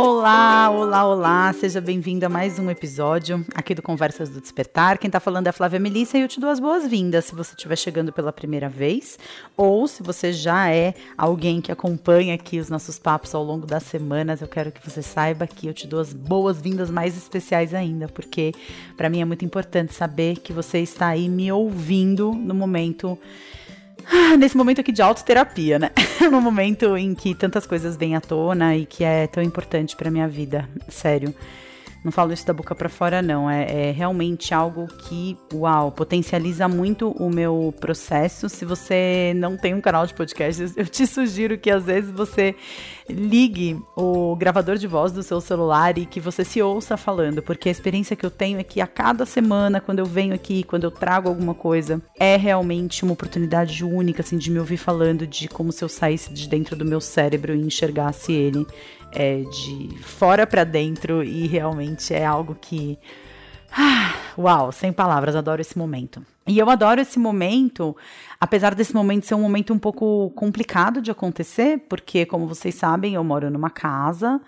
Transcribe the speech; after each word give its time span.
Olá, 0.00 0.70
olá, 0.70 1.04
olá, 1.04 1.52
seja 1.52 1.80
bem-vindo 1.80 2.24
a 2.24 2.28
mais 2.28 2.56
um 2.56 2.70
episódio 2.70 3.44
aqui 3.52 3.74
do 3.74 3.82
Conversas 3.82 4.28
do 4.28 4.40
Despertar. 4.40 4.96
Quem 4.96 5.10
tá 5.10 5.18
falando 5.18 5.48
é 5.48 5.50
a 5.50 5.52
Flávia 5.52 5.80
Melissa 5.80 6.16
e 6.16 6.20
eu 6.20 6.28
te 6.28 6.38
dou 6.38 6.50
as 6.50 6.60
boas-vindas 6.60 7.24
se 7.24 7.34
você 7.34 7.52
estiver 7.52 7.74
chegando 7.74 8.12
pela 8.12 8.32
primeira 8.32 8.68
vez 8.68 9.18
ou 9.56 9.88
se 9.88 10.00
você 10.04 10.32
já 10.32 10.70
é 10.70 10.94
alguém 11.16 11.60
que 11.60 11.72
acompanha 11.72 12.36
aqui 12.36 12.60
os 12.60 12.70
nossos 12.70 12.96
papos 12.96 13.34
ao 13.34 13.42
longo 13.42 13.66
das 13.66 13.82
semanas. 13.82 14.40
Eu 14.40 14.46
quero 14.46 14.70
que 14.70 14.88
você 14.88 15.02
saiba 15.02 15.48
que 15.48 15.66
eu 15.66 15.74
te 15.74 15.84
dou 15.88 15.98
as 15.98 16.12
boas-vindas 16.12 16.92
mais 16.92 17.16
especiais 17.16 17.74
ainda, 17.74 18.06
porque 18.06 18.52
para 18.96 19.10
mim 19.10 19.20
é 19.20 19.24
muito 19.24 19.44
importante 19.44 19.92
saber 19.94 20.38
que 20.38 20.52
você 20.52 20.78
está 20.78 21.08
aí 21.08 21.28
me 21.28 21.50
ouvindo 21.50 22.32
no 22.34 22.54
momento 22.54 23.18
nesse 24.38 24.56
momento 24.56 24.80
aqui 24.80 24.92
de 24.92 25.02
autoterapia, 25.02 25.78
né? 25.78 25.90
no 26.30 26.40
momento 26.42 26.96
em 26.96 27.14
que 27.14 27.34
tantas 27.34 27.66
coisas 27.66 27.96
vêm 27.96 28.16
à 28.16 28.20
tona 28.20 28.76
e 28.76 28.86
que 28.86 29.04
é 29.04 29.26
tão 29.26 29.42
importante 29.42 29.96
para 29.96 30.10
minha 30.10 30.28
vida, 30.28 30.68
sério. 30.88 31.34
Não 32.04 32.12
falo 32.12 32.32
isso 32.32 32.46
da 32.46 32.52
boca 32.52 32.74
para 32.74 32.88
fora, 32.88 33.20
não. 33.20 33.50
É, 33.50 33.88
é, 33.88 33.90
realmente 33.90 34.54
algo 34.54 34.86
que, 34.86 35.36
uau, 35.52 35.90
potencializa 35.90 36.68
muito 36.68 37.10
o 37.10 37.28
meu 37.28 37.74
processo. 37.80 38.48
Se 38.48 38.64
você 38.64 39.32
não 39.36 39.56
tem 39.56 39.74
um 39.74 39.80
canal 39.80 40.06
de 40.06 40.14
podcast, 40.14 40.72
eu 40.76 40.86
te 40.86 41.06
sugiro 41.06 41.58
que 41.58 41.70
às 41.70 41.84
vezes 41.84 42.10
você 42.10 42.54
ligue 43.08 43.80
o 43.96 44.36
gravador 44.36 44.76
de 44.76 44.86
voz 44.86 45.12
do 45.12 45.22
seu 45.22 45.40
celular 45.40 45.96
e 45.98 46.06
que 46.06 46.20
você 46.20 46.44
se 46.44 46.60
ouça 46.60 46.96
falando, 46.96 47.42
porque 47.42 47.68
a 47.68 47.72
experiência 47.72 48.16
que 48.16 48.24
eu 48.24 48.30
tenho 48.30 48.58
é 48.58 48.62
que 48.62 48.80
a 48.80 48.86
cada 48.86 49.24
semana, 49.24 49.80
quando 49.80 49.98
eu 49.98 50.06
venho 50.06 50.34
aqui, 50.34 50.62
quando 50.62 50.84
eu 50.84 50.90
trago 50.90 51.28
alguma 51.28 51.54
coisa, 51.54 52.00
é 52.18 52.36
realmente 52.36 53.02
uma 53.04 53.12
oportunidade 53.12 53.84
única, 53.84 54.22
assim, 54.22 54.36
de 54.36 54.50
me 54.50 54.58
ouvir 54.58 54.76
falando 54.76 55.26
de 55.26 55.48
como 55.48 55.72
se 55.72 55.82
eu 55.82 55.88
saísse 55.88 56.32
de 56.32 56.48
dentro 56.48 56.76
do 56.76 56.84
meu 56.84 57.00
cérebro 57.00 57.54
e 57.54 57.60
enxergasse 57.60 58.32
ele 58.32 58.66
é, 59.12 59.40
de 59.40 59.98
fora 60.02 60.46
para 60.46 60.64
dentro 60.64 61.22
e 61.22 61.46
realmente 61.46 62.12
é 62.14 62.24
algo 62.24 62.56
que. 62.60 62.98
Uau, 64.36 64.72
sem 64.72 64.92
palavras, 64.92 65.34
adoro 65.34 65.60
esse 65.60 65.76
momento. 65.76 66.22
E 66.48 66.58
eu 66.58 66.70
adoro 66.70 66.98
esse 67.00 67.18
momento, 67.18 67.94
apesar 68.40 68.74
desse 68.74 68.94
momento 68.94 69.26
ser 69.26 69.34
um 69.34 69.42
momento 69.42 69.74
um 69.74 69.78
pouco 69.78 70.30
complicado 70.30 71.02
de 71.02 71.10
acontecer, 71.10 71.84
porque, 71.90 72.24
como 72.24 72.46
vocês 72.46 72.74
sabem, 72.74 73.14
eu 73.14 73.22
moro 73.22 73.50
numa 73.50 73.68
casa 73.68 74.40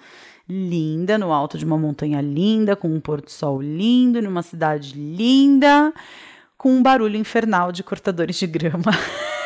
linda, 0.49 1.17
no 1.17 1.33
alto 1.33 1.57
de 1.57 1.65
uma 1.65 1.79
montanha 1.79 2.21
linda, 2.21 2.75
com 2.75 2.89
um 2.89 2.99
pôr 2.99 3.21
do 3.21 3.31
sol 3.31 3.63
lindo, 3.63 4.21
numa 4.21 4.43
cidade 4.43 4.95
linda, 4.95 5.93
com 6.59 6.73
um 6.73 6.83
barulho 6.83 7.17
infernal 7.17 7.71
de 7.71 7.85
cortadores 7.85 8.37
de 8.37 8.47
grama. 8.47 8.91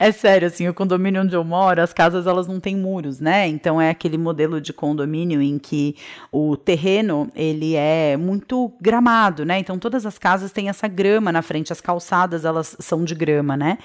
É 0.00 0.12
sério, 0.12 0.46
assim, 0.46 0.68
o 0.68 0.74
condomínio 0.74 1.22
onde 1.22 1.34
eu 1.34 1.42
moro, 1.42 1.82
as 1.82 1.92
casas 1.92 2.24
elas 2.28 2.46
não 2.46 2.60
têm 2.60 2.76
muros, 2.76 3.18
né? 3.18 3.48
Então 3.48 3.80
é 3.80 3.90
aquele 3.90 4.16
modelo 4.16 4.60
de 4.60 4.72
condomínio 4.72 5.42
em 5.42 5.58
que 5.58 5.96
o 6.30 6.56
terreno 6.56 7.28
ele 7.34 7.74
é 7.74 8.16
muito 8.16 8.72
gramado, 8.80 9.44
né? 9.44 9.58
Então 9.58 9.76
todas 9.76 10.06
as 10.06 10.16
casas 10.16 10.52
têm 10.52 10.68
essa 10.68 10.86
grama 10.86 11.32
na 11.32 11.42
frente, 11.42 11.72
as 11.72 11.80
calçadas 11.80 12.44
elas 12.44 12.76
são 12.78 13.02
de 13.02 13.12
grama, 13.12 13.56
né? 13.56 13.76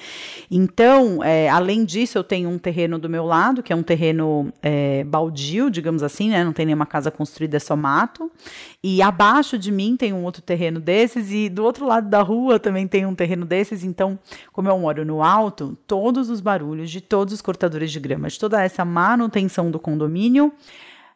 Então, 0.51 1.23
é, 1.23 1.49
além 1.49 1.83
disso, 1.83 2.19
eu 2.19 2.23
tenho 2.23 2.47
um 2.47 2.59
terreno 2.59 2.99
do 2.99 3.09
meu 3.09 3.25
lado, 3.25 3.63
que 3.63 3.73
é 3.73 3.75
um 3.75 3.81
terreno 3.81 4.53
é, 4.61 5.03
baldio, 5.05 5.71
digamos 5.71 6.03
assim, 6.03 6.29
né? 6.29 6.43
Não 6.43 6.53
tem 6.53 6.67
nenhuma 6.67 6.85
casa 6.85 7.09
construída, 7.09 7.57
é 7.57 7.59
só 7.59 7.75
mato. 7.75 8.31
E 8.83 9.01
abaixo 9.01 9.57
de 9.57 9.71
mim 9.71 9.97
tem 9.97 10.13
um 10.13 10.23
outro 10.23 10.43
terreno 10.43 10.79
desses, 10.79 11.31
e 11.31 11.49
do 11.49 11.63
outro 11.63 11.87
lado 11.87 12.07
da 12.07 12.21
rua 12.21 12.59
também 12.59 12.87
tem 12.87 13.03
um 13.03 13.15
terreno 13.15 13.45
desses. 13.45 13.83
Então, 13.83 14.19
como 14.51 14.69
eu 14.69 14.77
moro 14.77 15.03
no 15.03 15.23
alto, 15.23 15.75
todo 15.87 16.02
todos 16.03 16.29
os 16.29 16.41
barulhos 16.41 16.91
de 16.91 16.99
todos 16.99 17.33
os 17.33 17.41
cortadores 17.41 17.89
de 17.89 17.97
grama, 17.97 18.27
de 18.27 18.37
toda 18.37 18.61
essa 18.61 18.83
manutenção 18.83 19.71
do 19.71 19.79
condomínio, 19.79 20.51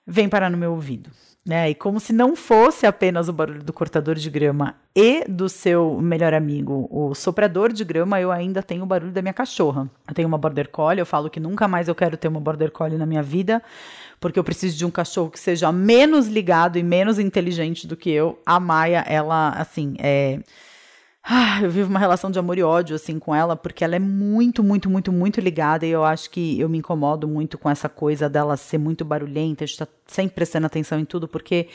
vem 0.05 0.29
parar 0.29 0.49
no 0.49 0.55
meu 0.55 0.71
ouvido. 0.71 1.09
Né? 1.45 1.71
E 1.71 1.75
como 1.75 1.99
se 1.99 2.13
não 2.13 2.37
fosse 2.37 2.85
apenas 2.85 3.27
o 3.27 3.33
barulho 3.33 3.61
do 3.61 3.73
cortador 3.73 4.15
de 4.15 4.29
grama 4.29 4.75
e 4.95 5.25
do 5.27 5.49
seu 5.49 5.99
melhor 6.01 6.33
amigo, 6.33 6.87
o 6.89 7.13
soprador 7.13 7.73
de 7.73 7.83
grama, 7.83 8.21
eu 8.21 8.31
ainda 8.31 8.63
tenho 8.63 8.83
o 8.83 8.85
barulho 8.85 9.11
da 9.11 9.21
minha 9.21 9.33
cachorra. 9.33 9.89
Eu 10.07 10.13
tenho 10.13 10.27
uma 10.27 10.37
border 10.37 10.69
collie, 10.69 11.01
eu 11.01 11.05
falo 11.05 11.29
que 11.29 11.39
nunca 11.39 11.67
mais 11.67 11.89
eu 11.89 11.95
quero 11.95 12.15
ter 12.15 12.29
uma 12.29 12.39
border 12.39 12.71
collie 12.71 12.97
na 12.97 13.05
minha 13.05 13.21
vida, 13.21 13.61
porque 14.21 14.39
eu 14.39 14.43
preciso 14.43 14.77
de 14.77 14.85
um 14.85 14.89
cachorro 14.89 15.29
que 15.29 15.39
seja 15.39 15.69
menos 15.69 16.29
ligado 16.29 16.77
e 16.77 16.83
menos 16.83 17.19
inteligente 17.19 17.85
do 17.85 17.97
que 17.97 18.09
eu. 18.09 18.39
A 18.45 18.57
Maia, 18.57 19.03
ela, 19.05 19.49
assim, 19.49 19.95
é 19.99 20.39
ah, 21.29 21.59
eu 21.61 21.69
vivo 21.69 21.89
uma 21.89 21.99
relação 21.99 22.31
de 22.31 22.39
amor 22.39 22.57
e 22.57 22.63
ódio 22.63 22.95
assim 22.95 23.19
com 23.19 23.35
ela, 23.35 23.53
porque 23.53 23.83
ela 23.83 23.97
é 23.97 23.99
muito, 23.99 24.63
muito, 24.63 24.89
muito, 24.89 25.11
muito 25.11 25.41
ligada 25.41 25.85
e 25.85 25.89
eu 25.89 26.05
acho 26.05 26.29
que 26.29 26.57
eu 26.57 26.69
me 26.69 26.77
incomodo 26.77 27.27
muito 27.27 27.57
com 27.57 27.69
essa 27.69 27.89
coisa 27.89 28.29
dela 28.29 28.55
ser 28.55 28.77
muito 28.77 29.03
barulhenta, 29.03 29.65
de 29.65 29.71
estar 29.71 29.89
sempre 30.05 30.35
prestando 30.35 30.67
atenção 30.67 30.97
em 30.97 31.03
tudo, 31.03 31.27
porque 31.27 31.67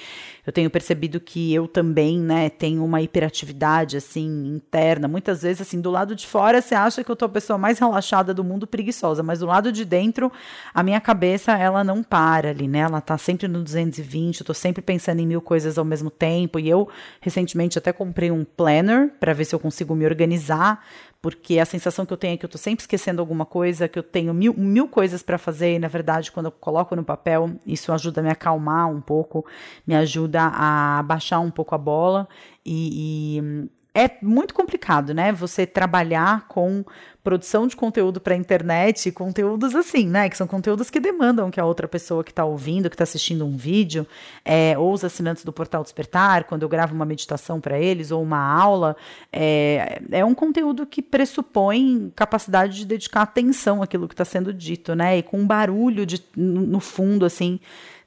eu 0.46 0.52
tenho 0.52 0.68
percebido 0.68 1.20
que 1.20 1.54
eu 1.54 1.68
também, 1.68 2.18
né, 2.18 2.50
tenho 2.50 2.84
uma 2.84 3.00
hiperatividade, 3.00 3.96
assim, 3.96 4.46
interna. 4.46 5.06
Muitas 5.06 5.42
vezes, 5.42 5.62
assim, 5.62 5.80
do 5.80 5.90
lado 5.90 6.16
de 6.16 6.26
fora 6.26 6.60
você 6.60 6.74
acha 6.74 7.04
que 7.04 7.10
eu 7.10 7.16
tô 7.16 7.26
a 7.26 7.28
pessoa 7.28 7.58
mais 7.58 7.78
relaxada 7.78 8.34
do 8.34 8.42
mundo, 8.42 8.66
preguiçosa, 8.66 9.22
mas 9.22 9.38
do 9.38 9.46
lado 9.46 9.70
de 9.70 9.84
dentro, 9.84 10.32
a 10.74 10.82
minha 10.82 11.00
cabeça, 11.00 11.52
ela 11.52 11.84
não 11.84 12.02
para 12.02 12.50
ali, 12.50 12.66
né, 12.66 12.80
ela 12.80 13.00
tá 13.00 13.16
sempre 13.16 13.46
no 13.46 13.62
220, 13.62 14.40
eu 14.40 14.46
tô 14.46 14.54
sempre 14.54 14.82
pensando 14.82 15.20
em 15.20 15.26
mil 15.26 15.40
coisas 15.40 15.78
ao 15.78 15.84
mesmo 15.84 16.10
tempo, 16.10 16.58
e 16.58 16.68
eu, 16.68 16.88
recentemente, 17.20 17.78
até 17.78 17.92
comprei 17.92 18.30
um 18.30 18.44
planner 18.44 19.10
para 19.20 19.32
ver 19.32 19.44
se 19.44 19.54
eu 19.54 19.60
consigo 19.60 19.94
me 19.94 20.04
organizar 20.04 20.84
porque 21.22 21.60
a 21.60 21.64
sensação 21.64 22.04
que 22.04 22.12
eu 22.12 22.16
tenho 22.16 22.34
é 22.34 22.36
que 22.36 22.44
eu 22.44 22.48
estou 22.48 22.60
sempre 22.60 22.82
esquecendo 22.82 23.22
alguma 23.22 23.46
coisa, 23.46 23.86
que 23.86 23.96
eu 23.96 24.02
tenho 24.02 24.34
mil, 24.34 24.52
mil 24.54 24.88
coisas 24.88 25.22
para 25.22 25.38
fazer, 25.38 25.76
e 25.76 25.78
na 25.78 25.86
verdade, 25.86 26.32
quando 26.32 26.46
eu 26.46 26.52
coloco 26.52 26.96
no 26.96 27.04
papel, 27.04 27.52
isso 27.64 27.92
ajuda 27.92 28.20
a 28.20 28.24
me 28.24 28.30
acalmar 28.30 28.90
um 28.90 29.00
pouco, 29.00 29.46
me 29.86 29.94
ajuda 29.94 30.40
a 30.42 31.00
baixar 31.04 31.38
um 31.38 31.50
pouco 31.50 31.76
a 31.76 31.78
bola 31.78 32.28
e, 32.66 33.38
e 33.38 33.70
é 33.94 34.10
muito 34.22 34.54
complicado, 34.54 35.12
né? 35.12 35.32
Você 35.32 35.66
trabalhar 35.66 36.46
com 36.48 36.82
produção 37.22 37.66
de 37.66 37.76
conteúdo 37.76 38.20
para 38.20 38.34
a 38.34 38.36
internet, 38.36 39.12
conteúdos 39.12 39.76
assim, 39.76 40.06
né? 40.08 40.30
Que 40.30 40.36
são 40.36 40.46
conteúdos 40.46 40.88
que 40.88 40.98
demandam 40.98 41.50
que 41.50 41.60
a 41.60 41.64
outra 41.64 41.86
pessoa 41.86 42.24
que 42.24 42.30
está 42.30 42.44
ouvindo, 42.44 42.88
que 42.88 42.94
está 42.94 43.04
assistindo 43.04 43.44
um 43.44 43.56
vídeo, 43.56 44.06
é, 44.44 44.76
ou 44.78 44.92
os 44.92 45.04
assinantes 45.04 45.44
do 45.44 45.52
Portal 45.52 45.82
Despertar, 45.82 46.44
quando 46.44 46.62
eu 46.62 46.68
gravo 46.70 46.94
uma 46.94 47.04
meditação 47.04 47.60
para 47.60 47.78
eles, 47.78 48.10
ou 48.10 48.22
uma 48.22 48.40
aula, 48.40 48.96
é, 49.30 50.00
é 50.10 50.24
um 50.24 50.34
conteúdo 50.34 50.86
que 50.86 51.02
pressupõe 51.02 52.10
capacidade 52.16 52.78
de 52.78 52.86
dedicar 52.86 53.22
atenção 53.22 53.82
àquilo 53.82 54.08
que 54.08 54.14
está 54.14 54.24
sendo 54.24 54.54
dito, 54.54 54.94
né? 54.94 55.18
E 55.18 55.22
com 55.22 55.38
um 55.38 55.46
barulho 55.46 56.06
de, 56.06 56.24
no 56.34 56.80
fundo, 56.80 57.26
assim 57.26 57.60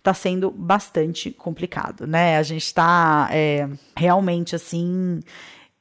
está 0.06 0.14
sendo 0.14 0.52
bastante 0.52 1.32
complicado, 1.32 2.06
né? 2.06 2.38
A 2.38 2.44
gente 2.44 2.62
está 2.62 3.28
é, 3.32 3.68
realmente 3.98 4.56
assim 4.56 5.20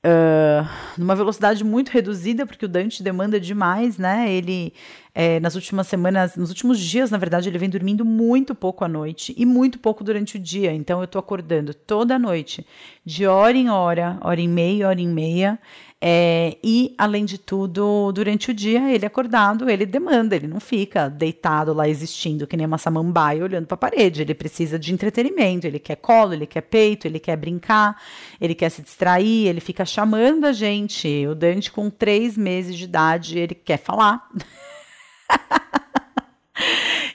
uh, 0.04 0.68
numa 0.98 1.16
velocidade 1.16 1.64
muito 1.64 1.88
reduzida, 1.88 2.46
porque 2.46 2.66
o 2.66 2.68
Dante 2.68 3.02
demanda 3.02 3.40
demais, 3.40 3.96
né? 3.96 4.30
Ele, 4.30 4.72
é, 5.14 5.40
nas 5.40 5.54
últimas 5.54 5.86
semanas, 5.86 6.36
nos 6.36 6.50
últimos 6.50 6.78
dias, 6.78 7.10
na 7.10 7.18
verdade, 7.18 7.48
ele 7.48 7.58
vem 7.58 7.70
dormindo 7.70 8.04
muito 8.04 8.54
pouco 8.54 8.84
à 8.84 8.88
noite 8.88 9.34
e 9.36 9.46
muito 9.46 9.78
pouco 9.78 10.04
durante 10.04 10.36
o 10.36 10.40
dia. 10.40 10.72
Então, 10.72 11.00
eu 11.00 11.06
tô 11.06 11.18
acordando 11.18 11.72
toda 11.72 12.18
noite, 12.18 12.66
de 13.04 13.26
hora 13.26 13.56
em 13.56 13.70
hora, 13.70 14.18
hora 14.20 14.40
e 14.40 14.48
meia, 14.48 14.88
hora 14.88 15.00
e 15.00 15.06
meia. 15.06 15.58
É, 16.06 16.58
e, 16.62 16.94
além 16.98 17.24
de 17.24 17.38
tudo, 17.38 18.12
durante 18.12 18.50
o 18.50 18.54
dia, 18.54 18.92
ele 18.92 19.06
acordado, 19.06 19.70
ele 19.70 19.86
demanda, 19.86 20.36
ele 20.36 20.46
não 20.46 20.60
fica 20.60 21.08
deitado 21.08 21.72
lá 21.72 21.88
existindo 21.88 22.46
que 22.46 22.58
nem 22.58 22.66
uma 22.66 22.76
samambaia 22.76 23.42
olhando 23.42 23.66
para 23.66 23.74
a 23.74 23.78
parede. 23.78 24.20
Ele 24.20 24.34
precisa 24.34 24.78
de 24.78 24.92
entretenimento, 24.92 25.66
ele 25.66 25.78
quer 25.78 25.96
colo, 25.96 26.34
ele 26.34 26.46
quer 26.46 26.60
peito, 26.60 27.06
ele 27.06 27.18
quer 27.18 27.38
brincar, 27.38 27.98
ele 28.38 28.54
quer 28.54 28.68
se 28.68 28.82
distrair, 28.82 29.46
ele 29.46 29.60
fica 29.60 29.86
chamando 29.86 30.44
a 30.44 30.52
gente. 30.52 31.26
O 31.26 31.34
Dante, 31.34 31.72
com 31.72 31.88
três 31.88 32.36
meses 32.36 32.76
de 32.76 32.84
idade, 32.84 33.38
ele 33.38 33.54
quer 33.54 33.78
falar. 33.78 34.28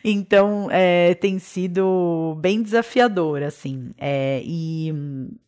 Então, 0.03 0.69
é, 0.71 1.13
tem 1.15 1.39
sido 1.39 2.37
bem 2.39 2.61
desafiador, 2.61 3.43
assim. 3.43 3.91
É, 3.97 4.41
e, 4.45 4.93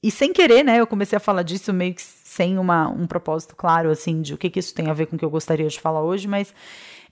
e 0.03 0.11
sem 0.11 0.33
querer, 0.33 0.63
né? 0.63 0.79
Eu 0.79 0.87
comecei 0.87 1.15
a 1.15 1.21
falar 1.21 1.43
disso 1.43 1.71
meio 1.71 1.93
que 1.93 2.01
sem 2.31 2.57
uma, 2.57 2.87
um 2.87 3.05
propósito 3.05 3.57
claro, 3.57 3.89
assim, 3.89 4.21
de 4.21 4.33
o 4.33 4.37
que, 4.37 4.49
que 4.49 4.59
isso 4.59 4.73
tem 4.73 4.89
a 4.89 4.93
ver 4.93 5.05
com 5.07 5.17
o 5.17 5.19
que 5.19 5.25
eu 5.25 5.29
gostaria 5.29 5.67
de 5.67 5.77
falar 5.77 6.01
hoje, 6.01 6.29
mas 6.29 6.53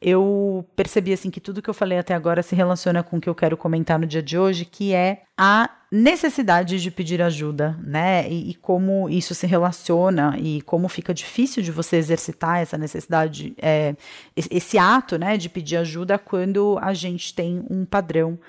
eu 0.02 0.66
percebi 0.78 1.12
assim 1.12 1.30
que 1.30 1.42
tudo 1.42 1.62
que 1.62 1.70
eu 1.70 1.74
falei 1.74 1.98
até 1.98 2.14
agora 2.14 2.42
se 2.42 2.56
relaciona 2.56 3.04
com 3.04 3.18
o 3.18 3.22
que 3.22 3.28
eu 3.28 3.36
quero 3.36 3.58
comentar 3.58 4.00
no 4.00 4.08
dia 4.08 4.24
de 4.24 4.38
hoje, 4.38 4.64
que 4.64 4.94
é 4.94 5.24
a 5.38 5.70
necessidade 5.92 6.82
de 6.82 6.90
pedir 6.90 7.22
ajuda, 7.22 7.78
né? 7.84 8.30
E, 8.30 8.52
e, 8.52 8.54
como 8.56 9.10
isso 9.10 9.36
se 9.36 9.46
relaciona 9.46 10.38
e 10.40 10.62
como 10.62 10.88
fica 10.88 11.14
difícil 11.14 11.62
de 11.62 11.70
você 11.72 11.98
exercitar 11.98 12.62
essa 12.62 12.78
necessidade, 12.78 13.54
é, 13.62 13.94
esse 14.38 14.78
ato, 14.78 15.18
né, 15.18 15.36
de 15.36 15.50
pedir 15.50 15.76
ajuda 15.76 16.18
quando 16.18 16.80
a 16.82 16.94
gente 16.94 17.34
tem 17.34 17.66
um 17.70 17.84
padrão 17.84 18.40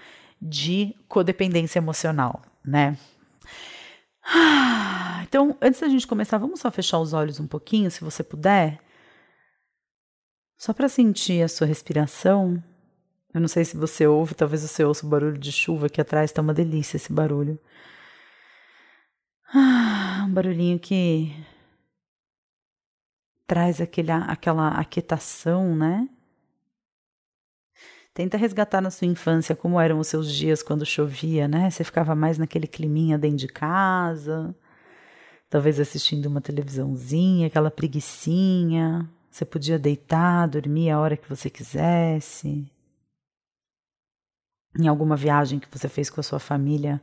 de 0.41 0.95
codependência 1.09 1.81
emocional, 1.81 2.43
né? 2.65 2.97
Então, 5.31 5.57
antes 5.63 5.81
da 5.81 5.89
gente 5.89 6.09
começar, 6.09 6.39
vamos 6.39 6.59
só 6.59 6.73
fechar 6.73 6.99
os 6.99 7.13
olhos 7.13 7.39
um 7.39 7.47
pouquinho, 7.47 7.89
se 7.89 8.03
você 8.03 8.21
puder. 8.21 8.81
Só 10.59 10.73
para 10.73 10.89
sentir 10.89 11.43
a 11.43 11.49
sua 11.49 11.69
respiração. 11.69 12.61
Eu 13.33 13.41
não 13.41 13.47
sei 13.47 13.65
se 13.65 13.77
você 13.77 14.09
ouve, 14.09 14.35
talvez 14.35 14.63
você 14.63 14.85
ouça 14.85 15.07
o 15.07 15.09
barulho 15.09 15.39
de 15.39 15.53
chuva 15.53 15.87
aqui 15.87 16.01
atrás, 16.01 16.33
tá 16.33 16.43
uma 16.43 16.53
delícia 16.53 16.97
esse 16.97 17.13
barulho. 17.13 17.61
Ah, 19.55 20.25
um 20.27 20.33
barulhinho 20.33 20.81
que 20.81 21.33
traz 23.47 23.81
aquele, 23.81 24.11
aquela 24.11 24.69
aquietação, 24.69 25.77
né? 25.77 26.09
Tenta 28.13 28.37
resgatar 28.37 28.81
na 28.81 28.91
sua 28.91 29.07
infância 29.07 29.55
como 29.55 29.81
eram 29.81 29.99
os 29.99 30.09
seus 30.09 30.33
dias 30.33 30.63
quando 30.63 30.85
chovia, 30.85 31.47
né? 31.47 31.71
Você 31.71 31.85
ficava 31.85 32.15
mais 32.15 32.39
naquele 32.39 32.67
climinha 32.67 33.17
dentro 33.17 33.39
de 33.39 33.49
casa, 33.49 34.55
talvez 35.49 35.79
assistindo 35.79 36.27
uma 36.27 36.41
televisãozinha, 36.41 37.47
aquela 37.47 37.71
preguiçinha. 37.71 39.09
Você 39.31 39.45
podia 39.45 39.79
deitar, 39.79 40.49
dormir 40.49 40.91
a 40.91 40.99
hora 40.99 41.17
que 41.17 41.29
você 41.29 41.49
quisesse. 41.49 42.69
Em 44.79 44.89
alguma 44.89 45.17
viagem 45.17 45.61
que 45.61 45.69
você 45.71 45.89
fez 45.89 46.11
com 46.11 46.21
a 46.21 46.25
sua 46.25 46.41
família, 46.41 47.01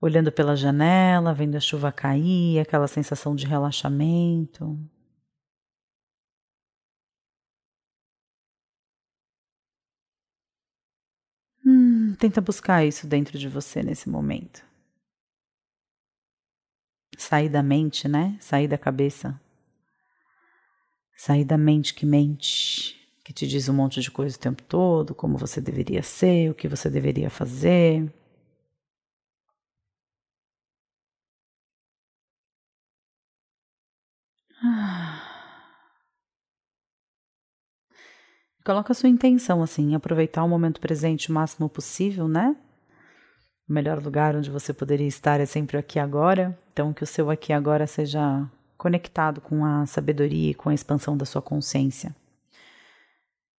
olhando 0.00 0.30
pela 0.30 0.54
janela, 0.56 1.34
vendo 1.34 1.56
a 1.56 1.60
chuva 1.60 1.90
cair, 1.90 2.60
aquela 2.60 2.86
sensação 2.86 3.34
de 3.34 3.44
relaxamento. 3.44 4.78
Tenta 12.20 12.38
buscar 12.40 12.84
isso 12.84 13.06
dentro 13.06 13.38
de 13.38 13.48
você 13.48 13.82
nesse 13.82 14.08
momento. 14.08 14.62
Sair 17.16 17.48
da 17.48 17.62
mente, 17.62 18.06
né? 18.06 18.36
Sair 18.40 18.68
da 18.68 18.76
cabeça. 18.76 19.40
Sair 21.16 21.44
da 21.44 21.56
mente 21.56 21.94
que 21.94 22.04
mente, 22.04 22.96
que 23.24 23.32
te 23.32 23.46
diz 23.46 23.68
um 23.68 23.74
monte 23.74 24.00
de 24.02 24.10
coisa 24.10 24.36
o 24.36 24.38
tempo 24.38 24.62
todo, 24.62 25.14
como 25.14 25.38
você 25.38 25.60
deveria 25.60 26.02
ser, 26.02 26.50
o 26.50 26.54
que 26.54 26.68
você 26.68 26.90
deveria 26.90 27.30
fazer. 27.30 28.06
Ah. 34.62 35.30
Coloca 38.64 38.92
a 38.92 38.94
sua 38.94 39.08
intenção 39.08 39.62
assim, 39.62 39.94
aproveitar 39.94 40.44
o 40.44 40.48
momento 40.48 40.80
presente 40.80 41.30
o 41.30 41.32
máximo 41.32 41.68
possível, 41.68 42.28
né? 42.28 42.54
O 43.68 43.72
melhor 43.72 44.02
lugar 44.02 44.36
onde 44.36 44.50
você 44.50 44.72
poderia 44.72 45.06
estar 45.06 45.40
é 45.40 45.46
sempre 45.46 45.78
aqui 45.78 45.98
agora. 45.98 46.58
Então 46.72 46.92
que 46.92 47.04
o 47.04 47.06
seu 47.06 47.30
aqui 47.30 47.52
agora 47.52 47.86
seja 47.86 48.46
conectado 48.76 49.40
com 49.40 49.64
a 49.64 49.86
sabedoria 49.86 50.50
e 50.50 50.54
com 50.54 50.68
a 50.68 50.74
expansão 50.74 51.16
da 51.16 51.24
sua 51.24 51.40
consciência. 51.40 52.14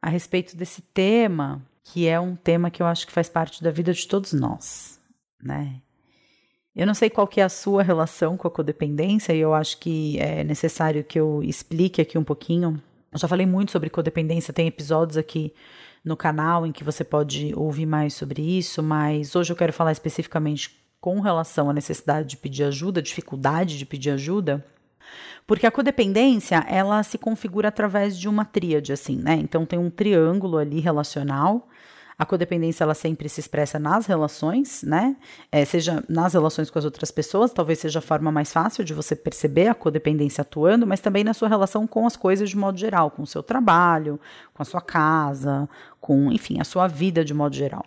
A 0.01 0.09
respeito 0.09 0.55
desse 0.57 0.81
tema, 0.81 1.61
que 1.83 2.07
é 2.07 2.19
um 2.19 2.35
tema 2.35 2.69
que 2.69 2.81
eu 2.81 2.87
acho 2.87 3.05
que 3.05 3.13
faz 3.13 3.29
parte 3.29 3.63
da 3.63 3.71
vida 3.71 3.93
de 3.93 4.07
todos 4.07 4.33
nós, 4.33 4.99
né? 5.41 5.81
Eu 6.75 6.87
não 6.87 6.93
sei 6.93 7.09
qual 7.09 7.27
que 7.27 7.41
é 7.41 7.43
a 7.43 7.49
sua 7.49 7.83
relação 7.83 8.37
com 8.37 8.47
a 8.47 8.51
codependência 8.51 9.33
e 9.33 9.39
eu 9.39 9.53
acho 9.53 9.77
que 9.77 10.17
é 10.19 10.43
necessário 10.43 11.03
que 11.03 11.19
eu 11.19 11.43
explique 11.43 12.01
aqui 12.01 12.17
um 12.17 12.23
pouquinho 12.23 12.81
eu 13.11 13.19
já 13.19 13.27
falei 13.27 13.45
muito 13.45 13.71
sobre 13.71 13.89
codependência, 13.89 14.53
tem 14.53 14.67
episódios 14.67 15.17
aqui 15.17 15.53
no 16.03 16.15
canal 16.15 16.65
em 16.65 16.71
que 16.71 16.83
você 16.83 17.03
pode 17.03 17.53
ouvir 17.55 17.85
mais 17.85 18.13
sobre 18.13 18.41
isso, 18.41 18.81
mas 18.81 19.35
hoje 19.35 19.51
eu 19.51 19.55
quero 19.55 19.73
falar 19.73 19.91
especificamente 19.91 20.81
com 20.99 21.19
relação 21.19 21.69
à 21.69 21.73
necessidade 21.73 22.29
de 22.29 22.37
pedir 22.37 22.63
ajuda, 22.63 23.01
dificuldade 23.01 23.77
de 23.77 23.85
pedir 23.85 24.11
ajuda, 24.11 24.65
porque 25.45 25.67
a 25.67 25.71
codependência, 25.71 26.65
ela 26.69 27.03
se 27.03 27.17
configura 27.17 27.67
através 27.67 28.17
de 28.17 28.29
uma 28.29 28.45
tríade, 28.45 28.93
assim, 28.93 29.17
né? 29.17 29.33
Então 29.33 29.65
tem 29.65 29.77
um 29.77 29.89
triângulo 29.89 30.57
ali 30.57 30.79
relacional, 30.79 31.67
a 32.21 32.25
codependência 32.25 32.83
ela 32.83 32.93
sempre 32.93 33.27
se 33.27 33.39
expressa 33.39 33.79
nas 33.79 34.05
relações, 34.05 34.83
né? 34.83 35.15
É, 35.51 35.65
seja 35.65 36.03
nas 36.07 36.33
relações 36.33 36.69
com 36.69 36.77
as 36.77 36.85
outras 36.85 37.09
pessoas, 37.09 37.51
talvez 37.51 37.79
seja 37.79 37.97
a 37.97 38.01
forma 38.01 38.31
mais 38.31 38.53
fácil 38.53 38.83
de 38.83 38.93
você 38.93 39.15
perceber 39.15 39.69
a 39.69 39.73
codependência 39.73 40.43
atuando, 40.43 40.85
mas 40.85 40.99
também 40.99 41.23
na 41.23 41.33
sua 41.33 41.49
relação 41.49 41.87
com 41.87 42.05
as 42.05 42.15
coisas 42.15 42.47
de 42.47 42.55
modo 42.55 42.77
geral, 42.77 43.09
com 43.09 43.23
o 43.23 43.27
seu 43.27 43.41
trabalho, 43.41 44.19
com 44.53 44.61
a 44.61 44.65
sua 44.65 44.81
casa, 44.81 45.67
com, 45.99 46.31
enfim, 46.31 46.61
a 46.61 46.63
sua 46.63 46.87
vida 46.87 47.25
de 47.25 47.33
modo 47.33 47.55
geral. 47.55 47.83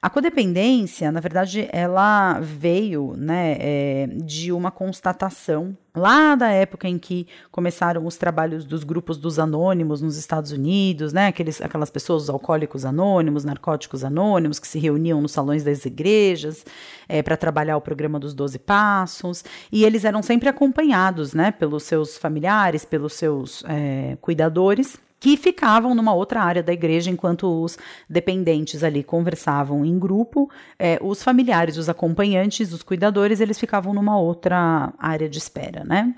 A 0.00 0.08
codependência, 0.08 1.10
na 1.10 1.18
verdade, 1.18 1.68
ela 1.72 2.38
veio 2.38 3.14
né, 3.16 3.56
é, 3.58 4.06
de 4.06 4.52
uma 4.52 4.70
constatação 4.70 5.76
lá 5.92 6.36
da 6.36 6.48
época 6.50 6.86
em 6.86 6.96
que 6.96 7.26
começaram 7.50 8.06
os 8.06 8.16
trabalhos 8.16 8.64
dos 8.64 8.84
grupos 8.84 9.18
dos 9.18 9.40
anônimos 9.40 10.00
nos 10.00 10.16
Estados 10.16 10.52
Unidos, 10.52 11.12
né, 11.12 11.26
aqueles, 11.26 11.60
aquelas 11.60 11.90
pessoas, 11.90 12.24
os 12.24 12.30
alcoólicos 12.30 12.84
anônimos, 12.84 13.44
narcóticos 13.44 14.04
anônimos, 14.04 14.60
que 14.60 14.68
se 14.68 14.78
reuniam 14.78 15.20
nos 15.20 15.32
salões 15.32 15.64
das 15.64 15.84
igrejas 15.84 16.64
é, 17.08 17.20
para 17.20 17.36
trabalhar 17.36 17.76
o 17.76 17.80
programa 17.80 18.20
dos 18.20 18.34
12 18.34 18.60
Passos, 18.60 19.44
e 19.72 19.84
eles 19.84 20.04
eram 20.04 20.22
sempre 20.22 20.48
acompanhados 20.48 21.34
né, 21.34 21.50
pelos 21.50 21.82
seus 21.82 22.16
familiares, 22.16 22.84
pelos 22.84 23.14
seus 23.14 23.64
é, 23.66 24.16
cuidadores 24.20 24.96
que 25.20 25.36
ficavam 25.36 25.94
numa 25.94 26.14
outra 26.14 26.42
área 26.42 26.62
da 26.62 26.72
igreja 26.72 27.10
enquanto 27.10 27.62
os 27.62 27.78
dependentes 28.08 28.84
ali 28.84 29.02
conversavam 29.02 29.84
em 29.84 29.98
grupo, 29.98 30.50
é, 30.78 30.98
os 31.02 31.22
familiares, 31.22 31.76
os 31.76 31.88
acompanhantes, 31.88 32.72
os 32.72 32.82
cuidadores, 32.82 33.40
eles 33.40 33.58
ficavam 33.58 33.92
numa 33.92 34.18
outra 34.18 34.92
área 34.98 35.28
de 35.28 35.38
espera, 35.38 35.84
né? 35.84 36.14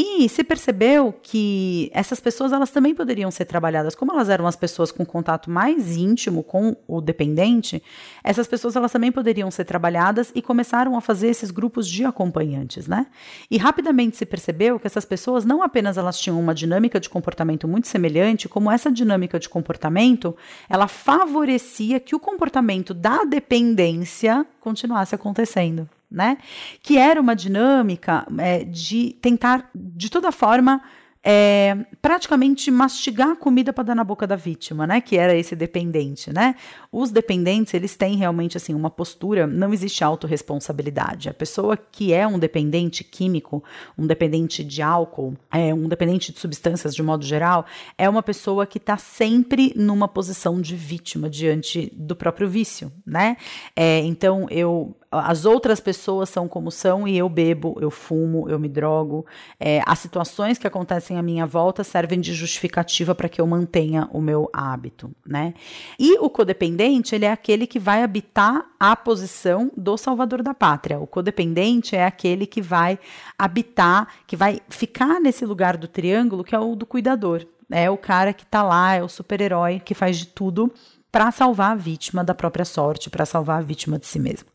E 0.00 0.28
se 0.28 0.44
percebeu 0.44 1.12
que 1.20 1.90
essas 1.92 2.20
pessoas 2.20 2.52
elas 2.52 2.70
também 2.70 2.94
poderiam 2.94 3.32
ser 3.32 3.46
trabalhadas, 3.46 3.96
como 3.96 4.12
elas 4.12 4.28
eram 4.28 4.46
as 4.46 4.54
pessoas 4.54 4.92
com 4.92 5.04
contato 5.04 5.50
mais 5.50 5.96
íntimo 5.96 6.44
com 6.44 6.76
o 6.86 7.00
dependente, 7.00 7.82
essas 8.22 8.46
pessoas 8.46 8.76
elas 8.76 8.92
também 8.92 9.10
poderiam 9.10 9.50
ser 9.50 9.64
trabalhadas 9.64 10.30
e 10.36 10.40
começaram 10.40 10.96
a 10.96 11.00
fazer 11.00 11.26
esses 11.26 11.50
grupos 11.50 11.88
de 11.88 12.04
acompanhantes, 12.04 12.86
né? 12.86 13.08
E 13.50 13.58
rapidamente 13.58 14.16
se 14.16 14.24
percebeu 14.24 14.78
que 14.78 14.86
essas 14.86 15.04
pessoas 15.04 15.44
não 15.44 15.64
apenas 15.64 15.98
elas 15.98 16.20
tinham 16.20 16.38
uma 16.38 16.54
dinâmica 16.54 17.00
de 17.00 17.10
comportamento 17.10 17.66
muito 17.66 17.88
semelhante, 17.88 18.48
como 18.48 18.70
essa 18.70 18.92
dinâmica 18.92 19.36
de 19.40 19.48
comportamento, 19.48 20.36
ela 20.70 20.86
favorecia 20.86 21.98
que 21.98 22.14
o 22.14 22.20
comportamento 22.20 22.94
da 22.94 23.24
dependência 23.24 24.46
continuasse 24.60 25.16
acontecendo 25.16 25.88
né? 26.10 26.38
Que 26.82 26.96
era 26.98 27.20
uma 27.20 27.34
dinâmica 27.34 28.26
é, 28.38 28.64
de 28.64 29.16
tentar, 29.20 29.70
de 29.74 30.10
toda 30.10 30.32
forma, 30.32 30.82
é, 31.22 31.76
praticamente 32.00 32.70
mastigar 32.70 33.30
a 33.30 33.36
comida 33.36 33.72
para 33.72 33.84
dar 33.84 33.94
na 33.94 34.04
boca 34.04 34.26
da 34.26 34.36
vítima, 34.36 34.86
né? 34.86 35.00
Que 35.00 35.16
era 35.16 35.34
esse 35.34 35.54
dependente, 35.54 36.32
né? 36.32 36.54
Os 36.90 37.10
dependentes, 37.10 37.74
eles 37.74 37.96
têm 37.96 38.16
realmente 38.16 38.56
assim 38.56 38.74
uma 38.74 38.90
postura, 38.90 39.46
não 39.46 39.72
existe 39.72 40.02
autorresponsabilidade. 40.02 41.28
A 41.28 41.34
pessoa 41.34 41.76
que 41.76 42.12
é 42.12 42.26
um 42.26 42.38
dependente 42.38 43.04
químico, 43.04 43.62
um 43.96 44.06
dependente 44.06 44.64
de 44.64 44.80
álcool, 44.80 45.34
é, 45.52 45.74
um 45.74 45.88
dependente 45.88 46.32
de 46.32 46.38
substâncias 46.38 46.94
de 46.94 47.02
modo 47.02 47.24
geral, 47.24 47.66
é 47.96 48.08
uma 48.08 48.22
pessoa 48.22 48.66
que 48.66 48.78
está 48.78 48.96
sempre 48.96 49.72
numa 49.76 50.08
posição 50.08 50.60
de 50.60 50.74
vítima 50.74 51.28
diante 51.28 51.92
do 51.94 52.16
próprio 52.16 52.48
vício, 52.48 52.90
né? 53.06 53.36
É, 53.76 53.98
então 54.00 54.46
eu 54.50 54.96
as 55.10 55.46
outras 55.46 55.80
pessoas 55.80 56.28
são 56.28 56.46
como 56.46 56.70
são 56.70 57.08
e 57.08 57.16
eu 57.16 57.28
bebo, 57.28 57.78
eu 57.80 57.90
fumo, 57.90 58.48
eu 58.48 58.58
me 58.58 58.68
drogo. 58.68 59.24
É, 59.58 59.80
as 59.86 59.98
situações 59.98 60.58
que 60.58 60.66
acontecem 60.66 61.16
à 61.16 61.22
minha 61.22 61.46
volta 61.46 61.82
servem 61.82 62.20
de 62.20 62.34
justificativa 62.34 63.14
para 63.14 63.28
que 63.28 63.40
eu 63.40 63.46
mantenha 63.46 64.08
o 64.12 64.20
meu 64.20 64.50
hábito, 64.52 65.10
né? 65.26 65.54
E 65.98 66.18
o 66.18 66.28
codependente, 66.28 66.77
ele 66.80 67.24
é 67.24 67.32
aquele 67.32 67.66
que 67.66 67.78
vai 67.78 68.02
habitar 68.02 68.66
a 68.78 68.94
posição 68.94 69.70
do 69.76 69.96
salvador 69.96 70.42
da 70.42 70.54
pátria. 70.54 70.98
O 70.98 71.06
codependente 71.06 71.96
é 71.96 72.04
aquele 72.04 72.46
que 72.46 72.62
vai 72.62 72.98
habitar, 73.38 74.08
que 74.26 74.36
vai 74.36 74.60
ficar 74.68 75.20
nesse 75.20 75.44
lugar 75.44 75.76
do 75.76 75.88
triângulo 75.88 76.44
que 76.44 76.54
é 76.54 76.58
o 76.58 76.76
do 76.76 76.86
cuidador. 76.86 77.46
É 77.70 77.90
o 77.90 77.96
cara 77.96 78.32
que 78.32 78.44
está 78.44 78.62
lá, 78.62 78.94
é 78.94 79.02
o 79.02 79.08
super-herói 79.08 79.80
que 79.84 79.94
faz 79.94 80.16
de 80.16 80.26
tudo 80.26 80.72
para 81.10 81.30
salvar 81.30 81.72
a 81.72 81.74
vítima 81.74 82.22
da 82.22 82.34
própria 82.34 82.64
sorte, 82.64 83.10
para 83.10 83.26
salvar 83.26 83.58
a 83.58 83.62
vítima 83.62 83.98
de 83.98 84.06
si 84.06 84.18
mesmo. 84.18 84.48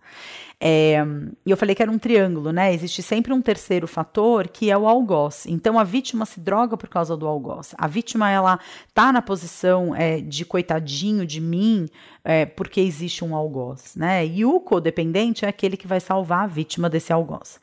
É, 0.65 1.05
e 1.45 1.51
eu 1.51 1.57
falei 1.57 1.75
que 1.75 1.81
era 1.81 1.91
um 1.91 1.99
triângulo, 1.99 2.53
né? 2.53 2.73
Existe 2.73 3.03
sempre 3.03 3.33
um 3.33 3.41
terceiro 3.41 3.85
fator 3.85 4.47
que 4.47 4.71
é 4.71 4.77
o 4.77 4.87
algoz. 4.87 5.45
Então 5.45 5.77
a 5.77 5.83
vítima 5.83 6.25
se 6.25 6.39
droga 6.39 6.77
por 6.77 6.87
causa 6.87 7.17
do 7.17 7.27
algoz. 7.27 7.75
A 7.77 7.85
vítima 7.85 8.31
ela 8.31 8.57
tá 8.93 9.11
na 9.11 9.21
posição 9.21 9.93
é, 9.93 10.21
de 10.21 10.45
coitadinho 10.45 11.25
de 11.25 11.41
mim 11.41 11.89
é, 12.25 12.45
porque 12.45 12.79
existe 12.79 13.25
um 13.25 13.35
algoz, 13.35 13.95
né? 13.97 14.25
E 14.25 14.45
o 14.45 14.59
codependente 14.59 15.43
é 15.43 15.47
aquele 15.49 15.75
que 15.75 15.85
vai 15.85 15.99
salvar 15.99 16.45
a 16.45 16.47
vítima 16.47 16.89
desse 16.89 17.11
algoz. 17.11 17.59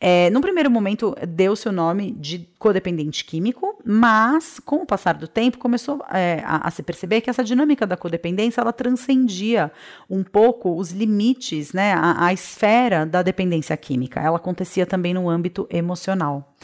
É, 0.00 0.30
num 0.30 0.40
primeiro 0.40 0.70
momento 0.70 1.16
deu-se 1.26 1.68
o 1.68 1.72
nome 1.72 2.12
de 2.12 2.48
codependente 2.56 3.24
químico, 3.24 3.76
mas 3.84 4.60
com 4.60 4.76
o 4.76 4.86
passar 4.86 5.14
do 5.14 5.26
tempo 5.26 5.58
começou 5.58 6.00
é, 6.12 6.42
a, 6.44 6.68
a, 6.68 6.70
se 6.70 6.82
perceber 6.82 7.22
que 7.22 7.28
essa 7.28 7.42
dinâmica 7.42 7.86
da 7.86 7.96
codependência 7.96 8.60
ela 8.60 8.72
transcendia 8.72 9.72
um 10.08 10.22
pouco 10.22 10.76
os 10.76 10.92
limites, 10.92 11.72
né? 11.72 11.92
A, 11.94 12.26
a 12.26 12.32
esfera 12.32 13.04
da 13.04 13.20
dependência 13.20 13.76
química. 13.76 14.20
Ela 14.20 14.36
acontecia 14.36 14.86
também 14.86 15.12
no 15.12 15.28
âmbito 15.28 15.66
emocional. 15.68 16.54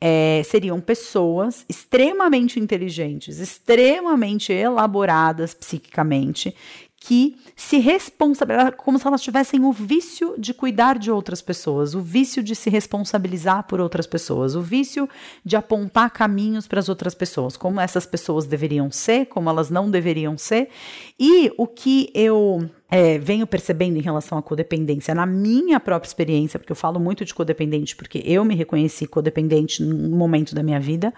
É, 0.00 0.42
seriam 0.44 0.80
pessoas 0.80 1.64
extremamente 1.68 2.60
inteligentes, 2.60 3.38
extremamente 3.38 4.52
elaboradas 4.52 5.54
psiquicamente, 5.54 6.54
que 7.00 7.36
se 7.54 7.78
responsabilizam, 7.78 8.72
como 8.72 8.98
se 8.98 9.06
elas 9.06 9.22
tivessem 9.22 9.64
o 9.64 9.72
vício 9.72 10.34
de 10.36 10.52
cuidar 10.52 10.98
de 10.98 11.10
outras 11.10 11.40
pessoas, 11.40 11.94
o 11.94 12.00
vício 12.00 12.42
de 12.42 12.54
se 12.54 12.68
responsabilizar 12.68 13.66
por 13.66 13.80
outras 13.80 14.06
pessoas, 14.06 14.54
o 14.54 14.62
vício 14.62 15.08
de 15.44 15.56
apontar 15.56 16.10
caminhos 16.10 16.66
para 16.66 16.80
as 16.80 16.88
outras 16.88 17.14
pessoas, 17.14 17.56
como 17.56 17.80
essas 17.80 18.04
pessoas 18.04 18.46
deveriam 18.46 18.90
ser, 18.90 19.26
como 19.26 19.48
elas 19.48 19.70
não 19.70 19.90
deveriam 19.90 20.36
ser. 20.36 20.70
E 21.18 21.52
o 21.56 21.66
que 21.66 22.10
eu 22.14 22.68
é, 22.90 23.18
venho 23.18 23.46
percebendo 23.46 23.96
em 23.96 24.02
relação 24.02 24.38
à 24.38 24.42
codependência 24.42 25.14
na 25.14 25.26
minha 25.26 25.78
própria 25.78 26.08
experiência, 26.08 26.58
porque 26.58 26.72
eu 26.72 26.76
falo 26.76 26.98
muito 26.98 27.24
de 27.24 27.34
codependente, 27.34 27.94
porque 27.94 28.22
eu 28.24 28.44
me 28.44 28.54
reconheci 28.54 29.06
codependente 29.06 29.82
num 29.82 30.16
momento 30.16 30.54
da 30.54 30.62
minha 30.62 30.80
vida, 30.80 31.12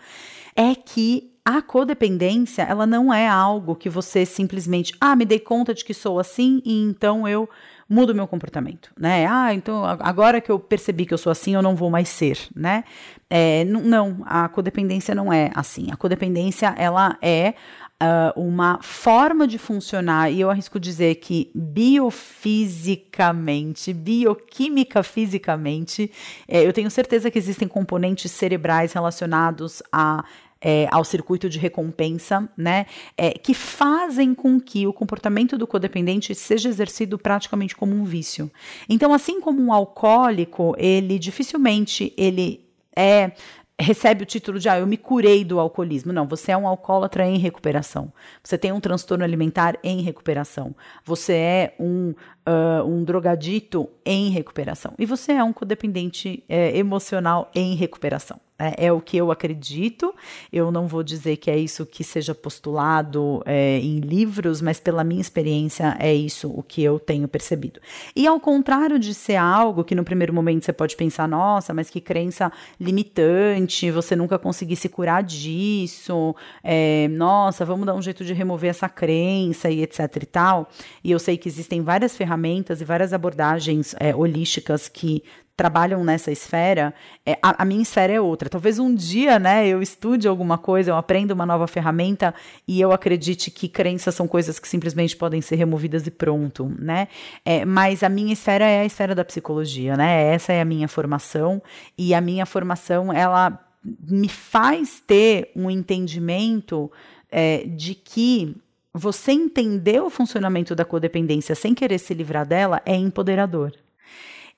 é 0.57 0.75
que 0.75 1.31
a 1.45 1.63
codependência, 1.63 2.63
ela 2.63 2.87
não 2.87 3.13
é 3.13 3.27
algo 3.27 3.75
que 3.75 3.89
você 3.89 4.27
simplesmente, 4.27 4.95
ah, 5.01 5.17
me 5.17 5.25
dei 5.25 5.39
conta 5.39 5.73
de 5.73 5.85
que 5.85 5.95
sou 5.95 6.19
assim 6.19 6.61
e 6.65 6.83
então 6.83 7.27
eu 7.27 7.49
mudo 7.89 8.15
meu 8.15 8.27
comportamento, 8.29 8.93
né? 8.97 9.27
Ah, 9.27 9.53
então 9.53 9.85
agora 9.85 10.41
que 10.41 10.51
eu 10.51 10.61
percebi 10.61 11.05
que 11.05 11.13
eu 11.13 11.19
sou 11.19 11.33
assim, 11.33 11.55
eu 11.55 11.63
não 11.63 11.75
vou 11.75 11.91
mais 11.91 12.09
ser, 12.09 12.39
né? 12.55 12.85
É, 13.29 13.65
não, 13.65 14.19
a 14.27 14.49
codependência 14.49 15.15
não 15.15 15.33
é 15.33 15.51
assim. 15.55 15.91
A 15.91 15.97
codependência, 15.97 16.75
ela 16.77 17.17
é 17.21 17.55
Uh, 18.03 18.33
uma 18.41 18.79
forma 18.81 19.47
de 19.47 19.59
funcionar, 19.59 20.33
e 20.33 20.41
eu 20.41 20.49
arrisco 20.49 20.81
dizer 20.81 21.17
que 21.17 21.51
biofisicamente, 21.55 23.93
bioquímica 23.93 25.03
fisicamente, 25.03 26.11
é, 26.49 26.67
eu 26.67 26.73
tenho 26.73 26.91
certeza 26.91 27.31
que 27.31 27.39
existem 27.39 27.69
componentes 27.69 28.33
cerebrais 28.33 28.95
relacionados 28.95 29.83
a 29.93 30.25
é, 30.61 30.87
ao 30.91 31.05
circuito 31.05 31.49
de 31.49 31.59
recompensa, 31.59 32.49
né, 32.57 32.87
é, 33.17 33.31
que 33.31 33.55
fazem 33.55 34.35
com 34.35 34.61
que 34.61 34.87
o 34.87 34.93
comportamento 34.93 35.57
do 35.57 35.67
codependente 35.67 36.35
seja 36.35 36.69
exercido 36.69 37.19
praticamente 37.19 37.75
como 37.75 37.95
um 37.95 38.05
vício. 38.05 38.51
Então, 38.89 39.15
assim 39.15 39.41
como 39.41 39.63
um 39.63 39.73
alcoólico, 39.73 40.75
ele 40.79 41.19
dificilmente 41.19 42.13
ele 42.17 42.61
é 42.95 43.33
recebe 43.81 44.23
o 44.23 44.27
título 44.27 44.59
de 44.59 44.69
ah, 44.69 44.79
eu 44.79 44.87
me 44.87 44.97
curei 44.97 45.45
do 45.45 45.59
alcoolismo. 45.59 46.13
Não, 46.13 46.27
você 46.27 46.53
é 46.53 46.57
um 46.57 46.67
alcoólatra 46.67 47.27
em 47.27 47.39
recuperação. 47.39 48.13
Você 48.43 48.59
tem 48.59 48.73
um 48.73 48.81
transtorno 48.81 49.25
alimentar 49.25 49.79
em 49.83 50.03
recuperação. 50.03 50.75
Você 51.05 51.33
é 51.33 51.75
um, 51.79 52.15
uh, 52.47 52.85
um 52.87 53.03
drogadito 53.03 53.89
em 54.05 54.31
recuperação. 54.31 54.95
E 54.99 55.07
você 55.07 55.33
é 55.33 55.43
um 55.43 55.53
codependente 55.53 56.45
é, 56.49 56.77
emocional 56.77 57.51
em 57.55 57.75
recuperação. 57.75 58.41
É, 58.61 58.87
é, 58.87 58.93
o 58.93 59.01
que 59.01 59.17
eu 59.17 59.33
acredito. 59.33 60.15
Eu 60.53 60.71
não 60.71 60.87
vou 60.87 61.03
dizer 61.03 61.39
que 61.39 61.51
é 61.51 61.57
isso 61.57 61.87
que 61.87 62.05
seja 62.05 62.35
postulado 62.35 63.43
é, 63.47 63.79
em 63.79 64.01
livros, 64.01 64.61
mas 64.61 64.79
pela 64.79 65.03
minha 65.03 65.21
experiência 65.21 65.97
é 65.99 66.15
isso 66.15 66.51
o 66.51 66.63
que 66.63 66.83
eu 66.83 67.01
tenho 67.01 67.27
percebido. 67.27 67.81
E 68.15 68.27
ao 68.27 68.39
contrário 68.39 68.99
de 68.99 69.15
ser 69.15 69.37
algo 69.37 69.83
que 69.83 69.95
no 69.95 70.05
primeiro 70.05 70.35
momento 70.35 70.67
você 70.67 70.75
pode 70.75 70.95
pensar, 70.95 71.27
nossa, 71.27 71.73
mas 71.73 71.89
que 71.89 72.03
crença 72.03 72.53
limitante, 72.79 73.91
você 73.91 74.15
nunca 74.15 74.39
conseguir 74.39 74.77
se 74.77 74.91
curar 74.91 75.23
disso, 75.23 76.37
é, 76.63 77.09
nossa, 77.09 77.65
vamos 77.65 77.87
dar 77.87 77.95
um 77.95 78.03
jeito 78.03 78.25
de 78.25 78.35
remover 78.35 78.69
essa 78.69 78.91
crença 78.91 79.71
e 79.71 79.83
etc 79.83 80.01
e 80.23 80.27
tal. 80.27 80.69
E 81.03 81.11
eu 81.11 81.19
sei 81.19 81.39
que 81.39 81.49
existem 81.49 81.81
várias 81.81 82.15
ferramentas 82.15 82.83
e 82.83 82.85
várias 82.85 83.15
abordagens 83.15 83.95
é, 83.99 84.15
holísticas 84.15 84.87
que 84.87 85.23
trabalham 85.61 86.03
nessa 86.03 86.33
esfera, 86.33 86.95
é, 87.27 87.33
a, 87.43 87.63
a, 87.63 87.65
minha 87.67 87.83
esfera 87.83 88.15
é 88.15 88.19
outra. 88.19 88.49
Talvez 88.49 88.79
um 88.79 88.95
dia, 88.95 89.39
né, 89.39 89.69
eu 89.69 89.83
estude 89.83 90.27
alguma 90.27 90.57
coisa, 90.57 90.91
eu 90.91 90.97
aprenda 90.97 91.35
uma 91.35 91.45
nova 91.45 91.67
ferramenta 91.67 92.35
e 92.67 92.81
eu 92.81 92.93
acredite 92.93 93.51
que 93.51 93.69
crenças 93.69 94.15
são 94.15 94.27
coisas 94.27 94.59
que 94.59 94.67
simplesmente 94.67 95.15
podem 95.15 95.43
ser 95.43 95.57
removidas 95.57 96.07
e 96.07 96.11
pronto, 96.11 96.75
né? 96.79 97.09
É, 97.45 97.63
mas 97.67 98.03
a 98.03 98.09
minha 98.09 98.33
esfera 98.33 98.65
é 98.65 98.81
a 98.81 98.87
esfera 98.87 99.15
da 99.15 99.23
psicologia, 99.23 99.99
né? 99.99 100.33
Essa 100.33 100.55
é 100.55 100.63
a 100.63 100.65
minha 100.65 100.89
formação 100.89 101.63
e 101.99 102.15
a 102.15 102.23
minha 102.23 102.47
formação, 102.47 103.13
ela 103.13 103.63
me 104.09 104.31
faz 104.31 105.03
ter 105.07 105.51
um 105.55 105.71
entendimento 105.71 106.91
é, 107.31 107.65
de 107.67 107.95
que 107.95 108.57
você 108.95 109.33
entender 109.33 110.01
o 110.01 110.09
funcionamento 110.09 110.75
da 110.75 110.87
codependência 110.87 111.55
sem 111.55 111.75
querer 111.75 111.99
se 111.99 112.15
livrar 112.15 112.47
dela 112.47 112.81
é 112.87 112.97
empoderador. 112.97 113.75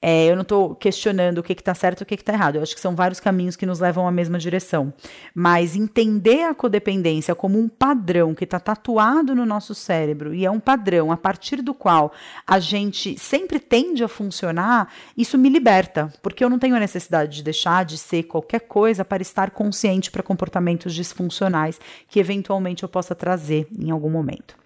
É, 0.04 0.26
eu 0.26 0.34
não 0.34 0.42
estou 0.42 0.74
questionando 0.74 1.38
o 1.38 1.42
que 1.44 1.52
está 1.52 1.72
certo 1.74 2.00
e 2.00 2.02
o 2.02 2.06
que 2.06 2.16
está 2.16 2.32
errado. 2.32 2.56
Eu 2.56 2.62
acho 2.62 2.74
que 2.74 2.80
são 2.80 2.96
vários 2.96 3.20
caminhos 3.20 3.54
que 3.54 3.64
nos 3.64 3.78
levam 3.78 4.08
à 4.08 4.10
mesma 4.10 4.36
direção. 4.36 4.92
Mas 5.32 5.76
entender 5.76 6.42
a 6.42 6.54
codependência 6.54 7.36
como 7.36 7.56
um 7.56 7.68
padrão 7.68 8.34
que 8.34 8.42
está 8.42 8.58
tatuado 8.58 9.32
no 9.32 9.46
nosso 9.46 9.76
cérebro 9.76 10.34
e 10.34 10.44
é 10.44 10.50
um 10.50 10.58
padrão 10.58 11.12
a 11.12 11.16
partir 11.16 11.62
do 11.62 11.72
qual 11.72 12.12
a 12.44 12.58
gente 12.58 13.16
sempre 13.16 13.60
tende 13.60 14.02
a 14.02 14.08
funcionar, 14.08 14.92
isso 15.16 15.38
me 15.38 15.48
liberta, 15.48 16.12
porque 16.20 16.42
eu 16.42 16.50
não 16.50 16.58
tenho 16.58 16.74
a 16.74 16.80
necessidade 16.80 17.36
de 17.36 17.42
deixar 17.44 17.84
de 17.84 17.96
ser 17.96 18.24
qualquer 18.24 18.62
coisa 18.62 19.04
para 19.04 19.22
estar 19.22 19.52
consciente 19.52 20.10
para 20.10 20.22
comportamentos 20.22 20.94
disfuncionais 20.94 21.80
que 22.08 22.18
eventualmente 22.18 22.82
eu 22.82 22.88
possa 22.88 23.14
trazer 23.14 23.68
em 23.78 23.90
algum 23.92 24.10
momento. 24.10 24.56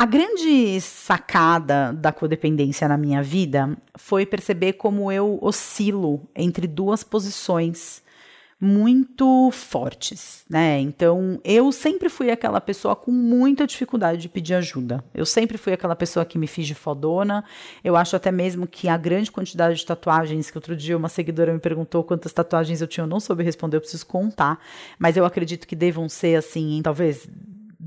A 0.00 0.06
grande 0.06 0.80
sacada 0.80 1.92
da 1.92 2.10
codependência 2.10 2.88
na 2.88 2.96
minha 2.96 3.22
vida 3.22 3.76
foi 3.98 4.24
perceber 4.24 4.72
como 4.72 5.12
eu 5.12 5.38
oscilo 5.42 6.26
entre 6.34 6.66
duas 6.66 7.04
posições 7.04 8.02
muito 8.58 9.50
fortes, 9.52 10.42
né? 10.48 10.80
Então, 10.80 11.38
eu 11.44 11.70
sempre 11.70 12.08
fui 12.08 12.30
aquela 12.30 12.62
pessoa 12.62 12.96
com 12.96 13.10
muita 13.10 13.66
dificuldade 13.66 14.22
de 14.22 14.28
pedir 14.30 14.54
ajuda. 14.54 15.04
Eu 15.12 15.26
sempre 15.26 15.58
fui 15.58 15.74
aquela 15.74 15.94
pessoa 15.94 16.24
que 16.24 16.38
me 16.38 16.46
fiz 16.46 16.66
de 16.66 16.74
fodona. 16.74 17.44
Eu 17.84 17.94
acho 17.94 18.16
até 18.16 18.32
mesmo 18.32 18.66
que 18.66 18.88
a 18.88 18.96
grande 18.96 19.30
quantidade 19.30 19.76
de 19.76 19.84
tatuagens 19.84 20.50
que 20.50 20.56
outro 20.56 20.74
dia 20.74 20.96
uma 20.96 21.10
seguidora 21.10 21.52
me 21.52 21.60
perguntou 21.60 22.02
quantas 22.02 22.32
tatuagens 22.32 22.80
eu 22.80 22.86
tinha, 22.86 23.04
eu 23.04 23.08
não 23.08 23.20
soube 23.20 23.44
responder, 23.44 23.76
eu 23.76 23.82
preciso 23.82 24.06
contar, 24.06 24.58
mas 24.98 25.18
eu 25.18 25.26
acredito 25.26 25.66
que 25.66 25.76
devam 25.76 26.08
ser 26.08 26.36
assim, 26.36 26.80
talvez 26.82 27.28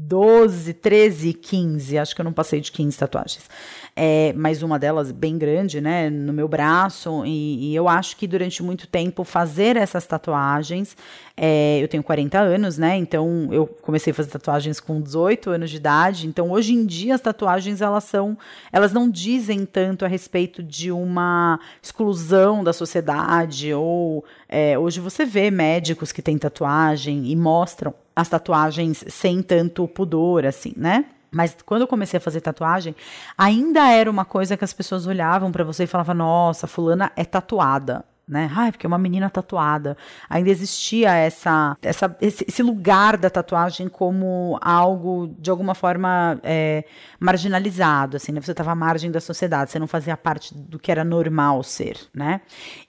12, 0.08 0.74
13, 0.74 1.34
15. 1.34 1.98
Acho 1.98 2.16
que 2.16 2.22
eu 2.22 2.26
não 2.26 2.34
passei 2.34 2.60
de 2.60 2.72
15 2.72 2.98
tatuagens. 2.98 3.50
É, 3.96 4.34
mas 4.36 4.64
uma 4.64 4.80
delas 4.80 5.12
bem 5.12 5.38
grande, 5.38 5.80
né, 5.80 6.10
no 6.10 6.34
meu 6.34 6.48
braço. 6.48 7.24
E, 7.26 7.72
e 7.72 7.76
eu 7.76 7.88
acho 7.88 8.18
que 8.18 8.28
durante 8.28 8.62
muito 8.62 8.88
tempo 8.88 9.24
fazer 9.24 9.78
essas 9.78 10.06
tatuagens. 10.06 10.98
É, 11.36 11.80
eu 11.82 11.88
tenho 11.88 12.04
40 12.04 12.40
anos, 12.40 12.78
né? 12.78 12.96
Então 12.98 13.50
eu 13.52 13.66
comecei 13.66 14.12
a 14.12 14.14
fazer 14.14 14.30
tatuagens 14.30 14.80
com 14.80 15.02
18 15.02 15.50
anos 15.50 15.70
de 15.70 15.78
idade. 15.78 16.28
Então 16.28 16.52
hoje 16.52 16.74
em 16.74 16.86
dia 16.86 17.16
as 17.16 17.22
tatuagens 17.22 17.82
elas 17.82 18.04
são, 18.04 18.38
elas 18.72 18.94
não 18.94 19.10
dizem 19.10 19.66
tanto 19.66 20.06
a 20.06 20.08
respeito 20.08 20.62
de 20.62 20.92
uma 20.92 21.60
exclusão 21.82 22.64
da 22.64 22.74
sociedade 22.74 23.74
ou 23.74 24.24
é, 24.48 24.78
hoje 24.78 25.00
você 25.00 25.26
vê 25.26 25.50
médicos 25.50 26.12
que 26.12 26.22
têm 26.22 26.38
tatuagem 26.38 27.26
e 27.32 27.36
mostram 27.36 27.94
as 28.16 28.30
tatuagens 28.30 29.04
sem 29.08 29.42
tanto 29.42 29.88
pudor, 29.88 30.46
assim, 30.46 30.74
né? 30.76 31.06
Mas 31.32 31.58
quando 31.66 31.82
eu 31.82 31.88
comecei 31.88 32.18
a 32.18 32.22
fazer 32.22 32.42
tatuagem, 32.42 32.96
ainda 33.38 33.90
era 33.92 34.10
uma 34.10 34.24
coisa 34.24 34.56
que 34.56 34.64
as 34.64 34.72
pessoas 34.72 35.08
olhavam 35.08 35.52
para 35.52 35.64
você 35.64 35.84
e 35.84 35.88
falavam: 35.88 36.16
Nossa, 36.16 36.68
fulana 36.68 37.12
é 37.16 37.26
tatuada 37.26 38.06
né? 38.28 38.50
Ai, 38.56 38.72
porque 38.72 38.86
é 38.86 38.88
uma 38.88 38.98
menina 38.98 39.30
tatuada. 39.30 39.98
Ainda 40.30 40.50
existia 40.50 41.14
essa, 41.14 41.78
essa 41.82 42.16
esse, 42.22 42.46
esse 42.48 42.64
lugar 42.64 43.18
da 43.18 43.30
tatuagem 43.30 43.90
como 43.90 44.58
algo 44.62 45.36
de 45.38 45.50
alguma 45.50 45.76
forma 45.76 46.40
é, 46.42 46.86
marginalizado, 47.20 48.16
assim, 48.18 48.32
né? 48.32 48.40
Você 48.40 48.52
estava 48.52 48.72
à 48.72 48.76
margem 48.76 49.12
da 49.12 49.20
sociedade, 49.20 49.72
você 49.72 49.80
não 49.80 49.88
fazia 49.88 50.16
parte 50.16 50.56
do 50.56 50.80
que 50.80 50.92
era 50.92 51.04
normal 51.04 51.64
ser, 51.64 51.98
né? 52.14 52.42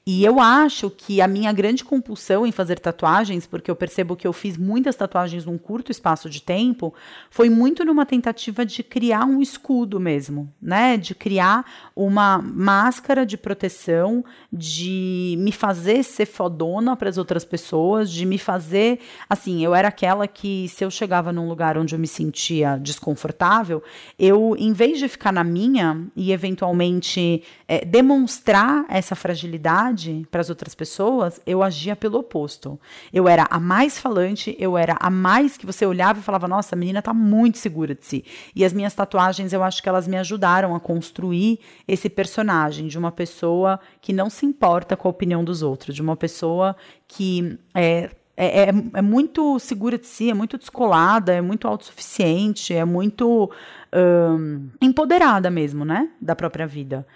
E 0.06 0.24
eu 0.24 0.38
acho 0.38 0.88
que 0.88 1.20
a 1.20 1.26
minha 1.26 1.52
grande 1.52 1.82
compulsão 1.82 2.46
em 2.46 2.52
fazer 2.52 2.78
tatuagens, 2.78 3.46
porque 3.46 3.70
eu 3.70 3.76
percebo 3.76 4.14
que 4.14 4.26
eu 4.26 4.32
fiz 4.32 4.56
muitas 4.56 4.94
tatuagens 4.94 5.46
num 5.46 5.58
curto 5.58 5.90
espaço 5.90 6.30
de 6.30 6.42
tempo, 6.42 6.94
foi 7.30 7.50
muito 7.50 7.84
numa 7.84 8.06
tentativa 8.06 8.64
de 8.64 8.82
criar 8.82 9.24
um 9.24 9.42
escudo 9.42 9.98
mesmo, 9.98 10.52
né? 10.62 10.96
De 10.96 11.14
criar 11.14 11.64
uma 11.96 12.38
máscara 12.38 13.26
de 13.26 13.36
proteção, 13.36 14.24
de 14.52 15.23
me 15.36 15.52
fazer 15.52 16.02
ser 16.02 16.26
fodona 16.26 16.96
para 16.96 17.08
as 17.08 17.18
outras 17.18 17.44
pessoas, 17.44 18.10
de 18.10 18.24
me 18.24 18.38
fazer, 18.38 19.00
assim, 19.28 19.64
eu 19.64 19.74
era 19.74 19.88
aquela 19.88 20.26
que 20.26 20.68
se 20.68 20.84
eu 20.84 20.90
chegava 20.90 21.32
num 21.32 21.48
lugar 21.48 21.76
onde 21.78 21.94
eu 21.94 21.98
me 21.98 22.06
sentia 22.06 22.76
desconfortável, 22.76 23.82
eu, 24.18 24.54
em 24.58 24.72
vez 24.72 24.98
de 24.98 25.08
ficar 25.08 25.32
na 25.32 25.44
minha 25.44 26.06
e 26.14 26.32
eventualmente 26.32 27.42
é, 27.66 27.84
demonstrar 27.84 28.84
essa 28.88 29.14
fragilidade 29.14 30.26
para 30.30 30.40
as 30.40 30.50
outras 30.50 30.74
pessoas, 30.74 31.40
eu 31.46 31.62
agia 31.62 31.96
pelo 31.96 32.18
oposto. 32.18 32.78
Eu 33.12 33.28
era 33.28 33.46
a 33.50 33.58
mais 33.58 33.98
falante, 33.98 34.56
eu 34.58 34.76
era 34.76 34.96
a 35.00 35.10
mais 35.10 35.56
que 35.56 35.66
você 35.66 35.86
olhava 35.86 36.18
e 36.18 36.22
falava: 36.22 36.46
nossa, 36.46 36.74
a 36.74 36.78
menina 36.78 36.98
está 36.98 37.14
muito 37.14 37.58
segura 37.58 37.94
de 37.94 38.04
si. 38.04 38.24
E 38.54 38.64
as 38.64 38.72
minhas 38.72 38.94
tatuagens, 38.94 39.52
eu 39.52 39.62
acho 39.62 39.82
que 39.82 39.88
elas 39.88 40.06
me 40.06 40.16
ajudaram 40.16 40.74
a 40.74 40.80
construir 40.80 41.60
esse 41.86 42.08
personagem 42.08 42.86
de 42.86 42.98
uma 42.98 43.12
pessoa 43.12 43.80
que 44.00 44.12
não 44.12 44.28
se 44.28 44.44
importa 44.46 44.96
com 44.96 45.08
a 45.08 45.12
opinião 45.14 45.42
dos 45.42 45.62
outros, 45.62 45.94
de 45.94 46.02
uma 46.02 46.16
pessoa 46.16 46.76
que 47.08 47.58
é, 47.74 48.10
é, 48.36 48.62
é, 48.62 48.68
é, 48.94 49.02
muito 49.02 49.58
segura 49.58 49.96
de 49.96 50.06
si, 50.06 50.30
é 50.30 50.34
muito 50.34 50.58
descolada, 50.58 51.32
é 51.32 51.40
muito 51.40 51.68
autossuficiente, 51.68 52.74
é 52.74 52.84
muito 52.84 53.50
um, 53.94 54.68
empoderada 54.82 55.50
mesmo, 55.50 55.84
né? 55.84 56.10
Da 56.20 56.34
própria 56.34 56.66
vida. 56.66 57.06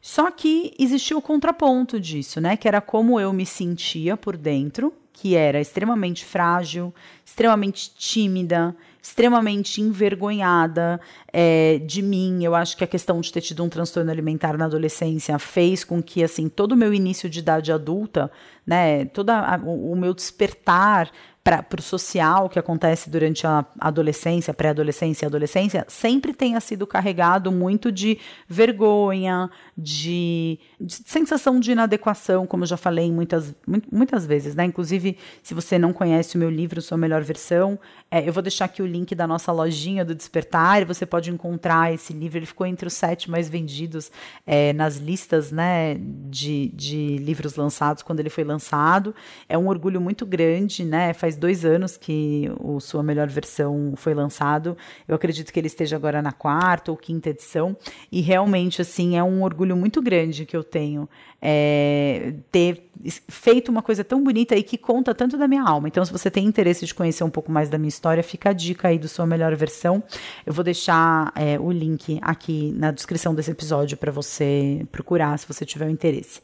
Só 0.00 0.30
que 0.30 0.74
existiu 0.78 1.18
o 1.18 1.22
contraponto 1.22 1.98
disso, 1.98 2.40
né? 2.40 2.56
Que 2.56 2.68
era 2.68 2.80
como 2.80 3.18
eu 3.18 3.32
me 3.32 3.46
sentia 3.46 4.16
por 4.16 4.36
dentro, 4.36 4.92
que 5.12 5.34
era 5.34 5.60
extremamente 5.60 6.24
frágil, 6.24 6.94
extremamente 7.24 7.90
tímida, 7.96 8.76
extremamente 9.06 9.80
envergonhada 9.80 11.00
é, 11.32 11.78
de 11.78 12.02
mim. 12.02 12.42
Eu 12.42 12.56
acho 12.56 12.76
que 12.76 12.82
a 12.82 12.88
questão 12.88 13.20
de 13.20 13.32
ter 13.32 13.40
tido 13.40 13.62
um 13.62 13.68
transtorno 13.68 14.10
alimentar 14.10 14.58
na 14.58 14.64
adolescência 14.64 15.38
fez 15.38 15.84
com 15.84 16.02
que, 16.02 16.24
assim, 16.24 16.48
todo 16.48 16.72
o 16.72 16.76
meu 16.76 16.92
início 16.92 17.30
de 17.30 17.38
idade 17.38 17.70
adulta, 17.70 18.28
né, 18.66 19.04
todo 19.04 19.30
o, 19.64 19.92
o 19.92 19.96
meu 19.96 20.12
despertar 20.12 21.12
para 21.46 21.78
o 21.78 21.82
social 21.82 22.48
que 22.48 22.58
acontece 22.58 23.08
durante 23.08 23.46
a 23.46 23.64
adolescência, 23.78 24.52
pré-adolescência 24.52 25.24
e 25.24 25.28
adolescência, 25.28 25.86
sempre 25.86 26.34
tenha 26.34 26.58
sido 26.58 26.84
carregado 26.88 27.52
muito 27.52 27.92
de 27.92 28.18
vergonha, 28.48 29.48
de, 29.78 30.58
de, 30.80 30.94
sensação 31.06 31.60
de 31.60 31.70
inadequação, 31.70 32.48
como 32.48 32.64
eu 32.64 32.66
já 32.66 32.76
falei 32.76 33.12
muitas, 33.12 33.54
muitas 33.92 34.26
vezes, 34.26 34.56
né? 34.56 34.64
Inclusive, 34.64 35.16
se 35.40 35.54
você 35.54 35.78
não 35.78 35.92
conhece 35.92 36.34
o 36.34 36.38
meu 36.38 36.50
livro, 36.50 36.82
Sua 36.82 36.98
Melhor 36.98 37.22
Versão, 37.22 37.78
é, 38.08 38.26
eu 38.26 38.32
vou 38.32 38.42
deixar 38.42 38.66
aqui 38.66 38.80
o 38.80 38.86
link 38.86 39.14
da 39.14 39.26
nossa 39.26 39.50
lojinha 39.50 40.04
do 40.04 40.14
Despertar, 40.14 40.84
você 40.84 41.04
pode 41.04 41.30
encontrar 41.30 41.92
esse 41.92 42.12
livro. 42.12 42.38
Ele 42.38 42.46
ficou 42.46 42.66
entre 42.66 42.86
os 42.86 42.94
sete 42.94 43.28
mais 43.28 43.48
vendidos 43.48 44.12
é, 44.46 44.72
nas 44.72 44.96
listas 44.96 45.50
né, 45.50 45.96
de, 45.98 46.68
de 46.68 47.18
livros 47.18 47.56
lançados 47.56 48.04
quando 48.04 48.20
ele 48.20 48.30
foi 48.30 48.44
lançado. 48.44 49.12
É 49.48 49.58
um 49.58 49.66
orgulho 49.66 50.00
muito 50.00 50.24
grande, 50.24 50.84
né? 50.84 51.12
Faz 51.14 51.36
dois 51.36 51.64
anos 51.64 51.96
que 51.96 52.48
o 52.60 52.78
Sua 52.78 53.02
Melhor 53.02 53.26
Versão 53.28 53.94
foi 53.96 54.14
lançado. 54.14 54.76
Eu 55.08 55.16
acredito 55.16 55.52
que 55.52 55.58
ele 55.58 55.66
esteja 55.66 55.96
agora 55.96 56.22
na 56.22 56.32
quarta 56.32 56.92
ou 56.92 56.96
quinta 56.96 57.30
edição. 57.30 57.76
E 58.12 58.20
realmente, 58.20 58.80
assim, 58.80 59.16
é 59.16 59.24
um 59.24 59.42
orgulho 59.42 59.76
muito 59.76 60.00
grande 60.00 60.46
que 60.46 60.56
eu 60.56 60.62
tenho 60.62 61.08
é, 61.40 62.34
ter 62.50 62.90
feito 63.28 63.68
uma 63.68 63.82
coisa 63.82 64.02
tão 64.02 64.22
bonita 64.22 64.56
e 64.56 64.62
que 64.62 64.78
conta 64.78 65.14
tanto 65.14 65.36
da 65.36 65.46
minha 65.46 65.62
alma. 65.62 65.88
Então, 65.88 66.04
se 66.04 66.12
você 66.12 66.30
tem 66.30 66.44
interesse 66.44 66.86
de 66.86 66.94
conhecer 66.94 67.24
um 67.24 67.30
pouco 67.30 67.52
mais 67.52 67.68
da 67.68 67.78
minha 67.78 67.88
história, 67.96 68.22
fica 68.22 68.50
a 68.50 68.52
dica 68.52 68.88
aí 68.88 68.98
do 68.98 69.08
Sua 69.08 69.26
Melhor 69.26 69.54
Versão. 69.56 70.02
Eu 70.44 70.52
vou 70.52 70.64
deixar 70.64 71.32
é, 71.34 71.58
o 71.58 71.70
link 71.70 72.18
aqui 72.22 72.72
na 72.76 72.90
descrição 72.90 73.34
desse 73.34 73.50
episódio 73.50 73.96
para 73.96 74.12
você 74.12 74.86
procurar, 74.92 75.38
se 75.38 75.46
você 75.46 75.64
tiver 75.64 75.88
interesse. 75.90 76.40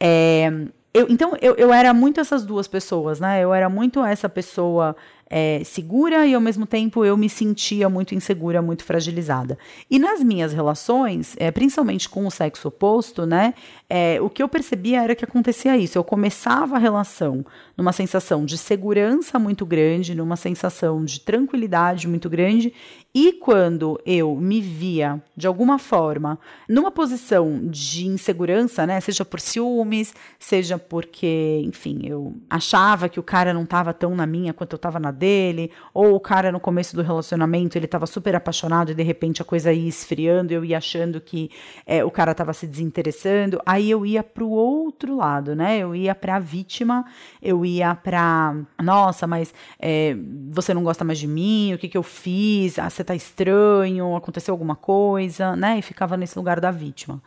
É, 0.00 0.50
eu, 0.94 1.06
então, 1.10 1.36
eu, 1.42 1.54
eu 1.56 1.72
era 1.72 1.92
muito 1.92 2.20
essas 2.20 2.44
duas 2.44 2.66
pessoas, 2.66 3.20
né? 3.20 3.42
Eu 3.42 3.52
era 3.52 3.68
muito 3.68 4.02
essa 4.02 4.30
pessoa 4.30 4.96
é, 5.28 5.62
segura 5.64 6.26
e 6.26 6.34
ao 6.34 6.40
mesmo 6.40 6.66
tempo 6.66 7.04
eu 7.04 7.16
me 7.16 7.28
sentia 7.28 7.88
muito 7.88 8.14
insegura, 8.14 8.62
muito 8.62 8.84
fragilizada. 8.84 9.58
E 9.90 9.98
nas 9.98 10.22
minhas 10.22 10.52
relações, 10.52 11.34
é, 11.38 11.50
principalmente 11.50 12.08
com 12.08 12.26
o 12.26 12.30
sexo 12.30 12.68
oposto, 12.68 13.26
né, 13.26 13.54
é, 13.88 14.20
o 14.20 14.30
que 14.30 14.42
eu 14.42 14.48
percebia 14.48 15.02
era 15.02 15.14
que 15.14 15.24
acontecia 15.24 15.76
isso. 15.76 15.98
Eu 15.98 16.04
começava 16.04 16.76
a 16.76 16.78
relação 16.78 17.44
numa 17.76 17.92
sensação 17.92 18.44
de 18.44 18.56
segurança 18.56 19.38
muito 19.38 19.66
grande, 19.66 20.14
numa 20.14 20.36
sensação 20.36 21.04
de 21.04 21.20
tranquilidade 21.20 22.08
muito 22.08 22.30
grande, 22.30 22.72
e 23.18 23.32
quando 23.32 23.98
eu 24.04 24.36
me 24.36 24.60
via, 24.60 25.22
de 25.34 25.46
alguma 25.46 25.78
forma, 25.78 26.38
numa 26.68 26.90
posição 26.90 27.62
de 27.64 28.06
insegurança, 28.06 28.86
né, 28.86 29.00
seja 29.00 29.24
por 29.24 29.40
ciúmes, 29.40 30.12
seja 30.38 30.76
porque, 30.76 31.62
enfim, 31.64 32.02
eu 32.04 32.36
achava 32.50 33.08
que 33.08 33.18
o 33.18 33.22
cara 33.22 33.54
não 33.54 33.62
estava 33.62 33.94
tão 33.94 34.14
na 34.14 34.26
minha 34.26 34.52
quanto 34.52 34.74
eu 34.74 34.76
estava 34.76 35.00
na 35.00 35.10
dele, 35.10 35.70
ou 35.94 36.14
o 36.14 36.20
cara 36.20 36.52
no 36.52 36.60
começo 36.60 36.94
do 36.94 37.00
relacionamento 37.00 37.78
ele 37.78 37.86
estava 37.86 38.06
super 38.06 38.36
apaixonado 38.36 38.92
e 38.92 38.94
de 38.94 39.02
repente 39.02 39.40
a 39.40 39.46
coisa 39.46 39.72
ia 39.72 39.88
esfriando, 39.88 40.52
eu 40.52 40.62
ia 40.62 40.76
achando 40.76 41.18
que 41.18 41.50
é, 41.86 42.04
o 42.04 42.10
cara 42.10 42.32
estava 42.32 42.52
se 42.52 42.66
desinteressando, 42.66 43.58
aí 43.64 43.90
eu 43.90 44.04
ia 44.04 44.22
para 44.22 44.44
o 44.44 44.50
outro 44.50 45.16
lado, 45.16 45.56
né? 45.56 45.78
Eu 45.78 45.94
ia 45.94 46.14
para 46.14 46.36
a 46.36 46.38
vítima, 46.38 47.02
eu 47.40 47.64
ia 47.64 47.94
para, 47.94 48.54
nossa, 48.82 49.26
mas 49.26 49.54
é, 49.80 50.14
você 50.50 50.74
não 50.74 50.84
gosta 50.84 51.02
mais 51.02 51.18
de 51.18 51.26
mim, 51.26 51.72
o 51.72 51.78
que, 51.78 51.88
que 51.88 51.96
eu 51.96 52.02
fiz? 52.02 52.78
Ah, 52.78 52.90
você 52.90 53.05
tá 53.06 53.14
estranho, 53.14 54.16
aconteceu 54.16 54.52
alguma 54.52 54.76
coisa, 54.76 55.56
né? 55.56 55.78
E 55.78 55.82
ficava 55.82 56.16
nesse 56.16 56.38
lugar 56.38 56.60
da 56.60 56.70
vítima. 56.70 57.22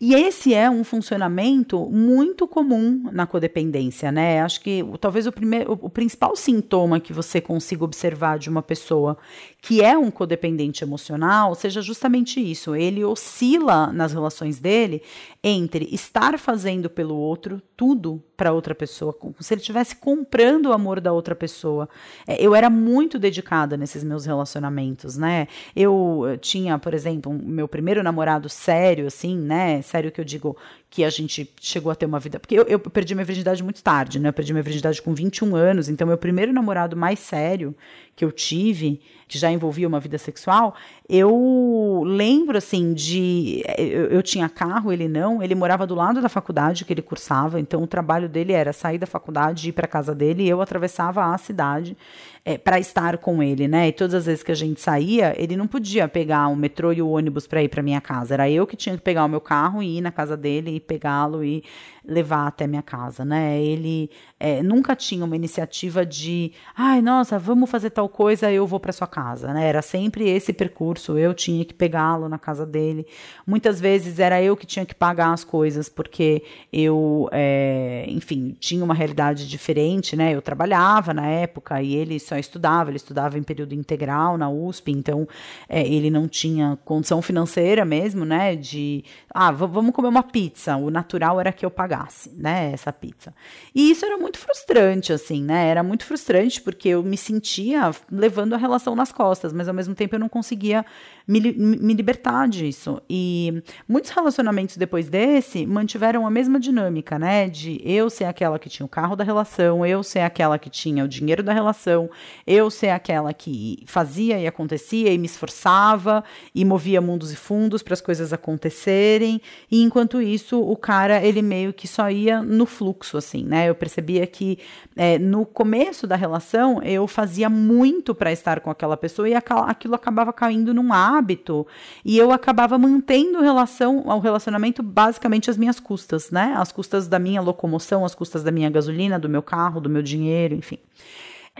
E 0.00 0.14
esse 0.14 0.52
é 0.52 0.68
um 0.68 0.82
funcionamento 0.82 1.86
muito 1.86 2.46
comum 2.48 3.08
na 3.12 3.26
codependência, 3.26 4.10
né? 4.10 4.42
Acho 4.42 4.60
que 4.60 4.84
talvez 5.00 5.26
o, 5.26 5.32
primeiro, 5.32 5.72
o, 5.72 5.86
o 5.86 5.90
principal 5.90 6.34
sintoma 6.34 7.00
que 7.00 7.12
você 7.12 7.40
consiga 7.40 7.84
observar 7.84 8.38
de 8.38 8.50
uma 8.50 8.62
pessoa 8.62 9.16
que 9.60 9.82
é 9.82 9.96
um 9.96 10.10
codependente 10.10 10.84
emocional 10.84 11.54
seja 11.54 11.80
justamente 11.80 12.38
isso. 12.38 12.74
Ele 12.74 13.04
oscila 13.04 13.86
nas 13.92 14.12
relações 14.12 14.58
dele 14.58 15.02
entre 15.42 15.88
estar 15.90 16.38
fazendo 16.38 16.90
pelo 16.90 17.14
outro 17.14 17.62
tudo 17.76 18.22
para 18.36 18.52
outra 18.52 18.74
pessoa, 18.74 19.12
como 19.12 19.34
se 19.40 19.54
ele 19.54 19.60
estivesse 19.60 19.96
comprando 19.96 20.66
o 20.66 20.72
amor 20.72 21.00
da 21.00 21.12
outra 21.12 21.34
pessoa. 21.34 21.88
É, 22.26 22.42
eu 22.44 22.54
era 22.54 22.68
muito 22.68 23.18
dedicada 23.18 23.76
nesses 23.76 24.02
meus 24.02 24.26
relacionamentos, 24.26 25.16
né? 25.16 25.46
Eu 25.74 26.22
tinha, 26.40 26.78
por 26.78 26.94
exemplo, 26.94 27.32
um, 27.32 27.38
meu 27.38 27.68
primeiro 27.68 28.02
namorado 28.02 28.48
sério, 28.48 29.06
assim, 29.06 29.38
né? 29.38 29.80
Sério 29.84 30.10
que 30.10 30.20
eu 30.20 30.24
digo 30.24 30.56
que 30.94 31.02
a 31.02 31.10
gente 31.10 31.52
chegou 31.60 31.90
a 31.90 31.94
ter 31.96 32.06
uma 32.06 32.20
vida. 32.20 32.38
Porque 32.38 32.54
eu, 32.54 32.62
eu 32.68 32.78
perdi 32.78 33.16
minha 33.16 33.24
virgindade 33.24 33.64
muito 33.64 33.82
tarde, 33.82 34.20
né? 34.20 34.28
Eu 34.28 34.32
perdi 34.32 34.52
minha 34.52 34.62
virgindade 34.62 35.02
com 35.02 35.12
21 35.12 35.56
anos, 35.56 35.88
então 35.88 36.06
meu 36.06 36.16
primeiro 36.16 36.52
namorado 36.52 36.96
mais 36.96 37.18
sério 37.18 37.74
que 38.16 38.24
eu 38.24 38.30
tive, 38.30 39.00
que 39.26 39.36
já 39.36 39.50
envolvia 39.50 39.88
uma 39.88 39.98
vida 39.98 40.18
sexual, 40.18 40.74
eu 41.08 42.02
lembro 42.06 42.56
assim 42.56 42.94
de. 42.94 43.64
Eu, 43.76 44.06
eu, 44.06 44.22
tinha 44.22 44.48
carro, 44.48 44.92
ele 44.92 45.08
não, 45.08 45.42
ele 45.42 45.54
morava 45.54 45.86
do 45.86 45.94
lado 45.94 46.22
da 46.22 46.28
faculdade 46.28 46.84
que 46.84 46.92
ele 46.92 47.02
cursava, 47.02 47.58
então 47.58 47.82
o 47.82 47.86
trabalho 47.86 48.28
dele 48.28 48.52
era 48.52 48.72
sair 48.72 48.98
da 48.98 49.06
faculdade, 49.06 49.68
ir 49.68 49.72
para 49.72 49.88
casa 49.88 50.14
dele, 50.14 50.44
e 50.44 50.48
eu 50.48 50.60
atravessava 50.60 51.24
a 51.24 51.38
cidade 51.38 51.96
é, 52.44 52.56
para 52.56 52.78
estar 52.78 53.18
com 53.18 53.42
ele, 53.42 53.66
né? 53.66 53.88
E 53.88 53.92
todas 53.92 54.14
as 54.14 54.26
vezes 54.26 54.42
que 54.42 54.52
a 54.52 54.56
gente 54.56 54.80
saía, 54.80 55.34
ele 55.36 55.56
não 55.56 55.66
podia 55.66 56.06
pegar 56.06 56.46
o 56.48 56.56
metrô 56.56 56.92
e 56.92 57.02
o 57.02 57.08
ônibus 57.08 57.46
para 57.46 57.62
ir 57.62 57.68
para 57.68 57.82
minha 57.82 58.00
casa, 58.00 58.34
era 58.34 58.48
eu 58.48 58.66
que 58.66 58.76
tinha 58.76 58.96
que 58.96 59.02
pegar 59.02 59.24
o 59.24 59.28
meu 59.28 59.40
carro 59.40 59.82
e 59.82 59.98
ir 59.98 60.00
na 60.00 60.12
casa 60.12 60.36
dele 60.36 60.78
pegá-lo 60.84 61.44
e 61.44 61.64
levar 62.04 62.46
até 62.46 62.66
minha 62.66 62.82
casa, 62.82 63.24
né? 63.24 63.60
Ele 63.62 64.10
é, 64.44 64.62
nunca 64.62 64.94
tinha 64.94 65.24
uma 65.24 65.34
iniciativa 65.34 66.04
de, 66.04 66.52
ai, 66.76 67.00
nossa, 67.00 67.38
vamos 67.38 67.70
fazer 67.70 67.88
tal 67.88 68.10
coisa, 68.10 68.52
eu 68.52 68.66
vou 68.66 68.78
para 68.78 68.92
sua 68.92 69.06
casa, 69.06 69.54
né? 69.54 69.66
Era 69.66 69.80
sempre 69.80 70.28
esse 70.28 70.52
percurso, 70.52 71.16
eu 71.16 71.32
tinha 71.32 71.64
que 71.64 71.72
pegá-lo 71.72 72.28
na 72.28 72.38
casa 72.38 72.66
dele. 72.66 73.06
Muitas 73.46 73.80
vezes 73.80 74.18
era 74.18 74.42
eu 74.42 74.54
que 74.54 74.66
tinha 74.66 74.84
que 74.84 74.94
pagar 74.94 75.32
as 75.32 75.44
coisas, 75.44 75.88
porque 75.88 76.42
eu, 76.70 77.26
é, 77.32 78.04
enfim, 78.08 78.54
tinha 78.60 78.84
uma 78.84 78.92
realidade 78.92 79.48
diferente, 79.48 80.14
né? 80.14 80.34
Eu 80.34 80.42
trabalhava 80.42 81.14
na 81.14 81.26
época 81.26 81.80
e 81.80 81.94
ele 81.94 82.20
só 82.20 82.36
estudava, 82.36 82.90
ele 82.90 82.98
estudava 82.98 83.38
em 83.38 83.42
período 83.42 83.72
integral 83.72 84.36
na 84.36 84.50
USP, 84.50 84.92
então 84.92 85.26
é, 85.66 85.88
ele 85.88 86.10
não 86.10 86.28
tinha 86.28 86.78
condição 86.84 87.22
financeira 87.22 87.82
mesmo, 87.82 88.26
né? 88.26 88.54
De, 88.56 89.06
ah, 89.30 89.50
vamos 89.50 89.94
comer 89.94 90.08
uma 90.08 90.22
pizza. 90.22 90.76
O 90.76 90.90
natural 90.90 91.40
era 91.40 91.50
que 91.50 91.64
eu 91.64 91.70
pagasse 91.70 92.30
né, 92.36 92.72
essa 92.74 92.92
pizza. 92.92 93.34
E 93.74 93.90
isso 93.90 94.04
era 94.04 94.18
muito 94.18 94.33
frustrante, 94.38 95.12
assim, 95.12 95.42
né? 95.42 95.68
Era 95.68 95.82
muito 95.82 96.04
frustrante 96.04 96.60
porque 96.60 96.88
eu 96.88 97.02
me 97.02 97.16
sentia 97.16 97.90
levando 98.10 98.54
a 98.54 98.56
relação 98.56 98.94
nas 98.94 99.12
costas, 99.12 99.52
mas 99.52 99.68
ao 99.68 99.74
mesmo 99.74 99.94
tempo 99.94 100.14
eu 100.14 100.18
não 100.18 100.28
conseguia 100.28 100.84
me, 101.26 101.40
me 101.40 101.94
libertar 101.94 102.46
disso. 102.48 103.00
E 103.08 103.62
muitos 103.88 104.10
relacionamentos 104.10 104.76
depois 104.76 105.08
desse 105.08 105.66
mantiveram 105.66 106.26
a 106.26 106.30
mesma 106.30 106.60
dinâmica, 106.60 107.18
né? 107.18 107.48
De 107.48 107.80
eu 107.84 108.10
ser 108.10 108.24
aquela 108.24 108.58
que 108.58 108.68
tinha 108.68 108.84
o 108.84 108.88
carro 108.88 109.16
da 109.16 109.24
relação, 109.24 109.84
eu 109.86 110.02
ser 110.02 110.20
aquela 110.20 110.58
que 110.58 110.68
tinha 110.68 111.04
o 111.04 111.08
dinheiro 111.08 111.42
da 111.42 111.52
relação, 111.52 112.10
eu 112.46 112.70
ser 112.70 112.90
aquela 112.90 113.32
que 113.32 113.82
fazia 113.86 114.38
e 114.38 114.46
acontecia 114.46 115.12
e 115.12 115.18
me 115.18 115.26
esforçava 115.26 116.22
e 116.54 116.64
movia 116.64 117.00
mundos 117.00 117.32
e 117.32 117.36
fundos 117.36 117.82
para 117.82 117.94
as 117.94 118.00
coisas 118.00 118.32
acontecerem. 118.32 119.40
E 119.70 119.82
enquanto 119.82 120.20
isso, 120.20 120.60
o 120.60 120.76
cara, 120.76 121.24
ele 121.24 121.40
meio 121.40 121.72
que 121.72 121.88
só 121.88 122.10
ia 122.10 122.42
no 122.42 122.66
fluxo, 122.66 123.16
assim, 123.16 123.44
né? 123.44 123.68
Eu 123.68 123.74
percebia 123.74 124.26
que 124.26 124.58
é, 124.94 125.18
no 125.18 125.46
começo 125.46 126.06
da 126.06 126.16
relação 126.16 126.82
eu 126.82 127.06
fazia 127.06 127.48
muito 127.48 128.14
para 128.14 128.30
estar 128.30 128.60
com 128.60 128.70
aquela 128.70 128.96
pessoa 128.96 129.28
e 129.28 129.34
aquilo 129.34 129.94
acabava 129.94 130.32
caindo 130.32 130.74
num 130.74 130.92
ar 130.92 131.13
hábito 131.16 131.66
e 132.04 132.18
eu 132.18 132.32
acabava 132.32 132.76
mantendo 132.78 133.40
relação 133.40 134.04
ao 134.06 134.20
relacionamento 134.20 134.82
basicamente 134.82 135.50
às 135.50 135.56
minhas 135.56 135.78
custas, 135.78 136.30
né? 136.30 136.54
As 136.56 136.72
custas 136.72 137.08
da 137.08 137.18
minha 137.18 137.40
locomoção, 137.40 138.04
as 138.04 138.14
custas 138.14 138.42
da 138.42 138.50
minha 138.50 138.70
gasolina, 138.70 139.18
do 139.18 139.28
meu 139.28 139.42
carro, 139.42 139.80
do 139.80 139.90
meu 139.90 140.02
dinheiro, 140.02 140.54
enfim. 140.54 140.78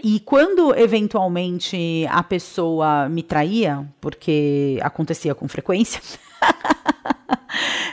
E 0.03 0.19
quando 0.19 0.75
eventualmente 0.77 2.05
a 2.09 2.21
pessoa 2.21 3.07
me 3.07 3.23
traía, 3.23 3.87
porque 4.01 4.77
acontecia 4.81 5.33
com 5.33 5.47
frequência, 5.47 6.01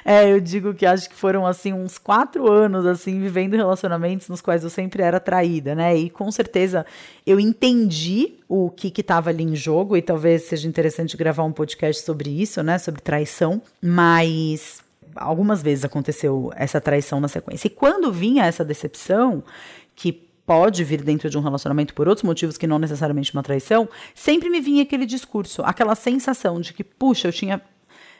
É, 0.04 0.32
eu 0.32 0.40
digo 0.40 0.74
que 0.74 0.84
acho 0.84 1.08
que 1.08 1.14
foram 1.14 1.46
assim 1.46 1.72
uns 1.72 1.96
quatro 1.96 2.50
anos 2.50 2.84
assim 2.86 3.20
vivendo 3.20 3.54
relacionamentos 3.54 4.28
nos 4.28 4.40
quais 4.40 4.64
eu 4.64 4.70
sempre 4.70 5.00
era 5.00 5.20
traída, 5.20 5.76
né? 5.76 5.96
E 5.96 6.10
com 6.10 6.28
certeza 6.32 6.84
eu 7.24 7.38
entendi 7.38 8.34
o 8.48 8.68
que 8.68 8.92
estava 9.00 9.30
ali 9.30 9.44
em 9.44 9.54
jogo 9.54 9.96
e 9.96 10.02
talvez 10.02 10.42
seja 10.42 10.66
interessante 10.66 11.16
gravar 11.16 11.44
um 11.44 11.52
podcast 11.52 12.04
sobre 12.04 12.30
isso, 12.30 12.64
né? 12.64 12.78
Sobre 12.78 13.00
traição, 13.00 13.62
mas 13.80 14.82
algumas 15.14 15.62
vezes 15.62 15.84
aconteceu 15.84 16.50
essa 16.56 16.80
traição 16.80 17.20
na 17.20 17.28
sequência. 17.28 17.68
E 17.68 17.70
quando 17.70 18.10
vinha 18.10 18.44
essa 18.44 18.64
decepção, 18.64 19.44
que 19.94 20.12
pode 20.44 20.82
vir 20.82 21.02
dentro 21.02 21.30
de 21.30 21.38
um 21.38 21.40
relacionamento 21.40 21.94
por 21.94 22.08
outros 22.08 22.24
motivos 22.24 22.58
que 22.58 22.66
não 22.66 22.78
necessariamente 22.78 23.32
uma 23.32 23.42
traição, 23.42 23.88
sempre 24.14 24.50
me 24.50 24.60
vinha 24.60 24.82
aquele 24.82 25.06
discurso, 25.06 25.62
aquela 25.64 25.94
sensação 25.94 26.60
de 26.60 26.72
que, 26.72 26.82
puxa, 26.82 27.28
eu 27.28 27.32
tinha 27.32 27.60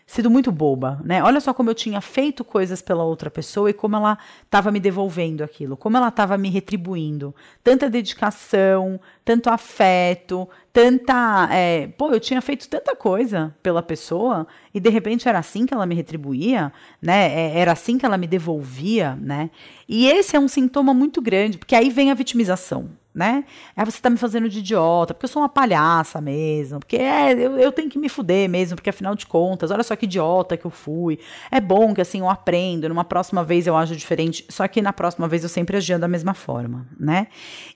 sido 0.06 0.30
muito 0.30 0.52
boba, 0.52 1.00
né? 1.04 1.22
Olha 1.22 1.40
só 1.40 1.54
como 1.54 1.70
eu 1.70 1.74
tinha 1.74 2.00
feito 2.00 2.44
coisas 2.44 2.82
pela 2.82 3.04
outra 3.04 3.30
pessoa 3.30 3.70
e 3.70 3.72
como 3.72 3.96
ela 3.96 4.18
estava 4.44 4.70
me 4.70 4.78
devolvendo 4.80 5.42
aquilo, 5.42 5.76
como 5.76 5.96
ela 5.96 6.08
estava 6.08 6.36
me 6.36 6.50
retribuindo. 6.50 7.34
Tanta 7.62 7.88
dedicação, 7.88 9.00
tanto 9.24 9.48
afeto, 9.48 10.48
tanta. 10.72 11.48
É, 11.50 11.86
pô, 11.96 12.10
eu 12.10 12.20
tinha 12.20 12.40
feito 12.40 12.68
tanta 12.68 12.94
coisa 12.94 13.54
pela 13.62 13.82
pessoa 13.82 14.46
e 14.74 14.80
de 14.80 14.90
repente 14.90 15.28
era 15.28 15.38
assim 15.38 15.66
que 15.66 15.74
ela 15.74 15.86
me 15.86 15.94
retribuía, 15.94 16.72
né? 17.00 17.32
É, 17.32 17.58
era 17.58 17.72
assim 17.72 17.96
que 17.96 18.04
ela 18.04 18.18
me 18.18 18.26
devolvia, 18.26 19.16
né? 19.16 19.50
E 19.88 20.06
esse 20.08 20.36
é 20.36 20.40
um 20.40 20.48
sintoma 20.48 20.92
muito 20.92 21.22
grande, 21.22 21.58
porque 21.58 21.74
aí 21.74 21.90
vem 21.90 22.10
a 22.10 22.14
vitimização 22.14 23.01
né? 23.14 23.44
É 23.76 23.84
você 23.84 24.00
tá 24.00 24.08
me 24.08 24.16
fazendo 24.16 24.48
de 24.48 24.60
idiota, 24.60 25.12
porque 25.12 25.24
eu 25.24 25.28
sou 25.28 25.42
uma 25.42 25.48
palhaça 25.48 26.20
mesmo, 26.20 26.80
porque 26.80 26.96
é, 26.96 27.32
eu, 27.32 27.58
eu 27.58 27.70
tenho 27.70 27.90
que 27.90 27.98
me 27.98 28.08
fuder 28.08 28.48
mesmo, 28.48 28.76
porque 28.76 28.90
afinal 28.90 29.14
de 29.14 29.26
contas, 29.26 29.70
olha 29.70 29.82
só 29.82 29.94
que 29.94 30.06
idiota 30.06 30.56
que 30.56 30.64
eu 30.64 30.70
fui. 30.70 31.18
É 31.50 31.60
bom 31.60 31.92
que 31.92 32.00
assim 32.00 32.20
eu 32.20 32.30
aprendo, 32.30 32.88
numa 32.88 33.04
próxima 33.04 33.44
vez 33.44 33.66
eu 33.66 33.76
ajo 33.76 33.94
diferente, 33.94 34.44
só 34.48 34.66
que 34.66 34.80
na 34.80 34.92
próxima 34.92 35.28
vez 35.28 35.42
eu 35.42 35.48
sempre 35.48 35.76
agia 35.76 35.98
da 35.98 36.08
mesma 36.08 36.32
forma, 36.32 36.86
né? 36.98 37.26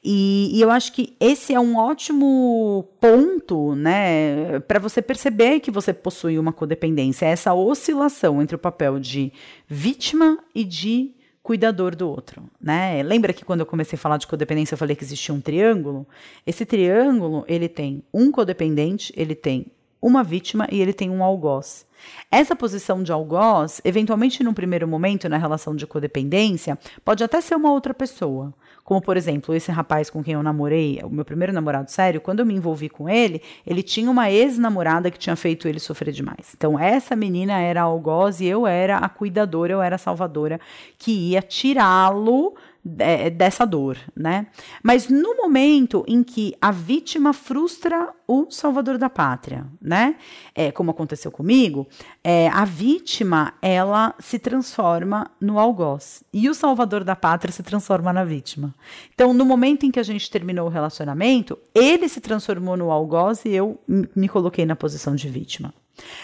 E, 0.03 0.51
e 0.55 0.61
eu 0.61 0.71
acho 0.71 0.93
que 0.93 1.15
esse 1.21 1.53
é 1.53 1.61
um 1.61 1.77
ótimo 1.77 2.89
ponto, 3.01 3.75
né, 3.75 4.61
para 4.61 4.79
você 4.79 5.03
perceber 5.03 5.61
que 5.61 5.71
você 5.71 5.93
possui 5.93 6.39
uma 6.39 6.53
codependência, 6.53 7.27
é 7.27 7.31
essa 7.31 7.53
oscilação 7.53 8.41
entre 8.41 8.57
o 8.57 8.59
papel 8.59 8.99
de 8.99 9.33
vítima 9.69 10.39
e 10.55 10.65
de 10.65 11.16
cuidador 11.47 11.95
do 11.95 12.09
outro, 12.09 12.43
né? 12.61 13.01
Lembra 13.05 13.33
que 13.33 13.45
quando 13.45 13.61
eu 13.61 13.67
comecei 13.67 13.97
a 13.97 14.01
falar 14.01 14.17
de 14.17 14.27
codependência 14.27 14.75
eu 14.75 14.79
falei 14.79 14.97
que 14.97 15.05
existia 15.05 15.33
um 15.33 15.41
triângulo? 15.41 16.05
Esse 16.45 16.67
triângulo, 16.67 17.45
ele 17.47 17.69
tem 17.69 18.03
um 18.13 18.33
codependente, 18.33 19.13
ele 19.17 19.37
tem 19.37 19.67
uma 20.03 20.25
vítima 20.25 20.67
e 20.73 20.81
ele 20.81 20.93
tem 20.93 21.09
um 21.09 21.23
algoz. 21.23 21.87
Essa 22.33 22.57
posição 22.57 23.01
de 23.01 23.13
algoz, 23.13 23.81
eventualmente 23.85 24.43
num 24.43 24.53
primeiro 24.53 24.89
momento 24.89 25.29
na 25.29 25.37
relação 25.37 25.77
de 25.77 25.87
codependência, 25.87 26.77
pode 27.05 27.23
até 27.23 27.41
ser 27.41 27.55
uma 27.55 27.71
outra 27.71 27.95
pessoa. 27.95 28.53
Como, 28.87 29.03
por 29.03 29.17
exemplo, 29.17 29.53
esse 29.53 29.73
rapaz 29.73 30.09
com 30.09 30.23
quem 30.23 30.35
eu 30.35 30.43
namorei, 30.45 31.01
o 31.03 31.11
meu 31.11 31.25
primeiro 31.25 31.53
namorado 31.53 31.91
sério, 31.91 32.21
quando 32.21 32.39
eu 32.39 32.47
me 32.47 32.55
envolvi 32.55 32.89
com 32.89 33.09
ele, 33.09 33.43
ele 33.67 33.83
tinha 33.83 34.09
uma 34.09 34.31
ex-namorada 34.31 35.11
que 35.11 35.19
tinha 35.19 35.35
feito 35.35 35.67
ele 35.67 35.81
sofrer 35.81 36.13
demais. 36.13 36.55
Então, 36.57 36.79
essa 36.79 37.17
menina 37.17 37.59
era 37.59 37.83
algoz 37.83 38.41
e 38.41 38.47
eu 38.47 38.65
era 38.65 38.99
a 38.99 39.09
cuidadora, 39.09 39.73
eu 39.73 39.83
era 39.83 39.97
a 39.97 39.99
salvadora 39.99 40.61
que 40.97 41.33
ia 41.33 41.43
tirá-lo 41.43 42.55
dessa 42.89 43.67
dor, 43.67 43.99
né? 44.15 44.47
Mas 44.81 45.09
no 45.09 45.37
momento 45.37 46.05
em 46.07 46.23
que 46.23 46.55
a 46.61 46.71
vítima 46.71 47.33
frustra 47.33 48.15
o 48.29 48.47
salvador 48.51 48.97
da 48.97 49.11
pátria, 49.11 49.67
né? 49.81 50.17
É, 50.55 50.71
como 50.71 50.93
aconteceu 50.93 51.33
comigo, 51.33 51.87
é, 52.23 52.49
a 52.49 52.65
vítima 52.65 53.55
ela 53.61 54.15
se 54.21 54.39
transforma 54.39 55.31
no 55.41 55.59
algoz 55.59 56.23
e 56.33 56.49
o 56.49 56.55
salvador 56.55 57.03
da 57.03 57.17
pátria 57.17 57.53
se 57.53 57.63
transforma 57.63 58.13
na 58.13 58.25
vítima. 58.25 58.75
Então, 59.13 59.35
no 59.35 59.45
momento 59.45 59.85
em 59.85 59.91
que 59.91 59.99
a 59.99 60.05
gente 60.05 60.31
terminou 60.31 60.67
o 60.67 60.71
relacionamento, 60.71 61.59
ele 61.75 62.09
se 62.09 62.21
transformou 62.21 62.77
no 62.77 62.91
algoz 62.93 63.45
e 63.45 63.51
eu 63.51 63.81
me 63.89 64.29
coloquei 64.29 64.65
na 64.65 64.77
posição 64.77 65.17
de 65.17 65.29
vítima. 65.29 65.75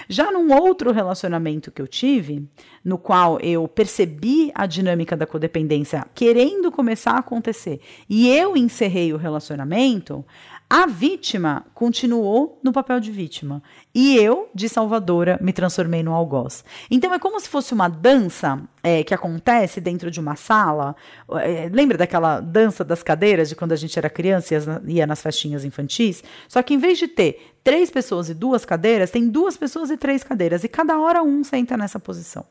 Já 0.08 0.30
num 0.30 0.52
outro 0.52 0.92
relacionamento 0.92 1.70
que 1.70 1.80
eu 1.80 1.87
tive, 1.87 2.48
no 2.85 2.98
qual 2.98 3.40
eu 3.40 3.66
percebi 3.68 4.50
a 4.54 4.66
dinâmica 4.66 5.16
da 5.16 5.26
codependência 5.26 6.06
querendo 6.14 6.70
começar 6.70 7.12
a 7.12 7.18
acontecer 7.18 7.80
e 8.08 8.28
eu 8.28 8.56
encerrei 8.56 9.12
o 9.12 9.16
relacionamento, 9.16 10.24
a 10.74 10.87
vítima 10.87 11.66
continuou 11.74 12.58
no 12.62 12.72
papel 12.72 12.98
de 12.98 13.11
vítima 13.11 13.62
e 13.94 14.16
eu, 14.16 14.48
de 14.54 14.70
salvadora, 14.70 15.38
me 15.38 15.52
transformei 15.52 16.02
no 16.02 16.14
algoz. 16.14 16.64
Então 16.90 17.12
é 17.12 17.18
como 17.18 17.38
se 17.38 17.46
fosse 17.46 17.74
uma 17.74 17.88
dança 17.88 18.58
é, 18.82 19.04
que 19.04 19.12
acontece 19.12 19.82
dentro 19.82 20.11
de 20.11 20.18
uma 20.18 20.35
sala. 20.35 20.96
É, 21.42 21.68
lembra 21.70 21.98
daquela 21.98 22.40
dança 22.40 22.82
das 22.82 23.02
cadeiras 23.02 23.50
de 23.50 23.54
quando 23.54 23.72
a 23.72 23.76
gente 23.76 23.98
era 23.98 24.08
criança 24.08 24.80
e 24.87 24.94
ia 24.94 25.06
nas 25.06 25.20
festinhas 25.20 25.62
infantis? 25.62 26.24
Só 26.48 26.62
que 26.62 26.72
em 26.72 26.78
vez 26.78 26.96
de 26.96 27.06
ter 27.06 27.52
três 27.62 27.90
pessoas 27.90 28.29
e 28.29 28.35
duas 28.35 28.64
cadeiras, 28.64 29.11
tem 29.11 29.29
duas 29.29 29.57
pessoas 29.57 29.90
e 29.90 29.96
três 29.96 30.22
cadeiras 30.25 30.64
e 30.64 30.68
cada 30.68 30.98
hora 30.98 31.22
um 31.22 31.44
senta 31.44 31.77
nessa 31.77 32.01
posição. 32.01 32.44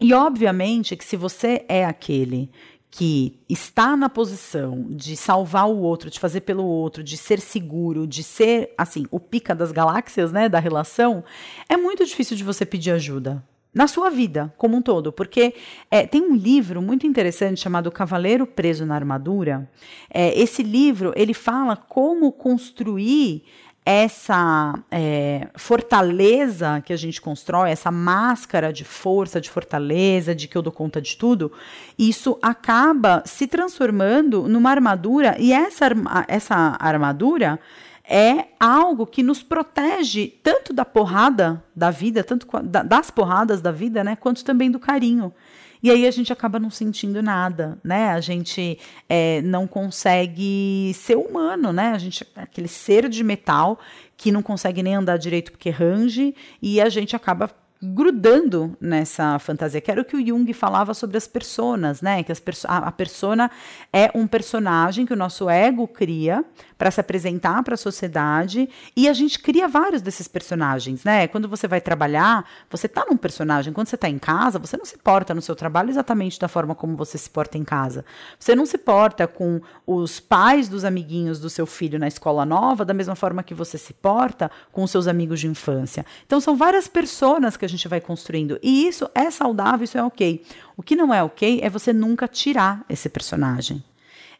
E 0.00 0.12
obviamente 0.12 0.96
que 0.96 1.04
se 1.04 1.16
você 1.16 1.64
é 1.68 1.84
aquele 1.84 2.50
que 2.90 3.40
está 3.48 3.96
na 3.96 4.08
posição 4.08 4.86
de 4.88 5.16
salvar 5.16 5.68
o 5.68 5.78
outro, 5.78 6.08
de 6.10 6.18
fazer 6.18 6.42
pelo 6.42 6.64
outro, 6.64 7.02
de 7.02 7.16
ser 7.16 7.40
seguro, 7.40 8.06
de 8.06 8.22
ser, 8.22 8.72
assim, 8.78 9.06
o 9.10 9.20
pica 9.20 9.54
das 9.54 9.72
galáxias, 9.72 10.32
né, 10.32 10.48
da 10.48 10.58
relação, 10.58 11.22
é 11.68 11.76
muito 11.76 12.04
difícil 12.06 12.36
de 12.36 12.44
você 12.44 12.64
pedir 12.64 12.92
ajuda. 12.92 13.44
Na 13.74 13.86
sua 13.86 14.08
vida 14.08 14.50
como 14.56 14.78
um 14.78 14.80
todo, 14.80 15.12
porque 15.12 15.54
é, 15.90 16.06
tem 16.06 16.22
um 16.22 16.34
livro 16.34 16.80
muito 16.80 17.06
interessante 17.06 17.60
chamado 17.60 17.90
Cavaleiro 17.90 18.46
Preso 18.46 18.86
na 18.86 18.94
Armadura. 18.94 19.70
É, 20.08 20.38
esse 20.38 20.62
livro 20.62 21.12
ele 21.14 21.34
fala 21.34 21.76
como 21.76 22.32
construir 22.32 23.44
essa 23.88 24.76
é, 24.90 25.46
fortaleza 25.54 26.82
que 26.84 26.92
a 26.92 26.96
gente 26.96 27.20
constrói, 27.20 27.70
essa 27.70 27.92
máscara 27.92 28.72
de 28.72 28.82
força, 28.82 29.40
de 29.40 29.48
fortaleza, 29.48 30.34
de 30.34 30.48
que 30.48 30.58
eu 30.58 30.62
dou 30.62 30.72
conta 30.72 31.00
de 31.00 31.16
tudo, 31.16 31.52
isso 31.96 32.36
acaba 32.42 33.22
se 33.24 33.46
transformando 33.46 34.48
numa 34.48 34.70
armadura, 34.70 35.36
e 35.38 35.52
essa, 35.52 35.86
essa 36.26 36.76
armadura 36.80 37.60
é 38.02 38.46
algo 38.58 39.06
que 39.06 39.22
nos 39.22 39.44
protege 39.44 40.32
tanto 40.42 40.72
da 40.72 40.84
porrada 40.84 41.62
da 41.74 41.92
vida, 41.92 42.24
tanto 42.24 42.44
das 42.64 43.08
porradas 43.08 43.60
da 43.60 43.70
vida, 43.70 44.02
né, 44.02 44.16
quanto 44.16 44.44
também 44.44 44.68
do 44.68 44.80
carinho. 44.80 45.32
E 45.82 45.90
aí 45.90 46.06
a 46.06 46.10
gente 46.10 46.32
acaba 46.32 46.58
não 46.58 46.70
sentindo 46.70 47.22
nada, 47.22 47.78
né? 47.82 48.10
A 48.10 48.20
gente 48.20 48.78
é, 49.08 49.42
não 49.42 49.66
consegue 49.66 50.92
ser 50.94 51.16
humano, 51.16 51.72
né? 51.72 51.92
A 51.92 51.98
gente 51.98 52.26
é 52.36 52.42
aquele 52.42 52.68
ser 52.68 53.08
de 53.08 53.22
metal 53.22 53.78
que 54.16 54.32
não 54.32 54.42
consegue 54.42 54.82
nem 54.82 54.94
andar 54.94 55.16
direito 55.16 55.52
porque 55.52 55.70
range 55.70 56.34
e 56.60 56.80
a 56.80 56.88
gente 56.88 57.14
acaba 57.14 57.50
grudando 57.82 58.76
nessa 58.80 59.38
fantasia, 59.38 59.80
que 59.80 59.90
era 59.90 60.00
o 60.00 60.04
que 60.04 60.16
o 60.16 60.26
Jung 60.26 60.50
falava 60.52 60.94
sobre 60.94 61.16
as 61.16 61.26
personas, 61.26 62.00
né? 62.00 62.22
Que 62.22 62.32
as 62.32 62.40
perso 62.40 62.66
a, 62.68 62.78
a 62.78 62.92
persona 62.92 63.50
é 63.92 64.10
um 64.14 64.26
personagem 64.26 65.04
que 65.04 65.12
o 65.12 65.16
nosso 65.16 65.48
ego 65.50 65.86
cria 65.86 66.44
para 66.78 66.90
se 66.90 67.00
apresentar 67.00 67.62
para 67.62 67.74
a 67.74 67.78
sociedade 67.78 68.68
e 68.96 69.08
a 69.08 69.12
gente 69.12 69.38
cria 69.38 69.68
vários 69.68 70.02
desses 70.02 70.26
personagens, 70.26 71.04
né? 71.04 71.28
Quando 71.28 71.48
você 71.48 71.68
vai 71.68 71.80
trabalhar, 71.80 72.44
você 72.70 72.88
tá 72.88 73.04
num 73.08 73.16
personagem. 73.16 73.72
Quando 73.72 73.88
você 73.88 73.96
tá 73.96 74.08
em 74.08 74.18
casa, 74.18 74.58
você 74.58 74.76
não 74.76 74.84
se 74.84 74.96
porta 74.98 75.34
no 75.34 75.42
seu 75.42 75.54
trabalho 75.54 75.90
exatamente 75.90 76.38
da 76.38 76.48
forma 76.48 76.74
como 76.74 76.96
você 76.96 77.18
se 77.18 77.28
porta 77.28 77.58
em 77.58 77.64
casa. 77.64 78.04
Você 78.38 78.54
não 78.54 78.64
se 78.64 78.78
porta 78.78 79.26
com 79.26 79.60
os 79.86 80.18
pais 80.18 80.68
dos 80.68 80.84
amiguinhos 80.84 81.38
do 81.38 81.50
seu 81.50 81.66
filho 81.66 81.98
na 81.98 82.08
escola 82.08 82.44
nova 82.44 82.84
da 82.84 82.94
mesma 82.94 83.14
forma 83.14 83.42
que 83.42 83.54
você 83.54 83.76
se 83.76 83.92
porta 83.92 84.50
com 84.72 84.82
os 84.82 84.90
seus 84.90 85.06
amigos 85.06 85.40
de 85.40 85.46
infância. 85.46 86.04
Então 86.24 86.40
são 86.40 86.56
várias 86.56 86.88
personas 86.88 87.56
que 87.56 87.64
a 87.64 87.68
gente 87.68 87.75
vai 87.84 88.00
construindo. 88.00 88.58
E 88.62 88.86
isso 88.86 89.08
é 89.14 89.30
saudável, 89.30 89.84
isso 89.84 89.98
é 89.98 90.02
ok. 90.02 90.42
O 90.76 90.82
que 90.82 90.96
não 90.96 91.12
é 91.12 91.22
ok 91.22 91.60
é 91.62 91.68
você 91.68 91.92
nunca 91.92 92.26
tirar 92.26 92.84
esse 92.88 93.08
personagem. 93.08 93.82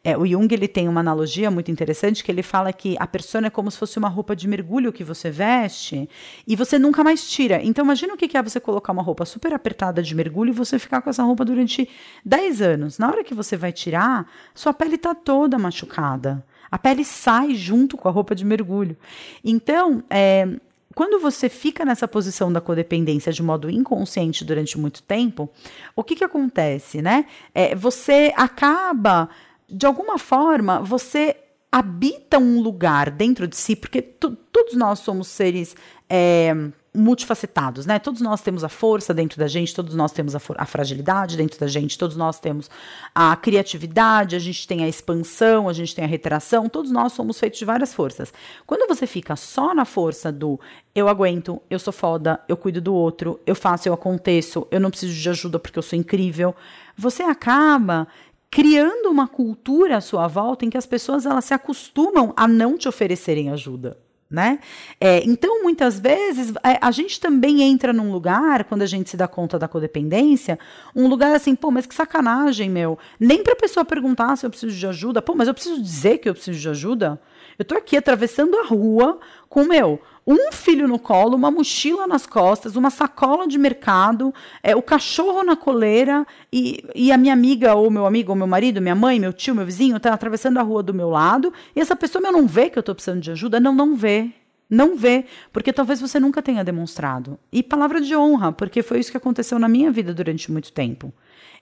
É, 0.03 0.17
o 0.17 0.25
Jung 0.25 0.47
ele 0.53 0.67
tem 0.67 0.87
uma 0.87 1.01
analogia 1.01 1.51
muito 1.51 1.71
interessante 1.71 2.23
que 2.23 2.31
ele 2.31 2.43
fala 2.43 2.71
que 2.71 2.95
a 2.99 3.07
persona 3.07 3.47
é 3.47 3.49
como 3.49 3.69
se 3.69 3.77
fosse 3.77 3.97
uma 3.97 4.07
roupa 4.07 4.35
de 4.35 4.47
mergulho 4.47 4.93
que 4.93 5.03
você 5.03 5.29
veste 5.29 6.09
e 6.47 6.55
você 6.55 6.79
nunca 6.79 7.03
mais 7.03 7.29
tira. 7.29 7.61
Então 7.61 7.83
imagina 7.83 8.13
o 8.13 8.17
que 8.17 8.37
é 8.37 8.41
você 8.41 8.59
colocar 8.59 8.93
uma 8.93 9.01
roupa 9.01 9.25
super 9.25 9.53
apertada 9.53 10.01
de 10.01 10.15
mergulho 10.15 10.49
e 10.49 10.53
você 10.53 10.79
ficar 10.79 11.01
com 11.01 11.09
essa 11.09 11.23
roupa 11.23 11.43
durante 11.43 11.89
10 12.23 12.61
anos. 12.61 12.97
Na 12.97 13.09
hora 13.09 13.23
que 13.23 13.33
você 13.33 13.57
vai 13.57 13.71
tirar, 13.71 14.29
sua 14.53 14.73
pele 14.73 14.95
está 14.95 15.13
toda 15.13 15.57
machucada. 15.57 16.41
A 16.69 16.77
pele 16.77 17.03
sai 17.03 17.55
junto 17.55 17.97
com 17.97 18.07
a 18.07 18.11
roupa 18.11 18.35
de 18.35 18.45
mergulho. 18.45 18.95
Então, 19.43 20.03
é, 20.09 20.47
quando 20.95 21.19
você 21.19 21.49
fica 21.49 21.85
nessa 21.85 22.07
posição 22.07 22.51
da 22.51 22.61
codependência 22.61 23.31
de 23.31 23.43
modo 23.43 23.69
inconsciente 23.69 24.43
durante 24.43 24.77
muito 24.77 25.03
tempo, 25.03 25.49
o 25.95 26.03
que, 26.03 26.15
que 26.15 26.23
acontece, 26.23 27.01
né? 27.01 27.25
É, 27.53 27.75
você 27.75 28.33
acaba, 28.35 29.29
de 29.69 29.85
alguma 29.85 30.17
forma, 30.17 30.79
você 30.81 31.35
habita 31.71 32.39
um 32.39 32.61
lugar 32.61 33.11
dentro 33.11 33.47
de 33.47 33.55
si, 33.55 33.75
porque 33.75 34.01
todos 34.01 34.73
nós 34.73 34.99
somos 34.99 35.27
seres 35.27 35.75
é, 36.09 36.53
multifacetados, 36.97 37.85
né? 37.85 37.99
Todos 37.99 38.21
nós 38.21 38.41
temos 38.41 38.63
a 38.63 38.69
força 38.69 39.13
dentro 39.13 39.39
da 39.39 39.47
gente, 39.47 39.73
todos 39.73 39.93
nós 39.93 40.11
temos 40.11 40.35
a, 40.35 40.41
a, 40.57 40.65
fragilidade 40.65 41.37
dentro 41.37 41.59
da 41.59 41.67
gente, 41.67 41.97
todos 41.97 42.17
nós 42.17 42.39
temos 42.39 42.69
a 43.13 43.35
criatividade, 43.35 44.35
a 44.35 44.39
gente 44.39 44.67
tem 44.67 44.83
a 44.83 44.87
expansão, 44.87 45.69
a 45.69 45.73
gente 45.73 45.93
tem 45.93 46.03
a 46.03 46.07
retração, 46.07 46.67
todos 46.67 46.91
nós 46.91 47.13
somos 47.13 47.39
feitos 47.39 47.59
de 47.59 47.65
várias 47.65 47.93
forças. 47.93 48.33
Quando 48.65 48.87
você 48.87 49.05
fica 49.05 49.35
só 49.35 49.73
na 49.73 49.85
força 49.85 50.31
do 50.31 50.59
eu 50.95 51.07
aguento, 51.07 51.61
eu 51.69 51.77
sou 51.77 51.93
foda, 51.93 52.39
eu 52.49 52.57
cuido 52.57 52.81
do 52.81 52.93
outro, 52.93 53.39
eu 53.45 53.55
faço, 53.55 53.87
eu 53.87 53.93
aconteço, 53.93 54.67
eu 54.71 54.79
não 54.79 54.89
preciso 54.89 55.13
de 55.13 55.29
ajuda 55.29 55.59
porque 55.59 55.77
eu 55.77 55.83
sou 55.83 55.97
incrível, 55.97 56.55
você 56.97 57.21
acaba 57.21 58.07
criando 58.49 59.09
uma 59.11 59.27
cultura 59.27 59.97
à 59.97 60.01
sua 60.01 60.27
volta 60.27 60.65
em 60.65 60.69
que 60.69 60.77
as 60.77 60.85
pessoas 60.85 61.25
elas 61.25 61.45
se 61.45 61.53
acostumam 61.53 62.33
a 62.35 62.47
não 62.47 62.77
te 62.77 62.87
oferecerem 62.87 63.51
ajuda. 63.51 63.97
Né? 64.29 64.59
É, 64.99 65.23
então, 65.23 65.63
muitas 65.63 65.97
vezes, 65.97 66.53
é, 66.61 66.77
a 66.81 66.91
gente 66.91 67.17
também 67.17 67.61
entra 67.61 67.93
num 67.93 68.11
lugar, 68.11 68.65
quando 68.65 68.81
a 68.81 68.85
gente 68.85 69.09
se 69.09 69.15
dá 69.15 69.25
conta 69.25 69.57
da 69.57 69.69
codependência, 69.69 70.59
um 70.93 71.07
lugar 71.07 71.33
assim, 71.33 71.55
pô, 71.55 71.71
mas 71.71 71.85
que 71.85 71.95
sacanagem, 71.95 72.69
meu. 72.69 72.99
Nem 73.17 73.41
para 73.41 73.53
a 73.53 73.55
pessoa 73.55 73.85
perguntar 73.85 74.35
se 74.35 74.45
eu 74.45 74.49
preciso 74.49 74.75
de 74.75 74.85
ajuda, 74.85 75.21
pô, 75.21 75.33
mas 75.33 75.47
eu 75.47 75.53
preciso 75.53 75.81
dizer 75.81 76.17
que 76.17 76.27
eu 76.27 76.33
preciso 76.33 76.59
de 76.59 76.69
ajuda. 76.69 77.21
Eu 77.57 77.63
tô 77.63 77.75
aqui 77.75 77.95
atravessando 77.95 78.57
a 78.57 78.65
rua 78.65 79.17
com, 79.47 79.63
meu, 79.63 80.01
um 80.27 80.51
filho 80.51 80.89
no 80.89 80.99
colo, 80.99 81.37
uma 81.37 81.49
mochila 81.49 82.05
nas 82.05 82.27
costas, 82.27 82.75
uma 82.75 82.89
sacola 82.89 83.47
de 83.47 83.57
mercado, 83.57 84.33
é, 84.61 84.75
o 84.75 84.81
cachorro 84.81 85.41
na 85.41 85.55
coleira 85.55 86.27
e, 86.51 86.83
e 86.93 87.11
a 87.13 87.17
minha 87.17 87.31
amiga, 87.31 87.73
ou 87.75 87.89
meu 87.89 88.05
amigo, 88.05 88.31
ou 88.31 88.35
meu 88.35 88.45
marido, 88.45 88.81
minha 88.81 88.93
mãe, 88.93 89.19
meu 89.19 89.31
tio, 89.31 89.55
meu 89.55 89.65
vizinho, 89.65 89.97
tá 89.99 90.13
atravessando 90.13 90.57
a 90.57 90.61
rua 90.61 90.83
do 90.83 90.93
meu 90.93 91.09
lado 91.09 91.53
e 91.73 91.79
essa 91.79 91.95
pessoa 91.95 92.21
meu, 92.21 92.33
não 92.33 92.45
vê 92.45 92.69
que 92.69 92.77
eu 92.77 92.83
tô 92.83 92.93
precisando 92.93 93.21
de 93.21 93.31
ajuda? 93.31 93.57
Não, 93.59 93.73
não 93.73 93.95
vê. 93.95 94.31
Não 94.69 94.97
vê, 94.97 95.23
porque 95.53 95.71
talvez 95.71 96.01
você 96.01 96.19
nunca 96.19 96.41
tenha 96.41 96.61
demonstrado. 96.61 97.39
E 97.49 97.63
palavra 97.63 98.01
de 98.01 98.13
honra, 98.13 98.51
porque 98.51 98.83
foi 98.83 98.99
isso 98.99 99.09
que 99.09 99.15
aconteceu 99.15 99.57
na 99.57 99.69
minha 99.69 99.89
vida 99.91 100.13
durante 100.13 100.51
muito 100.51 100.73
tempo. 100.73 101.13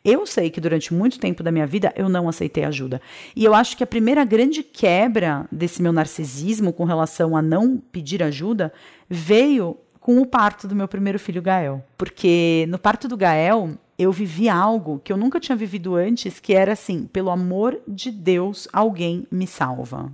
Eu 0.05 0.27
sei 0.27 0.51
que 0.51 0.61
durante 0.61 0.93
muito 0.93 1.19
tempo 1.19 1.41
da 1.41 1.51
minha 1.51 1.65
vida 1.65 1.91
eu 1.95 2.07
não 2.07 2.29
aceitei 2.29 2.63
ajuda. 2.63 3.01
E 3.35 3.43
eu 3.43 3.55
acho 3.55 3.75
que 3.75 3.83
a 3.83 3.87
primeira 3.87 4.23
grande 4.23 4.61
quebra 4.61 5.47
desse 5.51 5.81
meu 5.81 5.91
narcisismo 5.91 6.71
com 6.71 6.83
relação 6.83 7.35
a 7.35 7.41
não 7.41 7.81
pedir 7.91 8.21
ajuda 8.21 8.71
veio 9.09 9.75
com 9.99 10.21
o 10.21 10.25
parto 10.27 10.67
do 10.67 10.75
meu 10.75 10.87
primeiro 10.87 11.17
filho, 11.17 11.41
Gael. 11.41 11.83
Porque 11.97 12.67
no 12.69 12.77
parto 12.77 13.07
do 13.07 13.17
Gael, 13.17 13.71
eu 13.97 14.11
vivi 14.11 14.47
algo 14.47 15.01
que 15.03 15.11
eu 15.11 15.17
nunca 15.17 15.39
tinha 15.39 15.55
vivido 15.55 15.95
antes, 15.95 16.39
que 16.39 16.53
era 16.53 16.73
assim: 16.73 17.07
pelo 17.11 17.31
amor 17.31 17.81
de 17.87 18.11
Deus, 18.11 18.67
alguém 18.71 19.25
me 19.31 19.47
salva 19.47 20.11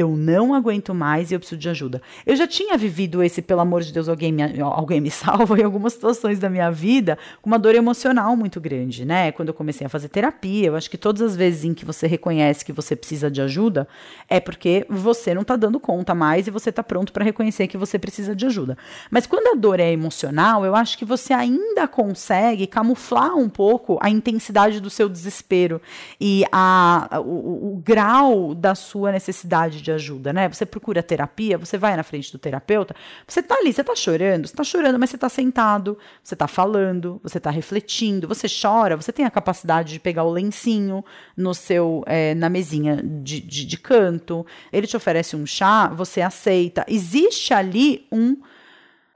eu 0.00 0.16
não 0.16 0.54
aguento 0.54 0.94
mais 0.94 1.30
e 1.30 1.34
eu 1.34 1.38
preciso 1.38 1.60
de 1.60 1.68
ajuda. 1.68 2.00
Eu 2.24 2.34
já 2.34 2.46
tinha 2.46 2.76
vivido 2.76 3.22
esse, 3.22 3.42
pelo 3.42 3.60
amor 3.60 3.82
de 3.82 3.92
Deus, 3.92 4.08
alguém 4.08 4.32
me, 4.32 4.60
alguém 4.60 5.00
me 5.00 5.10
salva 5.12 5.58
em 5.60 5.62
algumas 5.62 5.92
situações 5.92 6.38
da 6.38 6.48
minha 6.48 6.70
vida, 6.70 7.18
com 7.42 7.50
uma 7.50 7.58
dor 7.58 7.74
emocional 7.74 8.34
muito 8.36 8.60
grande, 8.60 9.04
né? 9.04 9.30
Quando 9.32 9.48
eu 9.48 9.54
comecei 9.54 9.86
a 9.86 9.90
fazer 9.90 10.08
terapia, 10.08 10.68
eu 10.68 10.76
acho 10.76 10.90
que 10.90 10.96
todas 10.96 11.20
as 11.22 11.36
vezes 11.36 11.64
em 11.64 11.74
que 11.74 11.84
você 11.84 12.06
reconhece 12.06 12.64
que 12.64 12.72
você 12.72 12.96
precisa 12.96 13.30
de 13.30 13.42
ajuda, 13.42 13.86
é 14.28 14.40
porque 14.40 14.86
você 14.88 15.34
não 15.34 15.44
tá 15.44 15.56
dando 15.56 15.78
conta 15.78 16.14
mais 16.14 16.46
e 16.46 16.50
você 16.50 16.72
tá 16.72 16.82
pronto 16.82 17.12
para 17.12 17.24
reconhecer 17.24 17.66
que 17.66 17.76
você 17.76 17.98
precisa 17.98 18.34
de 18.34 18.46
ajuda. 18.46 18.76
Mas 19.10 19.26
quando 19.26 19.54
a 19.54 19.60
dor 19.60 19.80
é 19.80 19.92
emocional, 19.92 20.64
eu 20.64 20.74
acho 20.74 20.96
que 20.96 21.04
você 21.04 21.32
ainda 21.32 21.86
consegue 21.86 22.66
camuflar 22.66 23.36
um 23.36 23.48
pouco 23.48 23.98
a 24.00 24.08
intensidade 24.08 24.80
do 24.80 24.88
seu 24.88 25.08
desespero 25.08 25.80
e 26.20 26.44
a, 26.50 27.20
o, 27.22 27.74
o 27.74 27.82
grau 27.84 28.54
da 28.54 28.74
sua 28.74 29.12
necessidade 29.12 29.82
de 29.82 29.89
de 29.90 29.92
ajuda, 29.92 30.32
né? 30.32 30.48
Você 30.48 30.64
procura 30.64 31.02
terapia, 31.02 31.58
você 31.58 31.76
vai 31.76 31.96
na 31.96 32.02
frente 32.02 32.30
do 32.30 32.38
terapeuta, 32.38 32.94
você 33.26 33.42
tá 33.42 33.56
ali, 33.56 33.72
você 33.72 33.82
tá 33.82 33.94
chorando, 33.94 34.46
você 34.46 34.54
tá 34.54 34.64
chorando, 34.64 34.98
mas 34.98 35.10
você 35.10 35.18
tá 35.18 35.28
sentado, 35.28 35.98
você 36.22 36.36
tá 36.36 36.46
falando, 36.46 37.20
você 37.22 37.40
tá 37.40 37.50
refletindo, 37.50 38.28
você 38.28 38.46
chora, 38.48 38.96
você 38.96 39.12
tem 39.12 39.24
a 39.24 39.30
capacidade 39.30 39.92
de 39.92 40.00
pegar 40.00 40.24
o 40.24 40.30
lencinho 40.30 41.04
no 41.36 41.54
seu, 41.54 42.04
é, 42.06 42.34
na 42.34 42.48
mesinha 42.48 43.02
de, 43.02 43.40
de, 43.40 43.66
de 43.66 43.78
canto, 43.78 44.46
ele 44.72 44.86
te 44.86 44.96
oferece 44.96 45.36
um 45.36 45.44
chá, 45.46 45.88
você 45.88 46.20
aceita. 46.20 46.84
Existe 46.88 47.52
ali 47.52 48.06
um. 48.10 48.36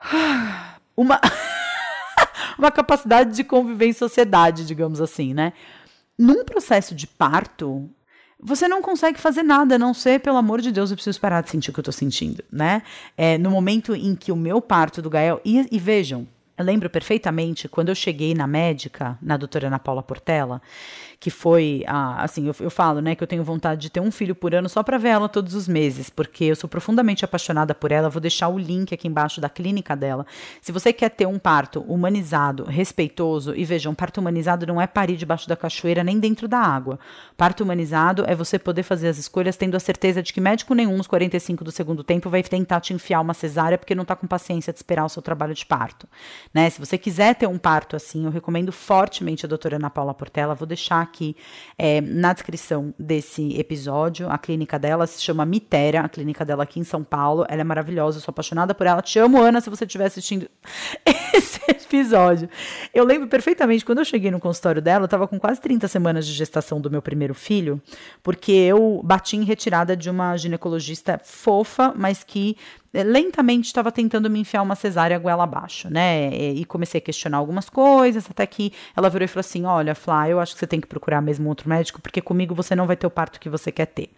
Uma. 0.96 1.20
uma 2.56 2.70
capacidade 2.70 3.34
de 3.34 3.42
conviver 3.42 3.86
em 3.86 3.92
sociedade, 3.92 4.64
digamos 4.64 5.00
assim, 5.00 5.34
né? 5.34 5.52
Num 6.16 6.44
processo 6.44 6.94
de 6.94 7.04
parto, 7.04 7.90
você 8.44 8.68
não 8.68 8.82
consegue 8.82 9.18
fazer 9.18 9.42
nada, 9.42 9.76
a 9.76 9.78
não 9.78 9.94
ser, 9.94 10.20
pelo 10.20 10.36
amor 10.36 10.60
de 10.60 10.70
Deus, 10.70 10.90
eu 10.90 10.96
preciso 10.96 11.18
parar 11.18 11.40
de 11.40 11.48
sentir 11.48 11.70
o 11.70 11.72
que 11.72 11.80
eu 11.80 11.82
estou 11.82 11.92
sentindo, 11.92 12.44
né? 12.52 12.82
É, 13.16 13.38
no 13.38 13.50
momento 13.50 13.94
em 13.94 14.14
que 14.14 14.30
o 14.30 14.36
meu 14.36 14.60
parto 14.60 15.00
do 15.00 15.08
Gael. 15.08 15.40
E, 15.46 15.66
e 15.72 15.78
vejam, 15.78 16.28
eu 16.58 16.64
lembro 16.64 16.90
perfeitamente 16.90 17.68
quando 17.68 17.88
eu 17.88 17.94
cheguei 17.94 18.34
na 18.34 18.46
médica, 18.46 19.18
na 19.22 19.38
doutora 19.38 19.68
Ana 19.68 19.78
Paula 19.78 20.02
Portela, 20.02 20.60
que 21.24 21.30
foi, 21.30 21.82
ah, 21.86 22.22
assim, 22.22 22.48
eu, 22.48 22.54
eu, 22.60 22.70
falo, 22.70 23.00
né, 23.00 23.14
que 23.14 23.22
eu 23.22 23.26
tenho 23.26 23.42
vontade 23.42 23.80
de 23.80 23.88
ter 23.88 23.98
um 23.98 24.10
filho 24.10 24.34
por 24.34 24.54
ano 24.54 24.68
só 24.68 24.82
para 24.82 24.98
ver 24.98 25.08
ela 25.08 25.26
todos 25.26 25.54
os 25.54 25.66
meses, 25.66 26.10
porque 26.10 26.44
eu 26.44 26.54
sou 26.54 26.68
profundamente 26.68 27.24
apaixonada 27.24 27.74
por 27.74 27.90
ela. 27.90 28.10
Vou 28.10 28.20
deixar 28.20 28.48
o 28.48 28.58
link 28.58 28.92
aqui 28.92 29.08
embaixo 29.08 29.40
da 29.40 29.48
clínica 29.48 29.96
dela. 29.96 30.26
Se 30.60 30.70
você 30.70 30.92
quer 30.92 31.08
ter 31.08 31.26
um 31.26 31.38
parto 31.38 31.80
humanizado, 31.88 32.64
respeitoso, 32.64 33.54
e 33.56 33.64
vejam, 33.64 33.94
parto 33.94 34.20
humanizado 34.20 34.66
não 34.66 34.78
é 34.78 34.86
parir 34.86 35.16
debaixo 35.16 35.48
da 35.48 35.56
cachoeira 35.56 36.04
nem 36.04 36.20
dentro 36.20 36.46
da 36.46 36.58
água. 36.58 36.98
Parto 37.38 37.62
humanizado 37.62 38.24
é 38.26 38.34
você 38.34 38.58
poder 38.58 38.82
fazer 38.82 39.08
as 39.08 39.16
escolhas 39.16 39.56
tendo 39.56 39.78
a 39.78 39.80
certeza 39.80 40.22
de 40.22 40.30
que 40.30 40.42
médico 40.42 40.74
nenhum 40.74 40.98
nos 40.98 41.06
45 41.06 41.64
do 41.64 41.72
segundo 41.72 42.04
tempo 42.04 42.28
vai 42.28 42.42
tentar 42.42 42.82
te 42.82 42.92
enfiar 42.92 43.22
uma 43.22 43.32
cesárea 43.32 43.78
porque 43.78 43.94
não 43.94 44.02
está 44.02 44.14
com 44.14 44.26
paciência 44.26 44.74
de 44.74 44.78
esperar 44.78 45.06
o 45.06 45.08
seu 45.08 45.22
trabalho 45.22 45.54
de 45.54 45.64
parto. 45.64 46.06
Né? 46.52 46.68
Se 46.68 46.78
você 46.78 46.98
quiser 46.98 47.34
ter 47.34 47.46
um 47.46 47.56
parto 47.56 47.96
assim, 47.96 48.26
eu 48.26 48.30
recomendo 48.30 48.70
fortemente 48.70 49.46
a 49.46 49.48
doutora 49.48 49.76
Ana 49.76 49.88
Paula 49.88 50.12
Portela. 50.12 50.54
Vou 50.54 50.66
deixar 50.66 51.00
aqui 51.14 51.36
é, 51.78 52.00
na 52.00 52.32
descrição 52.32 52.92
desse 52.98 53.56
episódio. 53.58 54.28
A 54.28 54.36
clínica 54.36 54.78
dela 54.78 55.06
se 55.06 55.22
chama 55.22 55.44
Mitera, 55.46 56.00
a 56.00 56.08
clínica 56.08 56.44
dela 56.44 56.64
aqui 56.64 56.80
em 56.80 56.84
São 56.84 57.04
Paulo. 57.04 57.46
Ela 57.48 57.60
é 57.60 57.64
maravilhosa, 57.64 58.18
eu 58.18 58.22
sou 58.22 58.32
apaixonada 58.32 58.74
por 58.74 58.86
ela. 58.86 59.00
Te 59.00 59.18
amo, 59.20 59.40
Ana, 59.40 59.60
se 59.60 59.70
você 59.70 59.84
estiver 59.84 60.06
assistindo 60.06 60.48
esse 61.32 61.60
episódio. 61.68 62.48
Eu 62.92 63.04
lembro 63.04 63.28
perfeitamente, 63.28 63.84
quando 63.84 63.98
eu 63.98 64.04
cheguei 64.04 64.30
no 64.30 64.40
consultório 64.40 64.82
dela, 64.82 65.04
eu 65.04 65.06
estava 65.06 65.28
com 65.28 65.38
quase 65.38 65.60
30 65.60 65.86
semanas 65.86 66.26
de 66.26 66.32
gestação 66.32 66.80
do 66.80 66.90
meu 66.90 67.00
primeiro 67.00 67.34
filho, 67.34 67.80
porque 68.22 68.52
eu 68.52 69.00
bati 69.04 69.36
em 69.36 69.44
retirada 69.44 69.96
de 69.96 70.10
uma 70.10 70.36
ginecologista 70.36 71.20
fofa, 71.22 71.94
mas 71.96 72.24
que 72.24 72.56
lentamente 73.02 73.66
estava 73.66 73.90
tentando 73.90 74.30
me 74.30 74.38
enfiar 74.38 74.62
uma 74.62 74.74
cesárea 74.74 75.18
goela 75.18 75.44
abaixo, 75.44 75.90
né? 75.90 76.32
E 76.34 76.64
comecei 76.64 76.98
a 76.98 77.02
questionar 77.02 77.38
algumas 77.38 77.68
coisas, 77.68 78.26
até 78.30 78.46
que 78.46 78.72
ela 78.96 79.10
virou 79.10 79.24
e 79.24 79.28
falou 79.28 79.40
assim: 79.40 79.64
Olha, 79.64 79.94
Flá, 79.94 80.28
eu 80.28 80.38
acho 80.38 80.54
que 80.54 80.60
você 80.60 80.66
tem 80.66 80.80
que 80.80 80.86
procurar 80.86 81.20
mesmo 81.20 81.48
outro 81.48 81.68
médico, 81.68 82.00
porque 82.00 82.20
comigo 82.20 82.54
você 82.54 82.76
não 82.76 82.86
vai 82.86 82.96
ter 82.96 83.06
o 83.06 83.10
parto 83.10 83.40
que 83.40 83.48
você 83.48 83.72
quer 83.72 83.86
ter. 83.86 84.10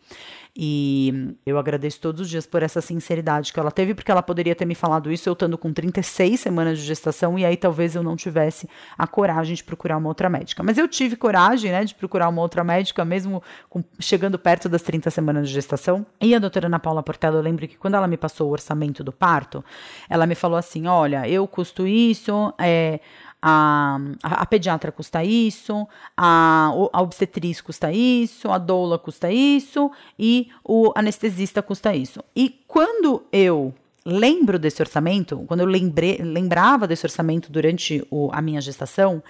E 0.58 1.36
eu 1.44 1.58
agradeço 1.58 2.00
todos 2.00 2.22
os 2.22 2.30
dias 2.30 2.46
por 2.46 2.62
essa 2.62 2.80
sinceridade 2.80 3.52
que 3.52 3.60
ela 3.60 3.70
teve, 3.70 3.94
porque 3.94 4.10
ela 4.10 4.22
poderia 4.22 4.54
ter 4.54 4.64
me 4.64 4.74
falado 4.74 5.12
isso 5.12 5.28
eu 5.28 5.34
estando 5.34 5.58
com 5.58 5.70
36 5.70 6.40
semanas 6.40 6.78
de 6.78 6.84
gestação, 6.84 7.38
e 7.38 7.44
aí 7.44 7.58
talvez 7.58 7.94
eu 7.94 8.02
não 8.02 8.16
tivesse 8.16 8.66
a 8.96 9.06
coragem 9.06 9.54
de 9.54 9.62
procurar 9.62 9.98
uma 9.98 10.08
outra 10.08 10.30
médica. 10.30 10.62
Mas 10.62 10.78
eu 10.78 10.88
tive 10.88 11.14
coragem, 11.14 11.70
né, 11.70 11.84
de 11.84 11.94
procurar 11.94 12.28
uma 12.28 12.40
outra 12.40 12.64
médica, 12.64 13.04
mesmo 13.04 13.42
com, 13.68 13.84
chegando 14.00 14.38
perto 14.38 14.66
das 14.66 14.80
30 14.80 15.10
semanas 15.10 15.48
de 15.48 15.54
gestação. 15.54 16.06
E 16.22 16.34
a 16.34 16.38
doutora 16.38 16.68
Ana 16.68 16.78
Paula 16.78 17.02
Portela, 17.02 17.36
eu 17.36 17.42
lembro 17.42 17.68
que 17.68 17.76
quando 17.76 17.94
ela 17.94 18.06
me 18.06 18.16
passou 18.16 18.48
o 18.48 18.52
orçamento 18.52 19.04
do 19.04 19.12
parto, 19.12 19.62
ela 20.08 20.26
me 20.26 20.34
falou 20.34 20.56
assim: 20.56 20.86
olha, 20.86 21.28
eu 21.28 21.46
custo 21.46 21.86
isso, 21.86 22.54
é 22.58 23.00
a, 23.48 24.00
a, 24.24 24.44
pediatra 24.44 24.90
custa 24.90 25.22
isso, 25.22 25.86
a, 26.16 26.72
a 26.92 27.00
obstetriz 27.00 27.60
custa 27.60 27.92
isso, 27.92 28.50
a 28.50 28.58
doula 28.58 28.98
custa 28.98 29.30
isso 29.30 29.88
e 30.18 30.48
o 30.64 30.92
anestesista 30.96 31.62
custa 31.62 31.94
isso. 31.94 32.24
E 32.34 32.60
quando 32.66 33.24
eu 33.30 33.72
lembro 34.04 34.58
desse 34.58 34.82
orçamento, 34.82 35.44
quando 35.46 35.60
eu 35.60 35.66
lembrei, 35.66 36.16
lembrava 36.16 36.88
desse 36.88 37.06
orçamento 37.06 37.52
durante 37.52 38.04
o, 38.10 38.30
a 38.32 38.42
minha 38.42 38.60
gestação, 38.60 39.22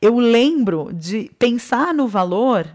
eu 0.00 0.20
lembro 0.20 0.90
de 0.92 1.28
pensar 1.36 1.92
no 1.92 2.06
valor, 2.06 2.68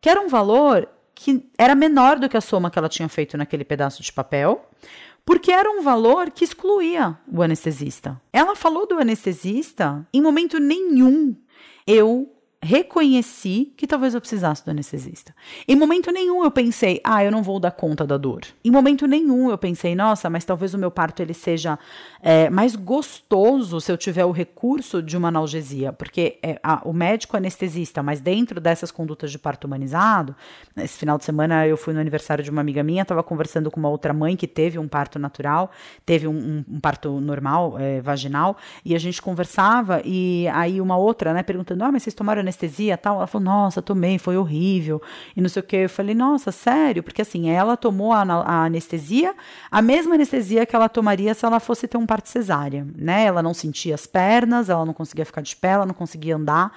que 0.00 0.10
era 0.10 0.20
um 0.20 0.28
valor 0.28 0.88
que 1.14 1.48
era 1.56 1.76
menor 1.76 2.18
do 2.18 2.28
que 2.28 2.36
a 2.36 2.40
soma 2.40 2.68
que 2.68 2.76
ela 2.76 2.88
tinha 2.88 3.08
feito 3.08 3.36
naquele 3.36 3.62
pedaço 3.62 4.02
de 4.02 4.12
papel, 4.12 4.68
porque 5.24 5.52
era 5.52 5.70
um 5.70 5.82
valor 5.82 6.30
que 6.30 6.44
excluía 6.44 7.18
o 7.30 7.42
anestesista. 7.42 8.20
Ela 8.32 8.56
falou 8.56 8.86
do 8.86 8.98
anestesista 8.98 10.06
em 10.12 10.20
momento 10.20 10.58
nenhum. 10.58 11.36
Eu 11.86 12.28
reconheci 12.62 13.72
que 13.76 13.88
talvez 13.88 14.14
eu 14.14 14.20
precisasse 14.20 14.64
do 14.64 14.70
anestesista. 14.70 15.34
Em 15.66 15.74
momento 15.74 16.12
nenhum 16.12 16.44
eu 16.44 16.50
pensei, 16.50 17.00
ah, 17.02 17.24
eu 17.24 17.30
não 17.30 17.42
vou 17.42 17.58
dar 17.58 17.72
conta 17.72 18.06
da 18.06 18.16
dor. 18.16 18.42
Em 18.64 18.70
momento 18.70 19.04
nenhum 19.06 19.50
eu 19.50 19.58
pensei, 19.58 19.96
nossa, 19.96 20.30
mas 20.30 20.44
talvez 20.44 20.72
o 20.72 20.78
meu 20.78 20.90
parto 20.90 21.20
ele 21.20 21.34
seja 21.34 21.76
é, 22.22 22.48
mais 22.48 22.76
gostoso 22.76 23.80
se 23.80 23.90
eu 23.90 23.98
tiver 23.98 24.24
o 24.24 24.30
recurso 24.30 25.02
de 25.02 25.16
uma 25.16 25.26
analgesia, 25.26 25.92
porque 25.92 26.38
é, 26.40 26.60
a, 26.62 26.80
o 26.84 26.92
médico 26.92 27.36
anestesista, 27.36 28.00
mas 28.00 28.20
dentro 28.20 28.60
dessas 28.60 28.92
condutas 28.92 29.32
de 29.32 29.40
parto 29.40 29.66
humanizado, 29.66 30.34
esse 30.76 30.96
final 30.96 31.18
de 31.18 31.24
semana 31.24 31.66
eu 31.66 31.76
fui 31.76 31.92
no 31.92 31.98
aniversário 31.98 32.44
de 32.44 32.50
uma 32.50 32.60
amiga 32.60 32.84
minha, 32.84 33.02
estava 33.02 33.24
conversando 33.24 33.72
com 33.72 33.80
uma 33.80 33.88
outra 33.88 34.12
mãe 34.12 34.36
que 34.36 34.46
teve 34.46 34.78
um 34.78 34.86
parto 34.86 35.18
natural, 35.18 35.72
teve 36.06 36.28
um, 36.28 36.32
um, 36.32 36.64
um 36.76 36.80
parto 36.80 37.20
normal, 37.20 37.76
é, 37.76 38.00
vaginal, 38.00 38.56
e 38.84 38.94
a 38.94 38.98
gente 39.00 39.20
conversava 39.20 40.00
e 40.04 40.46
aí 40.48 40.80
uma 40.80 40.96
outra, 40.96 41.34
né, 41.34 41.42
perguntando, 41.42 41.82
ah, 41.82 41.90
mas 41.90 42.04
vocês 42.04 42.14
tomaram 42.14 42.40
anestesia 42.40 42.51
tal? 42.96 43.16
Ela 43.16 43.26
falou, 43.26 43.44
nossa, 43.44 43.82
tomei, 43.82 44.18
foi 44.18 44.36
horrível. 44.36 45.00
E 45.36 45.40
não 45.40 45.48
sei 45.48 45.60
o 45.60 45.62
que. 45.64 45.76
Eu 45.76 45.88
falei, 45.88 46.14
nossa, 46.14 46.52
sério? 46.52 47.02
Porque 47.02 47.22
assim, 47.22 47.50
ela 47.50 47.76
tomou 47.76 48.12
a, 48.12 48.22
a 48.22 48.64
anestesia, 48.64 49.34
a 49.70 49.82
mesma 49.82 50.14
anestesia 50.14 50.66
que 50.66 50.74
ela 50.74 50.88
tomaria 50.88 51.34
se 51.34 51.44
ela 51.44 51.60
fosse 51.60 51.88
ter 51.88 51.96
um 51.96 52.06
parto 52.06 52.28
cesárea, 52.28 52.86
né? 52.96 53.24
Ela 53.24 53.42
não 53.42 53.54
sentia 53.54 53.94
as 53.94 54.06
pernas, 54.06 54.68
ela 54.68 54.84
não 54.84 54.94
conseguia 54.94 55.24
ficar 55.24 55.40
de 55.40 55.56
pé, 55.56 55.70
ela 55.70 55.86
não 55.86 55.94
conseguia 55.94 56.36
andar. 56.36 56.72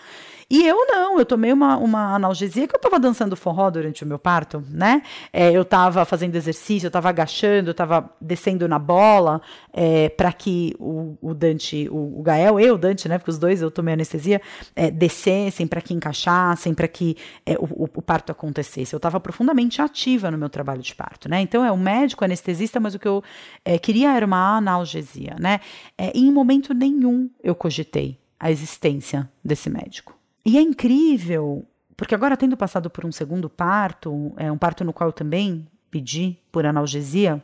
E 0.48 0.68
eu 0.68 0.86
não, 0.86 1.18
eu 1.18 1.26
tomei 1.26 1.52
uma, 1.52 1.76
uma 1.78 2.14
analgesia 2.14 2.68
que 2.68 2.76
eu 2.76 2.78
estava 2.78 3.00
dançando 3.00 3.36
forró 3.36 3.72
durante 3.72 4.04
o 4.04 4.08
meu 4.08 4.20
parto, 4.20 4.64
né? 4.70 5.02
É, 5.34 5.52
eu 5.52 5.64
estava 5.64 6.06
fazendo 6.06 6.36
exercício, 6.36 6.86
eu 6.86 6.90
estava 6.90 7.10
agachando, 7.10 7.70
eu 7.70 7.72
estava 7.72 8.12
descendo 8.22 8.68
na 8.68 8.78
bola 8.78 9.42
é, 9.74 10.10
para 10.10 10.32
que 10.32 10.76
o, 10.80 11.18
o 11.20 11.34
Dante, 11.34 11.90
o, 11.90 12.20
o, 12.20 12.22
Gael 12.22 12.60
e 12.60 12.70
o 12.70 12.78
Dante, 12.78 13.10
né? 13.10 13.18
Porque 13.18 13.32
os 13.32 13.40
dois 13.40 13.60
eu 13.60 13.72
tomei 13.72 13.96
anestesia, 13.96 14.40
é, 14.76 14.92
descessem, 14.92 15.66
para 15.66 15.82
que 15.82 15.96
encaixassem, 15.96 16.76
para 16.76 16.88
que 16.88 17.18
é, 17.44 17.54
o, 17.54 17.90
o, 17.96 18.02
parto 18.02 18.32
acontecesse. 18.32 18.94
Eu 18.94 18.98
estava 18.98 19.20
profundamente 19.20 19.82
ativa 19.82 20.30
no 20.30 20.38
meu 20.38 20.50
trabalho 20.50 20.82
de 20.82 20.94
parto, 20.94 21.28
né? 21.28 21.42
Então 21.42 21.66
é 21.66 21.72
um 21.72 21.78
médico 21.78 22.24
anestesista, 22.24 22.80
mas 22.80 22.94
o 22.94 23.00
que 23.00 23.08
eu 23.08 23.24
é, 23.64 23.80
queria 23.80 24.16
era 24.16 24.26
uma 24.26 24.58
analgesia, 24.58 25.36
né? 25.40 25.60
É, 25.98 26.12
em 26.16 26.32
momento 26.32 26.72
nenhum 26.72 27.32
eu 27.44 27.56
cogitei 27.56 28.20
a 28.40 28.52
existência 28.52 29.28
desse 29.44 29.72
médico. 29.72 30.15
E 30.46 30.58
é 30.58 30.62
incrível, 30.62 31.66
porque 31.98 32.14
agora 32.14 32.38
tendo 32.38 32.56
passado 32.56 32.90
por 32.90 33.06
um 33.06 33.12
segundo 33.12 33.50
parto, 33.50 34.34
é 34.38 34.52
um 34.52 34.58
parto 34.58 34.84
no 34.84 34.94
qual 34.94 35.10
eu 35.10 35.14
também 35.14 35.68
pedi 35.90 36.38
por 36.52 36.66
analgesia, 36.66 37.44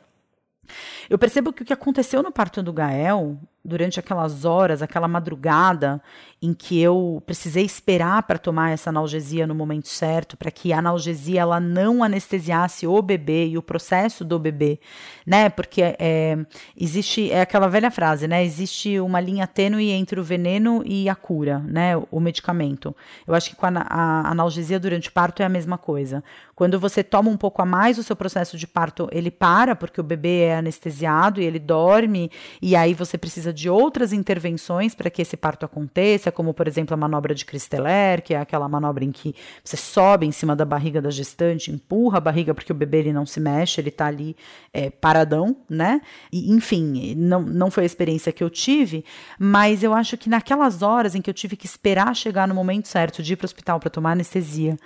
eu 1.10 1.18
percebo 1.18 1.52
que 1.52 1.64
o 1.64 1.66
que 1.66 1.74
aconteceu 1.74 2.22
no 2.22 2.32
parto 2.32 2.62
do 2.62 2.72
Gael 2.72 3.38
durante 3.64 4.00
aquelas 4.00 4.44
horas, 4.44 4.82
aquela 4.82 5.08
madrugada 5.08 6.02
em 6.42 6.54
que 6.54 6.82
eu 6.82 7.22
precisei 7.24 7.64
esperar 7.64 8.24
para 8.24 8.40
tomar 8.40 8.72
essa 8.72 8.90
analgesia 8.90 9.46
no 9.46 9.54
momento 9.54 9.88
certo, 9.88 10.36
para 10.36 10.50
que 10.50 10.74
a 10.74 10.80
analgesia 10.80 11.42
ela 11.42 11.60
não 11.60 12.04
anestesiasse 12.04 12.88
o 12.88 13.00
bebê 13.00 13.48
e 13.48 13.58
o 13.60 13.62
processo 13.62 14.26
do 14.26 14.40
bebê, 14.40 14.80
né? 15.24 15.50
Porque 15.50 15.96
é, 16.00 16.38
existe 16.76 17.32
é 17.32 17.42
aquela 17.42 17.68
velha 17.68 17.92
frase, 17.92 18.28
né? 18.28 18.44
Existe 18.44 19.00
uma 19.00 19.20
linha 19.20 19.46
tênue 19.46 19.92
entre 19.92 20.20
o 20.20 20.24
veneno 20.24 20.82
e 20.84 21.08
a 21.08 21.14
cura, 21.14 21.60
né? 21.60 21.96
O 22.10 22.20
medicamento. 22.20 22.96
Eu 23.28 23.36
acho 23.36 23.52
que 23.52 23.56
com 23.56 23.68
a, 23.68 23.86
a 23.88 24.32
analgesia 24.32 24.80
durante 24.80 25.10
o 25.10 25.12
parto 25.12 25.44
é 25.44 25.46
a 25.46 25.50
mesma 25.50 25.78
coisa. 25.78 26.24
Quando 26.56 26.80
você 26.80 27.04
toma 27.04 27.30
um 27.30 27.38
pouco 27.38 27.62
a 27.62 27.66
mais, 27.66 28.00
o 28.00 28.04
seu 28.04 28.16
processo 28.16 28.58
de 28.58 28.66
parto 28.66 29.08
ele 29.12 29.30
para 29.30 29.76
porque 29.76 30.02
o 30.02 30.04
bebê 30.04 30.42
é 30.42 30.56
anestesiado 30.56 31.40
e 31.40 31.46
ele 31.46 31.60
dorme 31.60 32.32
e 32.60 32.76
aí 32.76 32.96
você 32.96 33.16
precisa 33.16 33.51
precisa 33.52 33.54
de 33.54 33.70
outras 33.70 34.14
intervenções 34.14 34.96
para 34.96 35.10
que 35.10 35.22
esse 35.22 35.38
parto 35.38 35.66
aconteça, 35.66 36.32
como, 36.32 36.54
por 36.54 36.68
exemplo, 36.68 36.94
a 36.94 36.98
manobra 36.98 37.36
de 37.36 37.46
Christeler, 37.46 38.24
que 38.24 38.34
é 38.34 38.40
aquela 38.40 38.68
manobra 38.68 39.04
em 39.04 39.12
que 39.12 39.36
você 39.64 39.78
sobe 39.78 40.26
em 40.26 40.32
cima 40.32 40.56
da 40.56 40.66
barriga 40.66 41.02
da 41.02 41.12
gestante, 41.12 41.72
empurra 41.72 42.18
a 42.18 42.22
barriga 42.22 42.54
porque 42.54 42.72
o 42.72 42.76
bebê 42.76 43.00
ele 43.00 43.14
não 43.14 43.26
se 43.26 43.40
mexe, 43.40 43.80
ele 43.80 43.90
está 43.90 44.08
ali 44.08 44.36
é, 44.74 44.90
paradão, 44.90 45.56
né? 45.70 46.02
E, 46.32 46.52
enfim, 46.52 47.14
não, 47.16 47.42
não 47.42 47.70
foi 47.70 47.84
a 47.84 47.86
experiência 47.86 48.32
que 48.32 48.44
eu 48.44 48.50
tive, 48.50 49.04
mas 49.38 49.84
eu 49.84 49.94
acho 49.94 50.18
que 50.18 50.30
naquelas 50.30 50.82
horas 50.82 51.14
em 51.14 51.22
que 51.22 51.30
eu 51.30 51.34
tive 51.34 51.56
que 51.56 51.66
esperar 51.66 52.16
chegar 52.16 52.48
no 52.48 52.56
momento 52.56 52.88
certo 52.88 53.22
de 53.22 53.34
ir 53.34 53.36
para 53.36 53.46
o 53.46 53.48
hospital 53.48 53.80
para 53.80 53.90
tomar 53.90 54.14
anestesia, 54.14 54.78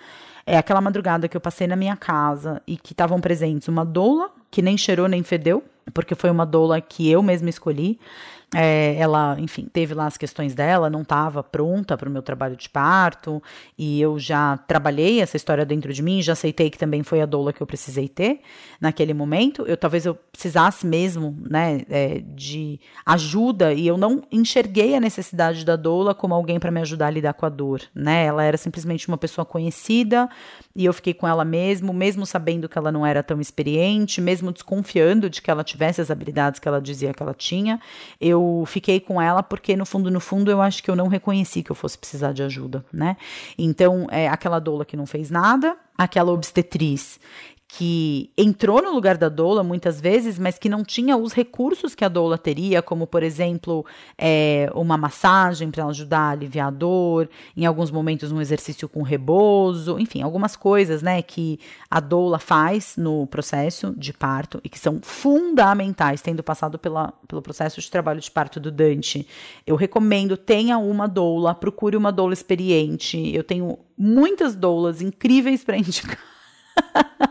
é 0.45 0.57
aquela 0.57 0.79
madrugada 0.79 1.27
que 1.27 1.35
eu 1.35 1.41
passei 1.41 1.65
na 1.65 1.75
minha 1.75 1.95
casa 1.95 2.61
e 2.67 2.77
que 2.77 2.93
estavam 2.93 3.19
presentes 3.19 3.67
uma 3.67 3.83
doula, 3.83 4.29
que 4.51 4.61
nem 4.61 4.77
cheirou 4.77 5.07
nem 5.07 5.23
fedeu, 5.23 5.63
porque 5.93 6.15
foi 6.15 6.29
uma 6.29 6.45
doula 6.45 6.79
que 6.81 7.09
eu 7.09 7.21
mesma 7.21 7.49
escolhi, 7.49 7.99
é, 8.53 8.95
ela, 8.97 9.35
enfim, 9.39 9.67
teve 9.71 9.93
lá 9.93 10.05
as 10.05 10.17
questões 10.17 10.53
dela, 10.53 10.89
não 10.89 11.01
estava 11.01 11.41
pronta 11.41 11.97
para 11.97 12.07
o 12.07 12.11
meu 12.11 12.21
trabalho 12.21 12.55
de 12.55 12.69
parto, 12.69 13.41
e 13.77 13.99
eu 13.99 14.19
já 14.19 14.57
trabalhei 14.67 15.21
essa 15.21 15.37
história 15.37 15.65
dentro 15.65 15.93
de 15.93 16.03
mim, 16.03 16.21
já 16.21 16.33
aceitei 16.33 16.69
que 16.69 16.77
também 16.77 17.03
foi 17.03 17.21
a 17.21 17.25
doula 17.25 17.51
que 17.51 17.61
eu 17.61 17.67
precisei 17.67 18.07
ter 18.07 18.41
naquele 18.79 19.13
momento. 19.13 19.63
Eu 19.67 19.77
talvez 19.77 20.05
eu 20.05 20.15
precisasse 20.31 20.85
mesmo, 20.85 21.35
né, 21.49 21.81
é, 21.89 22.21
de 22.35 22.79
ajuda, 23.05 23.73
e 23.73 23.87
eu 23.87 23.97
não 23.97 24.23
enxerguei 24.31 24.95
a 24.95 24.99
necessidade 24.99 25.65
da 25.65 25.75
doula 25.75 26.13
como 26.13 26.33
alguém 26.33 26.59
para 26.59 26.71
me 26.71 26.81
ajudar 26.81 27.07
a 27.07 27.11
lidar 27.11 27.33
com 27.33 27.45
a 27.45 27.49
dor, 27.49 27.81
né? 27.93 28.25
Ela 28.25 28.43
era 28.43 28.57
simplesmente 28.57 29.07
uma 29.07 29.17
pessoa 29.17 29.45
conhecida, 29.45 30.29
e 30.75 30.85
eu 30.85 30.93
fiquei 30.93 31.13
com 31.13 31.27
ela 31.27 31.45
mesmo, 31.45 31.93
mesmo 31.93 32.25
sabendo 32.25 32.67
que 32.67 32.77
ela 32.77 32.91
não 32.91 33.05
era 33.05 33.23
tão 33.23 33.39
experiente, 33.39 34.21
mesmo 34.21 34.51
desconfiando 34.51 35.29
de 35.29 35.41
que 35.41 35.49
ela 35.49 35.63
tivesse 35.63 36.01
as 36.01 36.11
habilidades 36.11 36.59
que 36.59 36.67
ela 36.67 36.81
dizia 36.81 37.13
que 37.13 37.23
ela 37.23 37.33
tinha. 37.33 37.79
Eu 38.19 38.34
eu 38.35 38.63
fiquei 38.67 38.99
com 38.99 39.21
ela 39.21 39.41
porque 39.41 39.75
no 39.75 39.85
fundo, 39.85 40.11
no 40.11 40.19
fundo, 40.19 40.51
eu 40.51 40.61
acho 40.61 40.83
que 40.83 40.91
eu 40.91 40.95
não 40.95 41.07
reconheci 41.07 41.63
que 41.63 41.71
eu 41.71 41.75
fosse 41.75 41.97
precisar 41.97 42.31
de 42.31 42.43
ajuda, 42.43 42.85
né? 42.93 43.17
Então, 43.57 44.07
é 44.11 44.27
aquela 44.27 44.59
doula 44.59 44.85
que 44.85 44.95
não 44.95 45.07
fez 45.07 45.31
nada, 45.31 45.75
aquela 45.97 46.31
obstetriz 46.31 47.19
que 47.67 48.31
entrou 48.37 48.81
no 48.81 48.93
lugar 48.93 49.17
da 49.17 49.27
doula 49.27 49.63
muitas 49.63 49.99
vezes, 49.99 50.37
mas 50.37 50.57
que 50.57 50.69
não 50.69 50.83
tinha 50.83 51.17
os 51.17 51.33
recursos 51.33 51.95
que 51.95 52.05
a 52.05 52.09
doula 52.09 52.37
teria, 52.37 52.81
como, 52.81 53.07
por 53.07 53.23
exemplo, 53.23 53.85
é, 54.17 54.69
uma 54.73 54.97
massagem 54.97 55.71
para 55.71 55.85
ajudar 55.87 56.19
a 56.19 56.29
aliviar 56.29 56.67
a 56.67 56.71
dor, 56.71 57.29
em 57.57 57.65
alguns 57.65 57.89
momentos 57.89 58.31
um 58.31 58.39
exercício 58.39 58.87
com 58.87 59.01
rebozo, 59.01 59.99
enfim, 59.99 60.21
algumas 60.21 60.55
coisas 60.55 61.01
né, 61.01 61.21
que 61.21 61.59
a 61.89 61.99
doula 61.99 62.39
faz 62.39 62.95
no 62.97 63.25
processo 63.27 63.93
de 63.97 64.13
parto 64.13 64.61
e 64.63 64.69
que 64.69 64.79
são 64.79 64.99
fundamentais, 65.01 66.21
tendo 66.21 66.43
passado 66.43 66.77
pela, 66.77 67.13
pelo 67.27 67.41
processo 67.41 67.81
de 67.81 67.89
trabalho 67.89 68.21
de 68.21 68.29
parto 68.29 68.59
do 68.59 68.71
Dante. 68.71 69.27
Eu 69.65 69.75
recomendo, 69.75 70.37
tenha 70.37 70.77
uma 70.77 71.07
doula, 71.07 71.55
procure 71.55 71.97
uma 71.97 72.11
doula 72.11 72.33
experiente. 72.33 73.35
Eu 73.35 73.43
tenho 73.43 73.79
muitas 73.97 74.55
doulas 74.55 75.01
incríveis 75.01 75.63
para 75.63 75.77
indicar. 75.77 76.19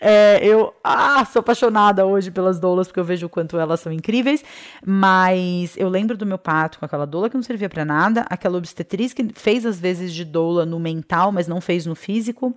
é, 0.00 0.38
eu 0.42 0.72
ah, 0.82 1.24
sou 1.24 1.40
apaixonada 1.40 2.06
hoje 2.06 2.30
pelas 2.30 2.58
doulas, 2.58 2.86
porque 2.86 3.00
eu 3.00 3.04
vejo 3.04 3.26
o 3.26 3.28
quanto 3.28 3.58
elas 3.58 3.80
são 3.80 3.92
incríveis. 3.92 4.44
Mas 4.84 5.76
eu 5.76 5.88
lembro 5.88 6.16
do 6.16 6.26
meu 6.26 6.38
parto 6.38 6.78
com 6.78 6.84
aquela 6.84 7.06
doula 7.06 7.28
que 7.28 7.36
não 7.36 7.42
servia 7.42 7.68
para 7.68 7.84
nada, 7.84 8.24
aquela 8.28 8.58
obstetriz 8.58 9.12
que 9.12 9.28
fez 9.34 9.66
às 9.66 9.78
vezes 9.78 10.12
de 10.12 10.24
doula 10.24 10.64
no 10.64 10.78
mental, 10.78 11.32
mas 11.32 11.46
não 11.48 11.60
fez 11.60 11.86
no 11.86 11.94
físico. 11.94 12.54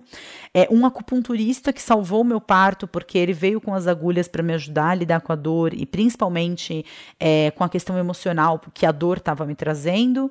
É, 0.54 0.68
um 0.70 0.86
acupunturista 0.86 1.72
que 1.72 1.82
salvou 1.82 2.20
o 2.20 2.24
meu 2.24 2.40
parto, 2.40 2.86
porque 2.86 3.18
ele 3.18 3.32
veio 3.32 3.60
com 3.60 3.74
as 3.74 3.86
agulhas 3.86 4.28
para 4.28 4.42
me 4.42 4.54
ajudar 4.54 4.90
a 4.90 4.94
lidar 4.94 5.20
com 5.20 5.32
a 5.32 5.36
dor 5.36 5.74
e 5.74 5.86
principalmente 5.86 6.84
é, 7.18 7.50
com 7.52 7.64
a 7.64 7.68
questão 7.68 7.98
emocional 7.98 8.60
que 8.72 8.86
a 8.86 8.92
dor 8.92 9.18
estava 9.18 9.44
me 9.44 9.54
trazendo. 9.54 10.30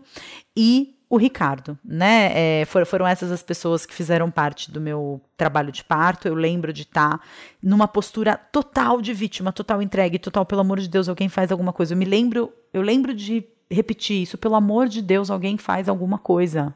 E 0.56 0.96
o 1.12 1.18
Ricardo, 1.18 1.78
né? 1.84 2.62
É, 2.62 2.66
for, 2.66 2.86
foram 2.86 3.06
essas 3.06 3.34
as 3.34 3.44
pessoas 3.44 3.86
que 3.86 3.94
fizeram 3.94 4.32
parte 4.32 4.72
do 4.72 4.80
meu 4.80 5.20
trabalho 5.36 5.70
de 5.70 5.84
parto. 5.84 6.26
Eu 6.26 6.34
lembro 6.34 6.72
de 6.72 6.84
estar 6.84 7.18
tá 7.18 7.24
numa 7.62 7.86
postura 7.86 8.38
total 8.38 9.02
de 9.02 9.14
vítima, 9.14 9.52
total 9.52 9.82
entregue, 9.82 10.18
total, 10.18 10.46
pelo 10.46 10.62
amor 10.62 10.80
de 10.80 10.88
Deus, 10.88 11.10
alguém 11.10 11.28
faz 11.28 11.52
alguma 11.52 11.74
coisa. 11.74 11.94
Eu 11.94 11.98
me 11.98 12.06
lembro, 12.06 12.54
eu 12.74 12.82
lembro 12.82 13.14
de 13.14 13.46
repetir 13.70 14.22
isso, 14.22 14.38
pelo 14.38 14.56
amor 14.56 14.88
de 14.88 15.02
Deus, 15.02 15.30
alguém 15.30 15.58
faz 15.58 15.90
alguma 15.90 16.18
coisa. 16.18 16.74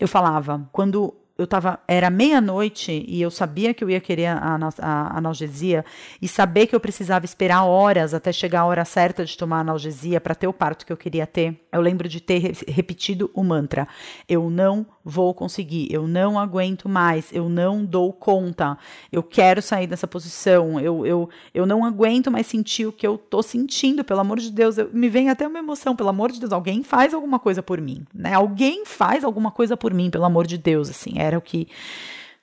Eu 0.00 0.08
falava, 0.08 0.66
quando 0.72 1.12
eu 1.38 1.46
tava, 1.46 1.78
era 1.86 2.08
meia-noite 2.08 3.04
e 3.06 3.20
eu 3.20 3.30
sabia 3.30 3.74
que 3.74 3.84
eu 3.84 3.90
ia 3.90 4.00
querer 4.00 4.26
a, 4.26 4.38
a, 4.38 4.68
a, 4.80 5.18
analgesia 5.18 5.84
e 6.20 6.26
saber 6.26 6.66
que 6.66 6.74
eu 6.74 6.80
precisava 6.80 7.24
esperar 7.24 7.64
horas 7.64 8.14
até 8.14 8.32
chegar 8.32 8.60
a 8.60 8.64
hora 8.64 8.84
certa 8.84 9.24
de 9.24 9.36
tomar 9.36 9.60
analgesia 9.60 10.20
para 10.20 10.34
ter 10.34 10.46
o 10.46 10.52
parto 10.52 10.86
que 10.86 10.92
eu 10.92 10.96
queria 10.96 11.26
ter. 11.26 11.60
Eu 11.70 11.80
lembro 11.80 12.08
de 12.08 12.20
ter 12.20 12.56
repetido 12.66 13.30
o 13.34 13.44
mantra: 13.44 13.86
eu 14.28 14.48
não 14.48 14.86
vou 15.08 15.32
conseguir, 15.32 15.86
eu 15.88 16.08
não 16.08 16.36
aguento 16.36 16.88
mais, 16.88 17.32
eu 17.32 17.48
não 17.48 17.84
dou 17.84 18.12
conta, 18.12 18.76
eu 19.12 19.22
quero 19.22 19.62
sair 19.62 19.86
dessa 19.86 20.08
posição, 20.08 20.80
eu, 20.80 21.06
eu, 21.06 21.30
eu 21.54 21.64
não 21.64 21.84
aguento 21.84 22.28
mais 22.28 22.48
sentir 22.48 22.86
o 22.86 22.92
que 22.92 23.06
eu 23.06 23.16
tô 23.16 23.40
sentindo, 23.40 24.02
pelo 24.02 24.18
amor 24.18 24.40
de 24.40 24.50
Deus, 24.50 24.76
eu, 24.76 24.90
me 24.92 25.08
vem 25.08 25.30
até 25.30 25.46
uma 25.46 25.60
emoção, 25.60 25.94
pelo 25.94 26.08
amor 26.08 26.32
de 26.32 26.40
Deus, 26.40 26.52
alguém 26.52 26.82
faz 26.82 27.14
alguma 27.14 27.38
coisa 27.38 27.62
por 27.62 27.80
mim, 27.80 28.04
né? 28.12 28.34
Alguém 28.34 28.84
faz 28.84 29.22
alguma 29.22 29.52
coisa 29.52 29.76
por 29.76 29.94
mim, 29.94 30.10
pelo 30.10 30.24
amor 30.24 30.44
de 30.44 30.58
Deus, 30.58 30.90
assim, 30.90 31.12
era 31.18 31.38
o 31.38 31.40
que 31.40 31.68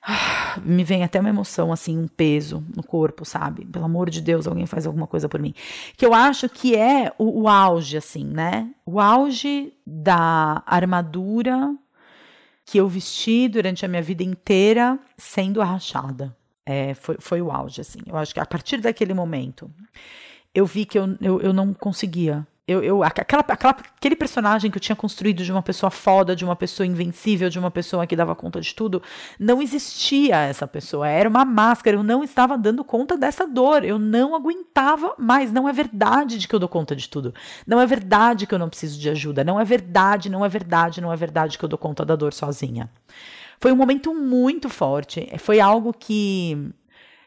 ah, 0.06 0.58
me 0.64 0.82
vem 0.84 1.04
até 1.04 1.20
uma 1.20 1.28
emoção, 1.28 1.70
assim, 1.70 1.98
um 1.98 2.08
peso 2.08 2.64
no 2.74 2.82
corpo, 2.82 3.26
sabe? 3.26 3.66
Pelo 3.66 3.84
amor 3.84 4.08
de 4.08 4.22
Deus, 4.22 4.46
alguém 4.46 4.64
faz 4.64 4.86
alguma 4.86 5.06
coisa 5.06 5.28
por 5.28 5.40
mim. 5.40 5.54
Que 5.96 6.04
eu 6.06 6.14
acho 6.14 6.48
que 6.48 6.74
é 6.74 7.12
o, 7.18 7.42
o 7.42 7.48
auge, 7.48 7.96
assim, 7.96 8.24
né? 8.24 8.70
O 8.86 9.00
auge 9.00 9.72
da 9.86 10.62
armadura 10.66 11.74
que 12.64 12.78
eu 12.78 12.88
vesti 12.88 13.48
durante 13.48 13.84
a 13.84 13.88
minha 13.88 14.02
vida 14.02 14.22
inteira 14.22 14.98
sendo 15.16 15.60
arrachada. 15.60 16.36
É, 16.66 16.94
foi, 16.94 17.16
foi 17.20 17.42
o 17.42 17.50
auge, 17.50 17.80
assim. 17.80 18.00
Eu 18.06 18.16
acho 18.16 18.32
que 18.32 18.40
a 18.40 18.46
partir 18.46 18.80
daquele 18.80 19.12
momento, 19.12 19.70
eu 20.54 20.64
vi 20.64 20.86
que 20.86 20.98
eu, 20.98 21.16
eu, 21.20 21.40
eu 21.40 21.52
não 21.52 21.74
conseguia 21.74 22.46
eu, 22.66 22.82
eu, 22.82 23.02
aquela, 23.02 23.44
aquela, 23.46 23.76
aquele 23.96 24.16
personagem 24.16 24.70
que 24.70 24.78
eu 24.78 24.80
tinha 24.80 24.96
construído 24.96 25.44
de 25.44 25.52
uma 25.52 25.62
pessoa 25.62 25.90
foda, 25.90 26.34
de 26.34 26.46
uma 26.46 26.56
pessoa 26.56 26.86
invencível, 26.86 27.50
de 27.50 27.58
uma 27.58 27.70
pessoa 27.70 28.06
que 28.06 28.16
dava 28.16 28.34
conta 28.34 28.58
de 28.58 28.74
tudo, 28.74 29.02
não 29.38 29.60
existia 29.60 30.36
essa 30.36 30.66
pessoa. 30.66 31.06
Era 31.06 31.28
uma 31.28 31.44
máscara. 31.44 31.98
Eu 31.98 32.02
não 32.02 32.24
estava 32.24 32.56
dando 32.56 32.82
conta 32.82 33.18
dessa 33.18 33.46
dor. 33.46 33.84
Eu 33.84 33.98
não 33.98 34.34
aguentava 34.34 35.14
mais. 35.18 35.52
Não 35.52 35.68
é 35.68 35.74
verdade 35.74 36.38
de 36.38 36.48
que 36.48 36.54
eu 36.54 36.58
dou 36.58 36.68
conta 36.68 36.96
de 36.96 37.06
tudo. 37.06 37.34
Não 37.66 37.78
é 37.78 37.86
verdade 37.86 38.46
que 38.46 38.54
eu 38.54 38.58
não 38.58 38.70
preciso 38.70 38.98
de 38.98 39.10
ajuda. 39.10 39.44
Não 39.44 39.60
é 39.60 39.64
verdade, 39.64 40.30
não 40.30 40.42
é 40.42 40.48
verdade, 40.48 41.02
não 41.02 41.12
é 41.12 41.16
verdade 41.16 41.58
que 41.58 41.64
eu 41.64 41.68
dou 41.68 41.78
conta 41.78 42.02
da 42.02 42.16
dor 42.16 42.32
sozinha. 42.32 42.90
Foi 43.60 43.72
um 43.72 43.76
momento 43.76 44.14
muito 44.14 44.70
forte. 44.70 45.30
Foi 45.38 45.60
algo 45.60 45.92
que 45.92 46.72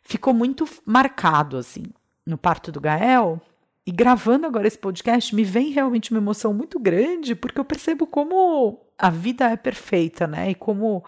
ficou 0.01 0.33
muito 0.33 0.67
marcado, 0.83 1.57
assim. 1.57 1.83
No 2.25 2.39
parto 2.39 2.71
do 2.71 2.81
Gael, 2.81 3.39
e 3.87 3.91
gravando 3.91 4.45
agora 4.45 4.67
esse 4.67 4.77
podcast, 4.77 5.33
me 5.33 5.45
vem 5.45 5.71
realmente 5.71 6.11
uma 6.11 6.19
emoção 6.19 6.53
muito 6.53 6.77
grande, 6.77 7.33
porque 7.33 7.57
eu 7.57 7.63
percebo 7.63 8.05
como 8.05 8.81
a 8.97 9.09
vida 9.09 9.49
é 9.49 9.55
perfeita, 9.55 10.27
né? 10.27 10.51
E 10.51 10.55
como 10.55 11.05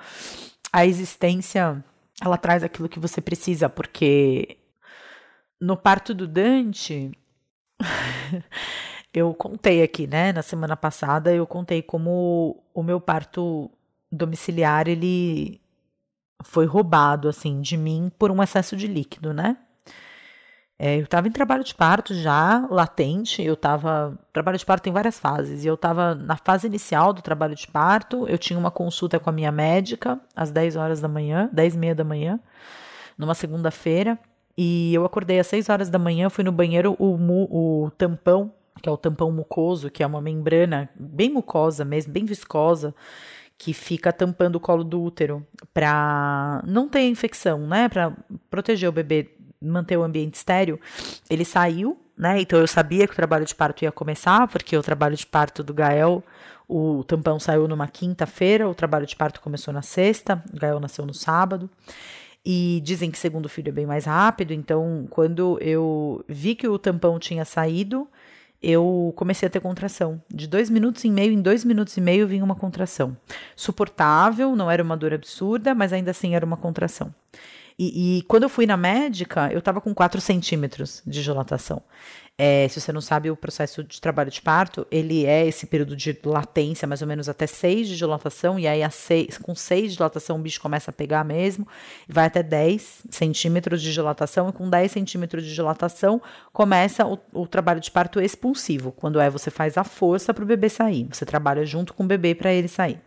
a 0.71 0.85
existência 0.85 1.83
ela 2.21 2.37
traz 2.37 2.63
aquilo 2.63 2.87
que 2.87 2.97
você 2.97 3.19
precisa, 3.19 3.67
porque 3.67 4.59
no 5.59 5.75
parto 5.75 6.13
do 6.13 6.25
Dante, 6.25 7.11
eu 9.13 9.33
contei 9.33 9.83
aqui, 9.83 10.07
né, 10.07 10.31
na 10.31 10.41
semana 10.41 10.77
passada, 10.77 11.33
eu 11.33 11.45
contei 11.45 11.81
como 11.81 12.63
o 12.73 12.81
meu 12.81 13.01
parto 13.01 13.69
domiciliar 14.09 14.87
ele 14.87 15.59
foi 16.43 16.65
roubado 16.65 17.27
assim 17.27 17.59
de 17.59 17.75
mim 17.75 18.09
por 18.17 18.31
um 18.31 18.41
excesso 18.41 18.77
de 18.77 18.87
líquido, 18.87 19.33
né? 19.33 19.57
É, 20.81 20.95
eu 20.97 21.03
estava 21.03 21.27
em 21.27 21.31
trabalho 21.31 21.61
de 21.61 21.75
parto 21.75 22.13
já, 22.13 22.65
latente. 22.71 23.43
Eu 23.43 23.55
estava. 23.55 24.17
Trabalho 24.31 24.57
de 24.57 24.65
parto 24.65 24.83
tem 24.83 24.93
várias 24.93 25.19
fases. 25.19 25.65
E 25.65 25.67
eu 25.67 25.73
estava 25.73 26.15
na 26.15 26.37
fase 26.37 26.67
inicial 26.67 27.11
do 27.11 27.21
trabalho 27.21 27.53
de 27.53 27.67
parto. 27.67 28.25
Eu 28.29 28.37
tinha 28.37 28.57
uma 28.57 28.71
consulta 28.71 29.19
com 29.19 29.29
a 29.29 29.33
minha 29.33 29.51
médica 29.51 30.17
às 30.33 30.51
10 30.51 30.77
horas 30.77 31.01
da 31.01 31.09
manhã, 31.09 31.49
10 31.51 31.75
e 31.75 31.77
meia 31.77 31.93
da 31.93 32.05
manhã, 32.05 32.39
numa 33.17 33.35
segunda-feira. 33.35 34.17
E 34.57 34.93
eu 34.93 35.03
acordei 35.05 35.37
às 35.39 35.47
6 35.47 35.67
horas 35.69 35.89
da 35.89 35.99
manhã, 35.99 36.29
fui 36.29 36.45
no 36.45 36.51
banheiro, 36.51 36.95
o, 36.97 37.85
o 37.85 37.91
tampão, 37.91 38.53
que 38.81 38.87
é 38.87 38.91
o 38.91 38.97
tampão 38.97 39.31
mucoso, 39.31 39.89
que 39.89 40.01
é 40.01 40.07
uma 40.07 40.21
membrana 40.21 40.89
bem 40.95 41.29
mucosa 41.29 41.83
mesmo, 41.83 42.13
bem 42.13 42.23
viscosa 42.25 42.95
que 43.57 43.73
fica 43.73 44.13
tampando 44.13 44.55
o 44.55 44.59
colo 44.59 44.85
do 44.85 45.01
útero 45.01 45.45
para 45.73 46.63
não 46.65 46.87
ter 46.87 47.01
infecção, 47.09 47.67
né? 47.67 47.89
Para 47.89 48.15
proteger 48.49 48.87
o 48.87 48.93
bebê 48.93 49.35
manter 49.61 49.97
o 49.97 50.03
ambiente 50.03 50.35
estéreo, 50.35 50.79
ele 51.29 51.43
saiu, 51.43 51.99
né? 52.17 52.41
Então 52.41 52.59
eu 52.59 52.67
sabia 52.67 53.07
que 53.07 53.13
o 53.13 53.15
trabalho 53.15 53.45
de 53.45 53.55
parto 53.55 53.83
ia 53.83 53.91
começar, 53.91 54.47
porque 54.47 54.75
o 54.77 54.83
trabalho 54.83 55.15
de 55.15 55.25
parto 55.25 55.63
do 55.63 55.73
Gael, 55.73 56.23
o 56.67 57.03
tampão 57.03 57.39
saiu 57.39 57.67
numa 57.67 57.87
quinta-feira, 57.87 58.67
o 58.69 58.75
trabalho 58.75 59.05
de 59.05 59.15
parto 59.15 59.41
começou 59.41 59.73
na 59.73 59.81
sexta, 59.81 60.43
o 60.53 60.59
Gael 60.59 60.79
nasceu 60.79 61.05
no 61.05 61.13
sábado. 61.13 61.69
E 62.45 62.81
dizem 62.83 63.11
que 63.11 63.17
segundo 63.17 63.49
filho 63.49 63.69
é 63.69 63.71
bem 63.71 63.85
mais 63.85 64.05
rápido, 64.05 64.53
então 64.53 65.05
quando 65.09 65.59
eu 65.61 66.23
vi 66.27 66.55
que 66.55 66.67
o 66.67 66.79
tampão 66.79 67.19
tinha 67.19 67.43
saído, 67.43 68.07
eu 68.61 69.13
comecei 69.15 69.47
a 69.47 69.49
ter 69.49 69.59
contração. 69.59 70.21
De 70.33 70.47
dois 70.47 70.69
minutos 70.69 71.03
e 71.03 71.09
meio 71.09 71.33
em 71.33 71.41
dois 71.41 71.65
minutos 71.65 71.95
e 71.97 72.01
meio 72.01 72.27
vinha 72.27 72.43
uma 72.43 72.55
contração. 72.55 73.15
Suportável, 73.55 74.55
não 74.55 74.69
era 74.69 74.83
uma 74.83 74.95
dor 74.95 75.13
absurda, 75.13 75.75
mas 75.75 75.91
ainda 75.91 76.11
assim 76.11 76.35
era 76.35 76.45
uma 76.45 76.57
contração. 76.57 77.13
E, 77.81 78.17
e, 78.17 78.21
quando 78.23 78.43
eu 78.43 78.49
fui 78.49 78.65
na 78.65 78.75
médica, 78.75 79.49
eu 79.53 79.59
estava 79.59 79.79
com 79.79 79.93
4 79.93 80.19
centímetros 80.19 81.01
de 81.07 81.23
dilatação. 81.23 81.81
É, 82.37 82.67
se 82.67 82.79
você 82.79 82.91
não 82.91 82.99
sabe, 82.99 83.31
o 83.31 83.37
processo 83.37 83.81
de 83.85 84.01
trabalho 84.01 84.29
de 84.29 84.41
parto, 84.41 84.85
ele 84.91 85.25
é 85.25 85.47
esse 85.47 85.65
período 85.65 85.95
de 85.95 86.17
latência, 86.25 86.85
mais 86.85 87.01
ou 87.01 87.07
menos 87.07 87.29
até 87.29 87.47
6 87.47 87.87
de 87.87 87.95
dilatação, 87.95 88.59
e 88.59 88.67
aí 88.67 88.81
seis, 88.91 89.37
com 89.37 89.55
6 89.55 89.91
de 89.91 89.97
dilatação 89.97 90.37
o 90.37 90.39
bicho 90.39 90.59
começa 90.59 90.91
a 90.91 90.93
pegar 90.93 91.23
mesmo, 91.23 91.65
vai 92.07 92.25
até 92.25 92.43
10 92.43 93.03
centímetros 93.09 93.81
de 93.81 93.93
dilatação, 93.93 94.49
e 94.49 94.53
com 94.53 94.69
10 94.69 94.91
centímetros 94.91 95.45
de 95.45 95.53
dilatação 95.53 96.21
começa 96.51 97.05
o, 97.05 97.17
o 97.33 97.47
trabalho 97.47 97.79
de 97.79 97.91
parto 97.91 98.19
expulsivo, 98.21 98.91
quando 98.91 99.19
é 99.19 99.29
você 99.29 99.49
faz 99.49 99.77
a 99.77 99.85
força 99.85 100.33
para 100.33 100.43
o 100.43 100.47
bebê 100.47 100.69
sair, 100.69 101.07
você 101.11 101.25
trabalha 101.25 101.65
junto 101.65 101.93
com 101.93 102.03
o 102.03 102.07
bebê 102.07 102.35
para 102.35 102.53
ele 102.53 102.67
sair. 102.69 102.99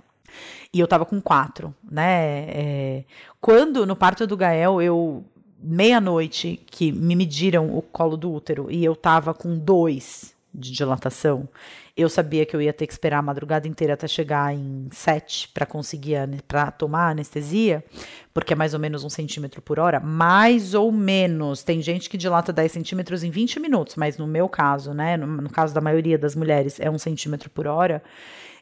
E 0.72 0.80
eu 0.80 0.86
tava 0.86 1.04
com 1.04 1.20
quatro, 1.20 1.74
né? 1.90 2.46
É, 2.48 3.04
quando 3.40 3.86
no 3.86 3.96
parto 3.96 4.26
do 4.26 4.36
Gael 4.36 4.80
eu 4.80 5.24
meia-noite 5.62 6.60
que 6.66 6.90
me 6.90 7.14
mediram 7.14 7.76
o 7.76 7.82
colo 7.82 8.16
do 8.16 8.32
útero 8.32 8.68
e 8.70 8.84
eu 8.84 8.96
tava 8.96 9.32
com 9.32 9.56
dois 9.56 10.34
de 10.54 10.70
dilatação, 10.70 11.48
eu 11.96 12.08
sabia 12.08 12.44
que 12.44 12.54
eu 12.54 12.60
ia 12.60 12.72
ter 12.72 12.86
que 12.86 12.92
esperar 12.92 13.18
a 13.18 13.22
madrugada 13.22 13.68
inteira 13.68 13.94
até 13.94 14.06
chegar 14.06 14.54
em 14.54 14.88
sete 14.90 15.48
para 15.48 15.66
conseguir 15.66 16.16
para 16.48 16.70
tomar 16.70 17.10
anestesia, 17.10 17.84
porque 18.32 18.52
é 18.52 18.56
mais 18.56 18.72
ou 18.74 18.80
menos 18.80 19.04
um 19.04 19.10
centímetro 19.10 19.60
por 19.60 19.78
hora, 19.78 20.00
mais 20.00 20.74
ou 20.74 20.90
menos. 20.90 21.62
Tem 21.62 21.82
gente 21.82 22.08
que 22.08 22.16
dilata 22.16 22.52
10 22.52 22.72
centímetros 22.72 23.22
em 23.22 23.30
20 23.30 23.60
minutos, 23.60 23.96
mas 23.96 24.16
no 24.16 24.26
meu 24.26 24.48
caso, 24.48 24.94
né, 24.94 25.16
no, 25.16 25.26
no 25.26 25.50
caso 25.50 25.74
da 25.74 25.80
maioria 25.80 26.18
das 26.18 26.34
mulheres, 26.34 26.80
é 26.80 26.90
um 26.90 26.98
centímetro 26.98 27.50
por 27.50 27.66
hora 27.66 28.02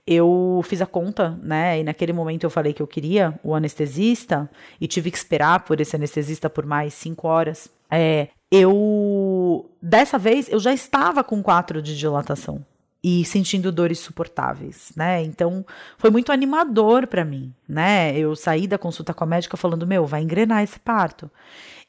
eu 0.07 0.63
fiz 0.65 0.81
a 0.81 0.87
conta, 0.87 1.39
né? 1.43 1.81
E 1.81 1.85
naquele 1.85 2.13
momento 2.13 2.45
eu 2.45 2.51
falei 2.51 2.73
que 2.73 2.83
eu 2.83 2.87
queria 2.87 3.39
o 3.43 3.55
anestesista 3.55 4.51
e 4.81 4.87
tive 4.87 5.11
que 5.11 5.17
esperar 5.17 5.61
por 5.61 5.81
esse 5.81 5.95
anestesista 5.97 6.51
por 6.51 6.67
mais 6.67 6.95
cinco 6.95 7.29
horas. 7.29 7.71
É, 7.91 8.29
eu 8.51 9.71
dessa 9.81 10.19
vez 10.19 10.49
eu 10.51 10.59
já 10.59 10.73
estava 10.73 11.23
com 11.23 11.43
quatro 11.43 11.81
de 11.81 11.97
dilatação 11.97 12.65
e 13.03 13.25
sentindo 13.25 13.73
dores 13.73 13.99
suportáveis, 13.99 14.93
né? 14.95 15.23
Então 15.23 15.65
foi 15.97 16.11
muito 16.11 16.33
animador 16.33 17.07
para 17.07 17.25
mim, 17.25 17.53
né? 17.69 18.17
Eu 18.17 18.37
saí 18.37 18.67
da 18.67 18.79
consulta 18.79 19.15
com 19.15 19.25
a 19.25 19.27
médica 19.27 19.57
falando: 19.57 19.87
"Meu, 19.87 20.07
vai 20.07 20.23
engrenar 20.23 20.63
esse 20.63 20.79
parto". 20.79 21.31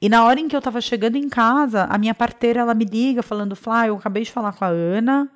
E 0.01 0.09
na 0.09 0.25
hora 0.25 0.39
em 0.39 0.47
que 0.47 0.55
eu 0.55 0.61
tava 0.61 0.81
chegando 0.81 1.15
em 1.17 1.29
casa, 1.29 1.83
a 1.85 1.97
minha 1.97 2.13
parteira 2.15 2.61
ela 2.61 2.73
me 2.73 2.85
liga 2.85 3.21
falando: 3.21 3.55
"Flá, 3.55 3.87
eu 3.87 3.95
acabei 3.95 4.23
de 4.23 4.31
falar 4.31 4.53
com 4.53 4.65
a 4.65 4.69
Ana, 4.69 5.29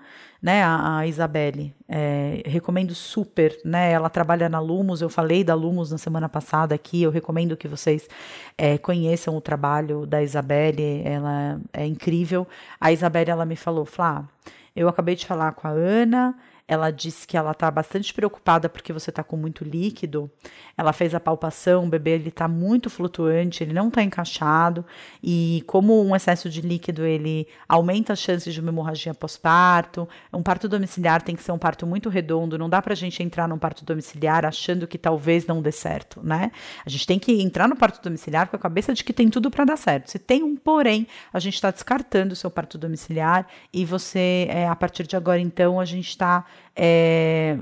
né, 0.45 0.61
a, 0.61 0.99
a 0.99 1.07
Isabelle. 1.07 1.73
É, 1.89 2.43
recomendo 2.45 2.93
super, 2.93 3.57
né? 3.65 3.91
Ela 3.91 4.11
trabalha 4.11 4.47
na 4.47 4.59
Lumos, 4.59 5.01
eu 5.01 5.09
falei 5.09 5.43
da 5.43 5.55
Lumos 5.55 5.89
na 5.89 5.97
semana 5.97 6.29
passada 6.29 6.75
aqui, 6.75 7.01
eu 7.01 7.09
recomendo 7.09 7.57
que 7.57 7.67
vocês 7.67 8.07
é, 8.55 8.77
conheçam 8.77 9.35
o 9.35 9.41
trabalho 9.41 10.05
da 10.05 10.21
Isabelle, 10.21 11.01
ela 11.03 11.59
é 11.73 11.87
incrível. 11.87 12.47
A 12.79 12.91
Isabelle, 12.91 13.31
ela 13.31 13.43
me 13.43 13.55
falou, 13.55 13.85
Flá, 13.85 14.23
eu 14.75 14.87
acabei 14.87 15.15
de 15.15 15.25
falar 15.25 15.51
com 15.53 15.67
a 15.67 15.71
Ana, 15.71 16.35
ela 16.67 16.89
disse 16.89 17.27
que 17.27 17.37
ela 17.37 17.51
está 17.51 17.69
bastante 17.69 18.13
preocupada 18.13 18.67
porque 18.67 18.91
você 18.91 19.11
está 19.11 19.23
com 19.23 19.37
muito 19.37 19.63
líquido. 19.63 20.29
Ela 20.75 20.91
fez 20.93 21.13
a 21.13 21.19
palpação, 21.19 21.85
o 21.85 21.89
bebê 21.89 22.11
ele 22.11 22.29
está 22.29 22.47
muito 22.47 22.89
flutuante, 22.89 23.63
ele 23.63 23.73
não 23.73 23.87
está 23.87 24.01
encaixado 24.01 24.83
e 25.21 25.63
como 25.67 26.03
um 26.03 26.15
excesso 26.15 26.49
de 26.49 26.61
líquido 26.61 27.05
ele 27.05 27.47
aumenta 27.69 28.13
as 28.13 28.19
chances 28.19 28.53
de 28.53 28.59
uma 28.59 28.69
hemorragia 28.69 29.13
pós-parto. 29.13 30.09
Um 30.33 30.41
parto 30.41 30.67
domiciliar 30.67 31.21
tem 31.21 31.35
que 31.35 31.43
ser 31.43 31.51
um 31.51 31.57
parto 31.57 31.85
muito 31.85 32.09
redondo. 32.09 32.57
Não 32.57 32.69
dá 32.69 32.81
para 32.81 32.93
a 32.93 32.97
gente 32.97 33.21
entrar 33.21 33.47
num 33.47 33.59
parto 33.59 33.85
domiciliar 33.85 34.45
achando 34.45 34.87
que 34.87 34.97
talvez 34.97 35.45
não 35.45 35.61
dê 35.61 35.71
certo, 35.71 36.21
né? 36.23 36.51
A 36.85 36.89
gente 36.89 37.05
tem 37.05 37.19
que 37.19 37.41
entrar 37.41 37.67
no 37.67 37.75
parto 37.75 38.01
domiciliar 38.01 38.47
com 38.47 38.55
a 38.55 38.59
cabeça 38.59 38.93
de 38.93 39.03
que 39.03 39.13
tem 39.13 39.29
tudo 39.29 39.51
para 39.51 39.65
dar 39.65 39.77
certo. 39.77 40.09
Se 40.09 40.17
tem 40.17 40.43
um 40.43 40.55
porém, 40.55 41.07
a 41.31 41.39
gente 41.39 41.55
está 41.55 41.69
descartando 41.69 42.33
o 42.33 42.35
seu 42.35 42.49
parto 42.49 42.77
domiciliar 42.77 43.47
e 43.71 43.85
você, 43.85 44.47
é, 44.49 44.67
a 44.67 44.75
partir 44.75 45.05
de 45.05 45.15
agora, 45.15 45.39
então, 45.39 45.79
a 45.79 45.85
gente 45.85 46.09
está 46.09 46.43
é, 46.75 47.57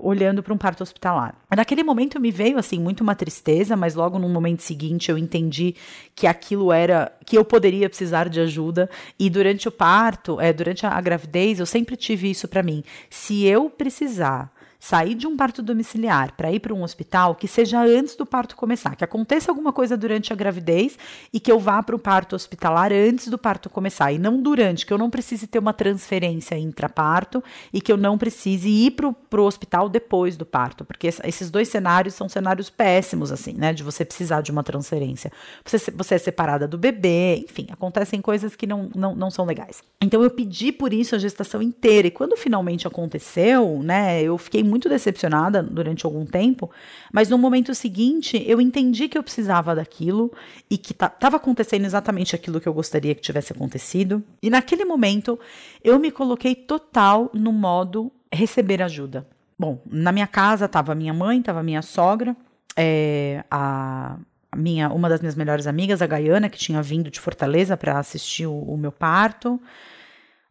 olhando 0.00 0.42
para 0.42 0.54
um 0.54 0.58
parto 0.58 0.82
hospitalar. 0.82 1.34
Naquele 1.54 1.82
momento 1.82 2.18
me 2.18 2.30
veio 2.30 2.58
assim 2.58 2.80
muito 2.80 3.02
uma 3.02 3.14
tristeza, 3.14 3.76
mas 3.76 3.94
logo 3.94 4.18
no 4.18 4.28
momento 4.28 4.62
seguinte 4.62 5.10
eu 5.10 5.18
entendi 5.18 5.74
que 6.14 6.26
aquilo 6.26 6.72
era 6.72 7.12
que 7.26 7.36
eu 7.36 7.44
poderia 7.44 7.88
precisar 7.88 8.28
de 8.28 8.40
ajuda 8.40 8.88
e 9.18 9.28
durante 9.28 9.68
o 9.68 9.72
parto, 9.72 10.40
é, 10.40 10.52
durante 10.52 10.86
a, 10.86 11.00
gravidez, 11.00 11.60
eu 11.60 11.66
sempre 11.66 11.96
tive 11.96 12.30
isso 12.30 12.48
para 12.48 12.62
mim. 12.62 12.82
Se 13.10 13.44
eu 13.44 13.68
precisar 13.68 14.50
sair 14.78 15.14
de 15.14 15.26
um 15.26 15.36
parto 15.36 15.60
domiciliar 15.60 16.32
para 16.36 16.52
ir 16.52 16.60
para 16.60 16.72
um 16.72 16.82
hospital, 16.82 17.34
que 17.34 17.48
seja 17.48 17.82
antes 17.82 18.14
do 18.14 18.24
parto 18.24 18.56
começar, 18.56 18.94
que 18.94 19.04
aconteça 19.04 19.50
alguma 19.50 19.72
coisa 19.72 19.96
durante 19.96 20.32
a 20.32 20.36
gravidez 20.36 20.96
e 21.32 21.40
que 21.40 21.50
eu 21.50 21.58
vá 21.58 21.82
para 21.82 21.96
o 21.96 21.98
parto 21.98 22.36
hospitalar 22.36 22.92
antes 22.92 23.28
do 23.28 23.36
parto 23.36 23.68
começar 23.68 24.12
e 24.12 24.18
não 24.18 24.40
durante, 24.40 24.86
que 24.86 24.92
eu 24.92 24.98
não 24.98 25.10
precise 25.10 25.46
ter 25.46 25.58
uma 25.58 25.72
transferência 25.72 26.56
intraparto 26.56 27.42
e 27.72 27.80
que 27.80 27.90
eu 27.90 27.96
não 27.96 28.16
precise 28.16 28.68
ir 28.68 28.92
para 28.92 29.40
o 29.40 29.44
hospital 29.44 29.88
depois 29.88 30.36
do 30.36 30.46
parto, 30.46 30.84
porque 30.84 31.08
esses 31.24 31.50
dois 31.50 31.68
cenários 31.68 32.14
são 32.14 32.28
cenários 32.28 32.70
péssimos, 32.70 33.32
assim, 33.32 33.54
né, 33.54 33.72
de 33.72 33.82
você 33.82 34.04
precisar 34.04 34.42
de 34.42 34.52
uma 34.52 34.62
transferência. 34.62 35.32
Você, 35.64 35.90
você 35.90 36.14
é 36.14 36.18
separada 36.18 36.68
do 36.68 36.78
bebê, 36.78 37.44
enfim, 37.48 37.66
acontecem 37.70 38.20
coisas 38.20 38.54
que 38.54 38.66
não, 38.66 38.90
não, 38.94 39.14
não 39.14 39.30
são 39.30 39.44
legais. 39.44 39.82
Então 40.00 40.22
eu 40.22 40.30
pedi 40.30 40.70
por 40.70 40.92
isso 40.92 41.16
a 41.16 41.18
gestação 41.18 41.60
inteira 41.60 42.08
e 42.08 42.10
quando 42.10 42.36
finalmente 42.36 42.86
aconteceu, 42.86 43.80
né, 43.82 44.22
eu 44.22 44.38
fiquei 44.38 44.62
muito 44.68 44.88
decepcionada 44.88 45.62
durante 45.62 46.06
algum 46.06 46.24
tempo, 46.24 46.70
mas 47.12 47.28
no 47.28 47.38
momento 47.38 47.74
seguinte 47.74 48.42
eu 48.46 48.60
entendi 48.60 49.08
que 49.08 49.16
eu 49.16 49.22
precisava 49.22 49.74
daquilo 49.74 50.32
e 50.70 50.78
que 50.78 50.92
estava 50.92 51.36
acontecendo 51.36 51.84
exatamente 51.84 52.36
aquilo 52.36 52.60
que 52.60 52.68
eu 52.68 52.74
gostaria 52.74 53.14
que 53.14 53.22
tivesse 53.22 53.52
acontecido. 53.52 54.22
E 54.42 54.50
naquele 54.50 54.84
momento 54.84 55.38
eu 55.82 55.98
me 55.98 56.10
coloquei 56.10 56.54
total 56.54 57.30
no 57.32 57.52
modo 57.52 58.12
receber 58.32 58.82
ajuda. 58.82 59.26
Bom, 59.58 59.80
na 59.86 60.12
minha 60.12 60.26
casa 60.26 60.66
estava 60.66 60.94
minha 60.94 61.12
mãe, 61.12 61.40
estava 61.40 61.62
minha 61.62 61.82
sogra, 61.82 62.36
é, 62.76 63.42
a, 63.50 64.16
minha, 64.56 64.88
uma 64.90 65.08
das 65.08 65.20
minhas 65.20 65.34
melhores 65.34 65.66
amigas, 65.66 66.00
a 66.00 66.06
Gaiana, 66.06 66.48
que 66.48 66.58
tinha 66.58 66.80
vindo 66.80 67.10
de 67.10 67.18
Fortaleza 67.18 67.76
para 67.76 67.98
assistir 67.98 68.46
o, 68.46 68.56
o, 68.56 68.76
meu 68.76 68.92
parto, 68.92 69.60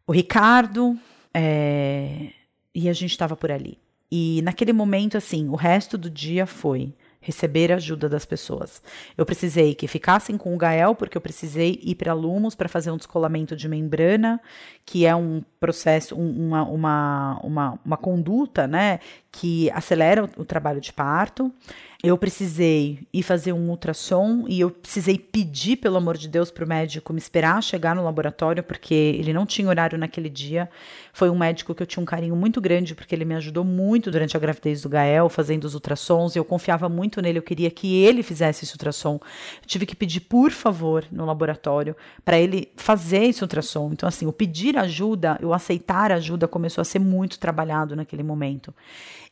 o 0.06 0.12
Ricardo, 0.12 0.98
é, 1.32 2.32
e 2.74 2.88
a 2.88 2.92
gente 2.92 3.12
estava 3.12 3.34
por 3.34 3.50
ali. 3.50 3.78
E 4.10 4.40
naquele 4.42 4.72
momento, 4.72 5.16
assim, 5.16 5.48
o 5.48 5.54
resto 5.54 5.98
do 5.98 6.10
dia 6.10 6.46
foi 6.46 6.94
receber 7.20 7.70
ajuda 7.72 8.08
das 8.08 8.24
pessoas. 8.24 8.80
Eu 9.16 9.26
precisei 9.26 9.74
que 9.74 9.86
ficassem 9.86 10.38
com 10.38 10.54
o 10.54 10.56
Gael, 10.56 10.94
porque 10.94 11.16
eu 11.16 11.20
precisei 11.20 11.78
ir 11.82 11.94
para 11.96 12.14
Lumos 12.14 12.54
para 12.54 12.68
fazer 12.68 12.90
um 12.90 12.96
descolamento 12.96 13.54
de 13.54 13.68
membrana, 13.68 14.40
que 14.86 15.04
é 15.04 15.14
um 15.14 15.42
processo, 15.60 16.14
um, 16.14 16.46
uma, 16.46 16.62
uma, 16.64 17.40
uma, 17.42 17.80
uma 17.84 17.96
conduta, 17.96 18.66
né, 18.66 19.00
que 19.30 19.70
acelera 19.72 20.24
o, 20.24 20.42
o 20.42 20.44
trabalho 20.44 20.80
de 20.80 20.92
parto 20.92 21.52
eu 22.00 22.16
precisei 22.16 23.00
ir 23.12 23.24
fazer 23.24 23.52
um 23.52 23.70
ultrassom 23.70 24.44
e 24.46 24.60
eu 24.60 24.70
precisei 24.70 25.18
pedir, 25.18 25.78
pelo 25.78 25.96
amor 25.96 26.16
de 26.16 26.28
Deus, 26.28 26.48
para 26.48 26.64
o 26.64 26.68
médico 26.68 27.12
me 27.12 27.18
esperar 27.18 27.60
chegar 27.60 27.96
no 27.96 28.04
laboratório, 28.04 28.62
porque 28.62 28.94
ele 28.94 29.32
não 29.32 29.44
tinha 29.44 29.68
horário 29.68 29.98
naquele 29.98 30.28
dia. 30.28 30.70
Foi 31.12 31.28
um 31.28 31.36
médico 31.36 31.74
que 31.74 31.82
eu 31.82 31.86
tinha 31.86 32.00
um 32.00 32.06
carinho 32.06 32.36
muito 32.36 32.60
grande, 32.60 32.94
porque 32.94 33.12
ele 33.12 33.24
me 33.24 33.34
ajudou 33.34 33.64
muito 33.64 34.12
durante 34.12 34.36
a 34.36 34.40
gravidez 34.40 34.82
do 34.82 34.88
Gael, 34.88 35.28
fazendo 35.28 35.64
os 35.64 35.74
ultrassons, 35.74 36.36
e 36.36 36.38
eu 36.38 36.44
confiava 36.44 36.88
muito 36.88 37.20
nele, 37.20 37.38
eu 37.40 37.42
queria 37.42 37.68
que 37.68 37.92
ele 37.96 38.22
fizesse 38.22 38.64
esse 38.64 38.74
ultrassom. 38.74 39.18
Eu 39.60 39.66
tive 39.66 39.84
que 39.84 39.96
pedir, 39.96 40.20
por 40.20 40.52
favor, 40.52 41.04
no 41.10 41.24
laboratório, 41.24 41.96
para 42.24 42.38
ele 42.38 42.70
fazer 42.76 43.24
esse 43.24 43.42
ultrassom. 43.42 43.90
Então, 43.92 44.08
assim, 44.08 44.24
o 44.24 44.32
pedir 44.32 44.78
ajuda, 44.78 45.36
o 45.42 45.52
aceitar 45.52 46.12
ajuda 46.12 46.46
começou 46.46 46.80
a 46.80 46.84
ser 46.84 47.00
muito 47.00 47.40
trabalhado 47.40 47.96
naquele 47.96 48.22
momento. 48.22 48.72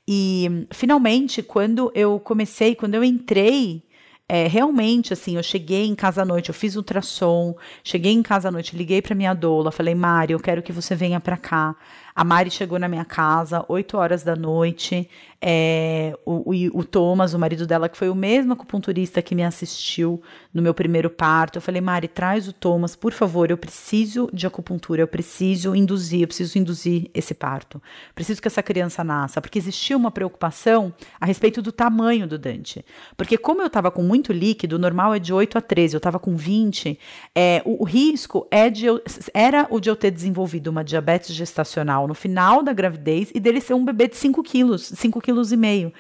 E 0.09 0.67
finalmente, 0.71 1.43
quando 1.43 1.91
eu 1.95 2.21
comecei, 2.21 2.75
quando 2.75 2.95
eu 2.95 3.03
entrei 3.03 3.87
é, 4.29 4.49
realmente, 4.49 5.13
assim, 5.13 5.37
eu 5.37 5.43
cheguei 5.43 5.87
em 5.87 5.95
casa 5.95 6.23
à 6.23 6.25
noite, 6.25 6.49
eu 6.49 6.55
fiz 6.55 6.75
ultrassom, 6.75 7.55
cheguei 7.85 8.13
em 8.13 8.23
casa 8.25 8.49
à 8.49 8.51
noite, 8.51 8.77
liguei 8.77 9.01
para 9.01 9.15
minha 9.15 9.33
doula, 9.33 9.71
falei, 9.71 9.95
Mari, 9.95 10.33
eu 10.33 10.41
quero 10.41 10.63
que 10.63 10.73
você 10.73 10.97
venha 10.97 11.21
para 11.21 11.37
cá. 11.37 11.77
A 12.13 12.25
Mari 12.25 12.51
chegou 12.51 12.77
na 12.79 12.89
minha 12.89 13.05
casa, 13.05 13.65
8 13.69 13.97
horas 13.97 14.25
da 14.25 14.35
noite. 14.35 15.09
É, 15.49 16.19
o, 16.27 16.53
o, 16.53 16.81
o, 16.81 16.85
Thomas, 16.85 17.33
o 17.33 17.39
marido 17.39 17.69
dela, 17.69 17.89
que 17.89 17.97
foi 17.97 18.09
o 18.09 18.17
mesmo 18.17 18.53
acupunturista 18.53 19.23
que 19.23 19.33
me 19.33 19.45
assistiu 19.45 20.21
no 20.53 20.61
meu 20.61 20.75
primeiro 20.75 21.09
parto, 21.09 21.59
eu 21.59 21.63
falei, 21.63 21.81
Mari, 21.81 22.09
traz 22.09 22.49
o 22.49 22.53
Thomas, 22.53 22.97
por 22.97 23.13
favor, 23.13 23.49
eu 23.49 23.57
preciso 23.57 24.29
de 24.33 24.45
acupuntura, 24.45 25.03
eu 25.03 25.07
preciso 25.07 25.73
induzir, 25.77 26.23
eu 26.23 26.27
preciso 26.27 26.59
induzir 26.59 27.13
esse 27.15 27.33
parto. 27.33 27.81
Preciso 28.13 28.43
que 28.43 28.49
essa 28.49 28.61
criança 28.61 29.05
nasça, 29.05 29.41
porque 29.41 29.57
existia 29.57 29.97
uma 29.97 30.11
preocupação 30.11 30.93
a 31.21 31.25
respeito 31.25 31.63
do 31.63 31.71
tamanho 31.71 32.27
do 32.27 32.37
Dante. 32.37 32.85
Porque 33.17 33.39
como 33.39 33.63
eu 33.63 33.69
estava 33.69 33.89
com 33.89 34.03
muito 34.03 34.33
líquido, 34.33 34.75
o 34.75 34.81
normal 34.81 35.15
é 35.15 35.21
de 35.21 35.33
8 35.33 35.59
a 35.59 35.61
13, 35.61 35.95
eu 35.95 35.99
estava 35.99 36.19
com 36.19 36.35
20, 36.35 36.99
é, 37.33 37.63
o, 37.65 37.85
o 37.85 37.85
risco 37.85 38.49
é 38.51 38.69
de 38.69 38.87
eu, 38.87 39.01
era 39.33 39.69
o 39.71 39.79
de 39.79 39.89
eu 39.89 39.95
ter 39.95 40.11
desenvolvido 40.11 40.67
uma 40.67 40.83
diabetes 40.83 41.33
gestacional 41.33 42.09
no 42.09 42.15
final 42.15 42.65
da 42.65 42.73
gravidez 42.73 43.31
e 43.33 43.39
dele 43.39 43.61
ser 43.61 43.75
um 43.75 43.85
bebê 43.85 44.09
de 44.09 44.17
5 44.17 44.43
quilos, 44.43 44.89
5 44.89 45.21
quilos 45.21 45.36
e 45.53 45.57
meio. 45.57 45.93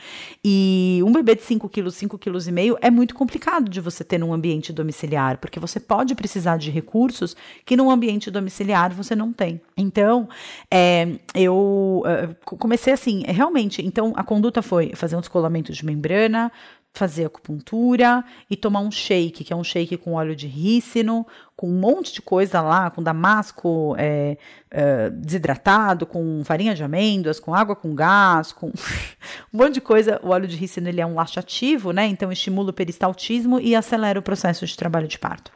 E 0.45 1.01
um 1.05 1.13
bebê 1.13 1.35
de 1.35 1.43
5 1.43 1.69
quilos, 1.69 1.95
5 1.95 2.19
quilos 2.19 2.47
e 2.49 2.53
meio 2.53 2.77
é 2.81 2.91
muito 2.91 3.15
complicado 3.15 3.69
de 3.69 3.81
você 3.81 4.03
ter 4.05 4.19
num 4.19 4.33
ambiente 4.33 4.73
domiciliar, 4.73 5.39
porque 5.39 5.61
você 5.61 5.79
pode 5.79 6.15
precisar 6.15 6.57
de 6.57 6.71
recursos 6.71 7.37
que 7.65 7.77
num 7.77 7.91
ambiente 7.91 8.31
domiciliar 8.31 8.93
você 8.93 9.15
não 9.15 9.33
tem. 9.33 9.61
Então, 9.77 10.29
é, 10.71 11.09
eu 11.35 12.03
uh, 12.05 12.57
comecei 12.57 12.93
assim, 12.93 13.23
realmente, 13.27 13.85
então 13.85 14.13
a 14.17 14.25
conduta 14.25 14.63
foi 14.63 14.93
fazer 14.95 15.17
um 15.17 15.21
descolamento 15.21 15.73
de 15.73 15.85
membrana, 15.85 16.51
fazer 16.97 17.27
acupuntura 17.27 18.25
e 18.49 18.57
tomar 18.57 18.81
um 18.81 18.91
shake, 18.91 19.45
que 19.45 19.53
é 19.53 19.57
um 19.57 19.63
shake 19.63 19.97
com 19.99 20.15
óleo 20.15 20.35
de 20.35 20.47
rícino, 20.47 21.27
com 21.55 21.69
um 21.69 21.79
monte 21.79 22.13
de 22.13 22.23
coisa 22.23 22.61
lá, 22.61 22.91
com 22.91 23.03
damasco 23.03 23.95
é, 23.99 24.39
é, 24.71 25.11
desidratado, 25.11 26.07
com 26.07 26.43
farinha 26.45 26.75
de 26.75 26.83
amêndoas, 26.83 27.39
com 27.39 27.55
água 27.55 27.77
com 27.77 27.95
gás, 27.95 28.51
com 28.53 28.69
um 29.53 29.59
monte 29.59 29.75
de 29.75 29.81
coisa. 29.81 30.19
O 30.23 30.31
óleo 30.31 30.49
de 30.49 30.57
rícino 30.57 30.89
ele 30.89 31.01
é 31.01 31.07
um 31.07 31.15
laxativo, 31.15 31.93
né? 31.93 32.07
Então 32.07 32.33
estimula 32.33 32.71
o 32.71 32.73
peristaltismo 32.73 33.61
e 33.61 33.77
acelera 33.77 34.19
o 34.19 34.23
processo 34.23 34.67
de 34.67 34.77
trabalho 34.77 35.07
de 35.07 35.19
parto 35.19 35.53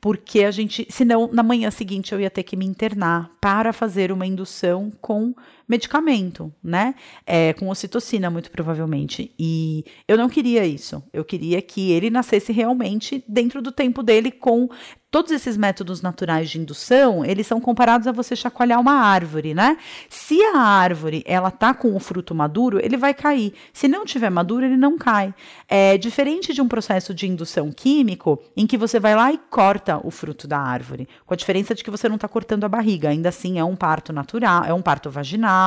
porque 0.00 0.44
a 0.44 0.50
gente, 0.50 0.86
senão 0.88 1.28
na 1.30 1.42
manhã 1.42 1.70
seguinte 1.70 2.12
eu 2.12 2.20
ia 2.20 2.30
ter 2.30 2.42
que 2.42 2.56
me 2.56 2.64
internar 2.64 3.30
para 3.40 3.70
fazer 3.72 4.10
uma 4.10 4.26
indução 4.26 4.90
com 5.00 5.34
medicamento, 5.70 6.52
né? 6.62 6.96
É, 7.24 7.52
com 7.52 7.68
ocitocina, 7.68 8.28
muito 8.28 8.50
provavelmente. 8.50 9.32
E 9.38 9.84
eu 10.08 10.18
não 10.18 10.28
queria 10.28 10.66
isso. 10.66 11.00
Eu 11.12 11.24
queria 11.24 11.62
que 11.62 11.92
ele 11.92 12.10
nascesse 12.10 12.52
realmente 12.52 13.24
dentro 13.28 13.62
do 13.62 13.70
tempo 13.70 14.02
dele 14.02 14.32
com 14.32 14.68
todos 15.10 15.32
esses 15.32 15.56
métodos 15.56 16.00
naturais 16.00 16.48
de 16.48 16.58
indução, 16.58 17.24
eles 17.24 17.46
são 17.46 17.60
comparados 17.60 18.06
a 18.06 18.12
você 18.12 18.36
chacoalhar 18.36 18.80
uma 18.80 18.92
árvore, 18.92 19.52
né? 19.52 19.76
Se 20.08 20.40
a 20.42 20.58
árvore 20.58 21.24
ela 21.26 21.50
tá 21.50 21.74
com 21.74 21.94
o 21.94 22.00
fruto 22.00 22.34
maduro, 22.34 22.78
ele 22.80 22.96
vai 22.96 23.12
cair. 23.12 23.52
Se 23.72 23.88
não 23.88 24.04
tiver 24.04 24.30
maduro, 24.30 24.64
ele 24.64 24.76
não 24.76 24.96
cai. 24.96 25.34
É 25.68 25.98
diferente 25.98 26.54
de 26.54 26.62
um 26.62 26.68
processo 26.68 27.12
de 27.12 27.26
indução 27.26 27.72
químico 27.72 28.40
em 28.56 28.66
que 28.66 28.78
você 28.78 29.00
vai 29.00 29.16
lá 29.16 29.32
e 29.32 29.38
corta 29.50 30.00
o 30.04 30.10
fruto 30.10 30.46
da 30.46 30.58
árvore, 30.58 31.08
com 31.26 31.34
a 31.34 31.36
diferença 31.36 31.74
de 31.74 31.82
que 31.82 31.90
você 31.90 32.08
não 32.08 32.16
está 32.16 32.28
cortando 32.28 32.64
a 32.64 32.68
barriga. 32.68 33.08
Ainda 33.08 33.30
assim, 33.30 33.58
é 33.58 33.64
um 33.64 33.74
parto 33.74 34.12
natural, 34.12 34.64
é 34.64 34.72
um 34.72 34.82
parto 34.82 35.10
vaginal, 35.10 35.59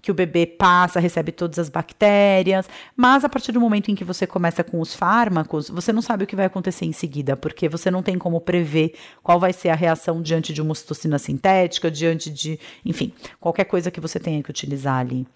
que 0.00 0.10
o 0.10 0.14
bebê 0.14 0.46
passa, 0.46 0.98
recebe 0.98 1.30
todas 1.30 1.58
as 1.58 1.68
bactérias, 1.68 2.68
mas 2.96 3.24
a 3.24 3.28
partir 3.28 3.52
do 3.52 3.60
momento 3.60 3.90
em 3.90 3.94
que 3.94 4.04
você 4.04 4.26
começa 4.26 4.64
com 4.64 4.80
os 4.80 4.94
fármacos, 4.94 5.70
você 5.70 5.92
não 5.92 6.02
sabe 6.02 6.24
o 6.24 6.26
que 6.26 6.34
vai 6.34 6.46
acontecer 6.46 6.84
em 6.84 6.92
seguida, 6.92 7.36
porque 7.36 7.68
você 7.68 7.90
não 7.90 8.02
tem 8.02 8.18
como 8.18 8.40
prever 8.40 8.72
ver 8.72 8.94
qual 9.22 9.38
vai 9.38 9.52
ser 9.52 9.68
a 9.68 9.74
reação 9.74 10.22
diante 10.22 10.52
de 10.52 10.62
uma 10.62 10.72
ocitocina 10.72 11.18
sintética, 11.18 11.90
diante 11.90 12.30
de, 12.30 12.58
enfim, 12.84 13.12
qualquer 13.38 13.64
coisa 13.64 13.90
que 13.90 14.00
você 14.00 14.18
tenha 14.18 14.42
que 14.42 14.50
utilizar 14.50 14.98
ali. 14.98 15.26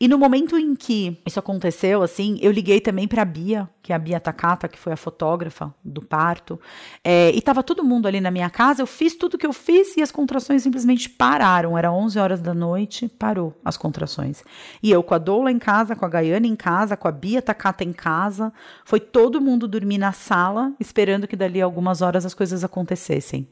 E 0.00 0.08
no 0.08 0.18
momento 0.18 0.56
em 0.58 0.74
que 0.74 1.18
isso 1.26 1.38
aconteceu, 1.38 2.02
assim, 2.02 2.38
eu 2.40 2.50
liguei 2.50 2.80
também 2.80 3.06
para 3.06 3.22
a 3.22 3.24
Bia, 3.24 3.68
que 3.82 3.92
é 3.92 3.96
a 3.96 3.98
Bia 3.98 4.18
Takata, 4.18 4.68
que 4.68 4.78
foi 4.78 4.92
a 4.92 4.96
fotógrafa 4.96 5.72
do 5.84 6.02
parto, 6.02 6.58
é, 7.04 7.30
e 7.34 7.40
tava 7.42 7.62
todo 7.62 7.84
mundo 7.84 8.08
ali 8.08 8.20
na 8.20 8.30
minha 8.30 8.48
casa, 8.48 8.82
eu 8.82 8.86
fiz 8.86 9.14
tudo 9.14 9.38
que 9.38 9.46
eu 9.46 9.52
fiz 9.52 9.96
e 9.96 10.02
as 10.02 10.10
contrações 10.10 10.62
simplesmente 10.62 11.08
pararam, 11.08 11.76
era 11.76 11.92
11 11.92 12.18
horas 12.18 12.40
da 12.40 12.54
noite, 12.54 13.08
parou 13.08 13.54
as 13.64 13.76
contrações. 13.76 14.44
E 14.82 14.90
eu 14.90 15.02
com 15.02 15.14
a 15.14 15.18
Doula 15.18 15.50
em 15.50 15.58
casa, 15.58 15.96
com 15.96 16.04
a 16.04 16.08
Gaiana 16.08 16.46
em 16.46 16.56
casa, 16.56 16.96
com 16.96 17.08
a 17.08 17.12
Bia 17.12 17.42
Takata 17.42 17.84
em 17.84 17.92
casa, 17.92 18.52
foi 18.84 19.00
todo 19.00 19.40
mundo 19.40 19.68
dormir 19.68 19.98
na 19.98 20.12
sala, 20.12 20.72
esperando 20.78 21.26
que 21.26 21.36
dali 21.36 21.60
algumas 21.60 22.02
horas 22.02 22.26
as 22.26 22.34
coisas 22.34 22.64
acontecessem. 22.64 23.48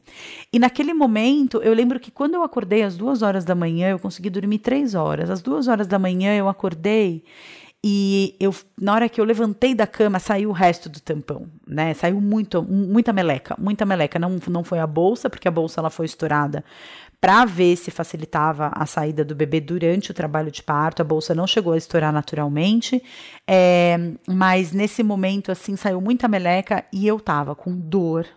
E 0.51 0.59
naquele 0.59 0.93
momento, 0.93 1.61
eu 1.61 1.73
lembro 1.73 1.99
que 1.99 2.11
quando 2.11 2.35
eu 2.35 2.43
acordei 2.43 2.83
às 2.83 2.95
duas 2.95 3.21
horas 3.21 3.45
da 3.45 3.55
manhã, 3.55 3.89
eu 3.89 3.99
consegui 3.99 4.29
dormir 4.29 4.59
três 4.59 4.95
horas. 4.95 5.29
Às 5.29 5.41
duas 5.41 5.67
horas 5.67 5.87
da 5.87 5.99
manhã 5.99 6.35
eu 6.35 6.47
acordei 6.49 7.23
e 7.87 8.35
eu, 8.39 8.51
na 8.81 8.95
hora 8.95 9.07
que 9.07 9.21
eu 9.21 9.23
levantei 9.23 9.75
da 9.75 9.85
cama, 9.85 10.17
saiu 10.17 10.49
o 10.49 10.51
resto 10.51 10.89
do 10.89 10.99
tampão, 10.99 11.47
né? 11.67 11.93
Saiu 11.93 12.19
muito, 12.19 12.63
muita 12.63 13.13
meleca, 13.13 13.55
muita 13.59 13.85
meleca. 13.85 14.17
Não, 14.17 14.39
não 14.49 14.63
foi 14.63 14.79
a 14.79 14.87
bolsa, 14.87 15.29
porque 15.29 15.47
a 15.47 15.51
bolsa 15.51 15.81
ela 15.81 15.91
foi 15.91 16.07
estourada 16.07 16.65
para 17.19 17.45
ver 17.45 17.75
se 17.75 17.91
facilitava 17.91 18.71
a 18.73 18.85
saída 18.85 19.23
do 19.23 19.35
bebê 19.35 19.59
durante 19.59 20.11
o 20.11 20.13
trabalho 20.13 20.51
de 20.51 20.61
parto. 20.61 21.01
A 21.01 21.05
bolsa 21.05 21.33
não 21.33 21.47
chegou 21.47 21.73
a 21.73 21.77
estourar 21.77 22.13
naturalmente, 22.13 23.01
é, 23.47 23.97
mas 24.27 24.71
nesse 24.71 25.03
momento, 25.03 25.51
assim, 25.51 25.75
saiu 25.75 25.99
muita 25.99 26.27
meleca 26.27 26.83
e 26.91 27.07
eu 27.07 27.19
tava 27.19 27.55
com 27.55 27.75
dor 27.75 28.27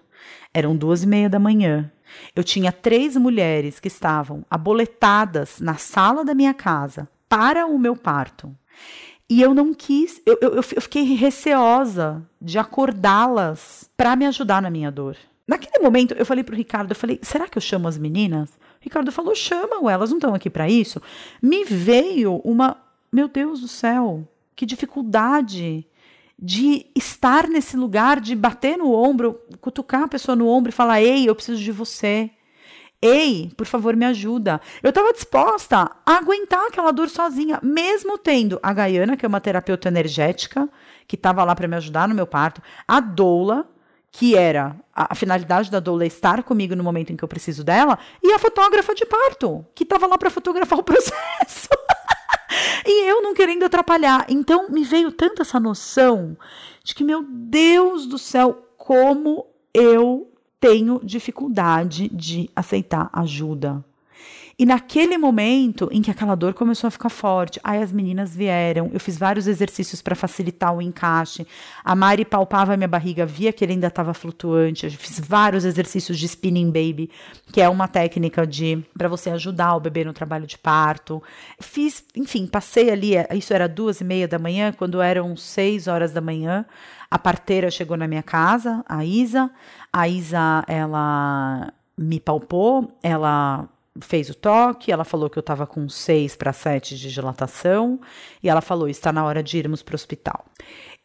eram 0.52 0.76
duas 0.76 1.02
e 1.02 1.06
meia 1.06 1.28
da 1.28 1.38
manhã. 1.38 1.90
Eu 2.34 2.42
tinha 2.42 2.72
três 2.72 3.16
mulheres 3.16 3.78
que 3.78 3.88
estavam 3.88 4.44
aboletadas 4.50 5.60
na 5.60 5.76
sala 5.76 6.24
da 6.24 6.34
minha 6.34 6.54
casa 6.54 7.08
para 7.28 7.66
o 7.66 7.78
meu 7.78 7.94
parto. 7.94 8.54
E 9.28 9.42
eu 9.42 9.54
não 9.54 9.74
quis, 9.74 10.22
eu, 10.24 10.38
eu, 10.40 10.54
eu 10.54 10.62
fiquei 10.62 11.02
receosa 11.14 12.26
de 12.40 12.58
acordá-las 12.58 13.90
para 13.94 14.16
me 14.16 14.24
ajudar 14.26 14.62
na 14.62 14.70
minha 14.70 14.90
dor. 14.90 15.16
Naquele 15.46 15.82
momento, 15.82 16.14
eu 16.14 16.24
falei 16.24 16.42
para 16.42 16.54
o 16.54 16.56
Ricardo, 16.56 16.90
eu 16.92 16.96
falei, 16.96 17.18
será 17.22 17.46
que 17.46 17.58
eu 17.58 17.62
chamo 17.62 17.88
as 17.88 17.98
meninas? 17.98 18.50
Ricardo 18.80 19.12
falou, 19.12 19.34
chama, 19.34 19.90
elas 19.90 20.10
não 20.10 20.18
estão 20.18 20.34
aqui 20.34 20.48
para 20.48 20.68
isso. 20.68 21.00
Me 21.42 21.64
veio 21.64 22.40
uma, 22.44 22.76
meu 23.12 23.28
Deus 23.28 23.60
do 23.60 23.68
céu, 23.68 24.26
que 24.54 24.66
dificuldade 24.66 25.86
de 26.38 26.86
estar 26.94 27.48
nesse 27.48 27.76
lugar, 27.76 28.20
de 28.20 28.36
bater 28.36 28.78
no 28.78 28.92
ombro, 28.92 29.40
cutucar 29.60 30.02
a 30.02 30.08
pessoa 30.08 30.36
no 30.36 30.46
ombro 30.46 30.70
e 30.70 30.72
falar: 30.72 31.02
Ei, 31.02 31.28
eu 31.28 31.34
preciso 31.34 31.60
de 31.60 31.72
você. 31.72 32.30
Ei, 33.00 33.52
por 33.56 33.66
favor, 33.66 33.94
me 33.94 34.04
ajuda. 34.04 34.60
Eu 34.82 34.88
estava 34.88 35.12
disposta 35.12 35.90
a 36.04 36.16
aguentar 36.16 36.66
aquela 36.66 36.90
dor 36.90 37.08
sozinha, 37.08 37.60
mesmo 37.62 38.18
tendo 38.18 38.58
a 38.60 38.72
Gaiana, 38.72 39.16
que 39.16 39.24
é 39.24 39.28
uma 39.28 39.40
terapeuta 39.40 39.88
energética, 39.88 40.68
que 41.06 41.14
estava 41.14 41.44
lá 41.44 41.54
para 41.54 41.68
me 41.68 41.76
ajudar 41.76 42.08
no 42.08 42.14
meu 42.14 42.26
parto, 42.26 42.60
a 42.86 42.98
doula, 42.98 43.68
que 44.10 44.36
era 44.36 44.76
a, 44.94 45.12
a, 45.12 45.14
finalidade 45.14 45.70
da 45.70 45.80
doula 45.80 46.06
estar 46.06 46.42
comigo 46.42 46.74
no 46.74 46.82
momento 46.82 47.12
em 47.12 47.16
que 47.16 47.22
eu 47.22 47.28
preciso 47.28 47.62
dela, 47.62 47.98
e 48.22 48.32
a 48.32 48.38
fotógrafa 48.38 48.94
de 48.94 49.04
parto, 49.04 49.64
que 49.74 49.84
estava 49.84 50.06
lá 50.06 50.16
para 50.16 50.30
fotografar 50.30 50.78
o 50.78 50.82
processo. 50.84 51.68
e 52.86 53.08
eu 53.08 53.22
não 53.22 53.34
querendo 53.34 53.64
atrapalhar. 53.64 54.26
Então 54.28 54.68
me 54.68 54.84
veio 54.84 55.12
tanto 55.12 55.42
essa 55.42 55.60
noção 55.60 56.36
de 56.82 56.94
que, 56.94 57.04
meu 57.04 57.22
Deus 57.22 58.06
do 58.06 58.18
céu, 58.18 58.66
como 58.76 59.46
eu 59.74 60.32
tenho 60.60 61.00
dificuldade 61.04 62.08
de 62.08 62.50
aceitar 62.56 63.10
ajuda. 63.12 63.84
E 64.60 64.66
naquele 64.66 65.16
momento 65.16 65.88
em 65.92 66.02
que 66.02 66.10
aquela 66.10 66.34
dor 66.34 66.52
começou 66.52 66.88
a 66.88 66.90
ficar 66.90 67.10
forte, 67.10 67.60
aí 67.62 67.80
as 67.80 67.92
meninas 67.92 68.34
vieram, 68.34 68.90
eu 68.92 68.98
fiz 68.98 69.16
vários 69.16 69.46
exercícios 69.46 70.02
para 70.02 70.16
facilitar 70.16 70.74
o 70.74 70.82
encaixe. 70.82 71.46
A 71.84 71.94
Mari 71.94 72.24
palpava 72.24 72.76
minha 72.76 72.88
barriga, 72.88 73.24
via 73.24 73.52
que 73.52 73.64
ele 73.64 73.74
ainda 73.74 73.86
estava 73.86 74.12
flutuante. 74.12 74.86
Eu 74.86 74.90
fiz 74.90 75.20
vários 75.20 75.64
exercícios 75.64 76.18
de 76.18 76.26
spinning 76.26 76.72
baby, 76.72 77.08
que 77.52 77.60
é 77.60 77.68
uma 77.68 77.86
técnica 77.86 78.44
de 78.44 78.84
para 78.96 79.06
você 79.06 79.30
ajudar 79.30 79.76
o 79.76 79.80
bebê 79.80 80.04
no 80.04 80.12
trabalho 80.12 80.44
de 80.44 80.58
parto. 80.58 81.22
Fiz, 81.60 82.04
enfim, 82.16 82.44
passei 82.44 82.90
ali, 82.90 83.12
isso 83.36 83.54
era 83.54 83.68
duas 83.68 84.00
e 84.00 84.04
meia 84.04 84.26
da 84.26 84.40
manhã, 84.40 84.72
quando 84.72 85.00
eram 85.00 85.36
seis 85.36 85.86
horas 85.86 86.12
da 86.12 86.20
manhã. 86.20 86.66
A 87.08 87.16
parteira 87.16 87.70
chegou 87.70 87.96
na 87.96 88.08
minha 88.08 88.24
casa, 88.24 88.84
a 88.88 89.04
Isa. 89.04 89.52
A 89.92 90.08
Isa, 90.08 90.64
ela 90.66 91.72
me 91.96 92.18
palpou, 92.18 92.98
ela 93.00 93.68
fez 94.00 94.30
o 94.30 94.34
toque, 94.34 94.92
ela 94.92 95.04
falou 95.04 95.28
que 95.28 95.38
eu 95.38 95.40
estava 95.40 95.66
com 95.66 95.88
6 95.88 96.36
para 96.36 96.52
7 96.52 96.96
de 96.96 97.12
dilatação 97.12 98.00
e 98.42 98.48
ela 98.48 98.60
falou: 98.60 98.88
está 98.88 99.12
na 99.12 99.24
hora 99.24 99.42
de 99.42 99.58
irmos 99.58 99.82
para 99.82 99.94
o 99.94 99.96
hospital. 99.96 100.44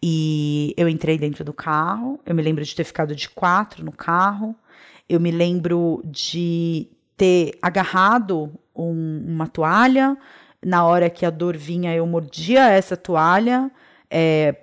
E 0.02 0.74
eu 0.76 0.90
entrei 0.90 1.18
dentro 1.18 1.44
do 1.44 1.54
carro, 1.54 2.20
eu 2.26 2.36
me 2.36 2.42
lembro 2.42 2.64
de 2.64 2.76
ter 2.76 2.84
ficado 2.84 3.16
de 3.16 3.30
quatro 3.30 3.84
no 3.86 3.92
carro, 3.92 4.56
eu 5.08 5.20
me 5.20 5.32
lembro 5.32 6.02
de 6.06 6.90
ter 7.16 7.58
agarrado 7.62 8.54
um, 8.76 9.24
uma 9.28 9.48
toalha, 9.48 10.18
na 10.64 10.86
hora 10.86 11.10
que 11.10 11.26
a 11.26 11.30
dor 11.30 11.56
vinha, 11.56 11.96
eu 11.96 12.06
mordia 12.06 12.70
essa 12.70 12.98
toalha. 12.98 13.72
É, 14.10 14.56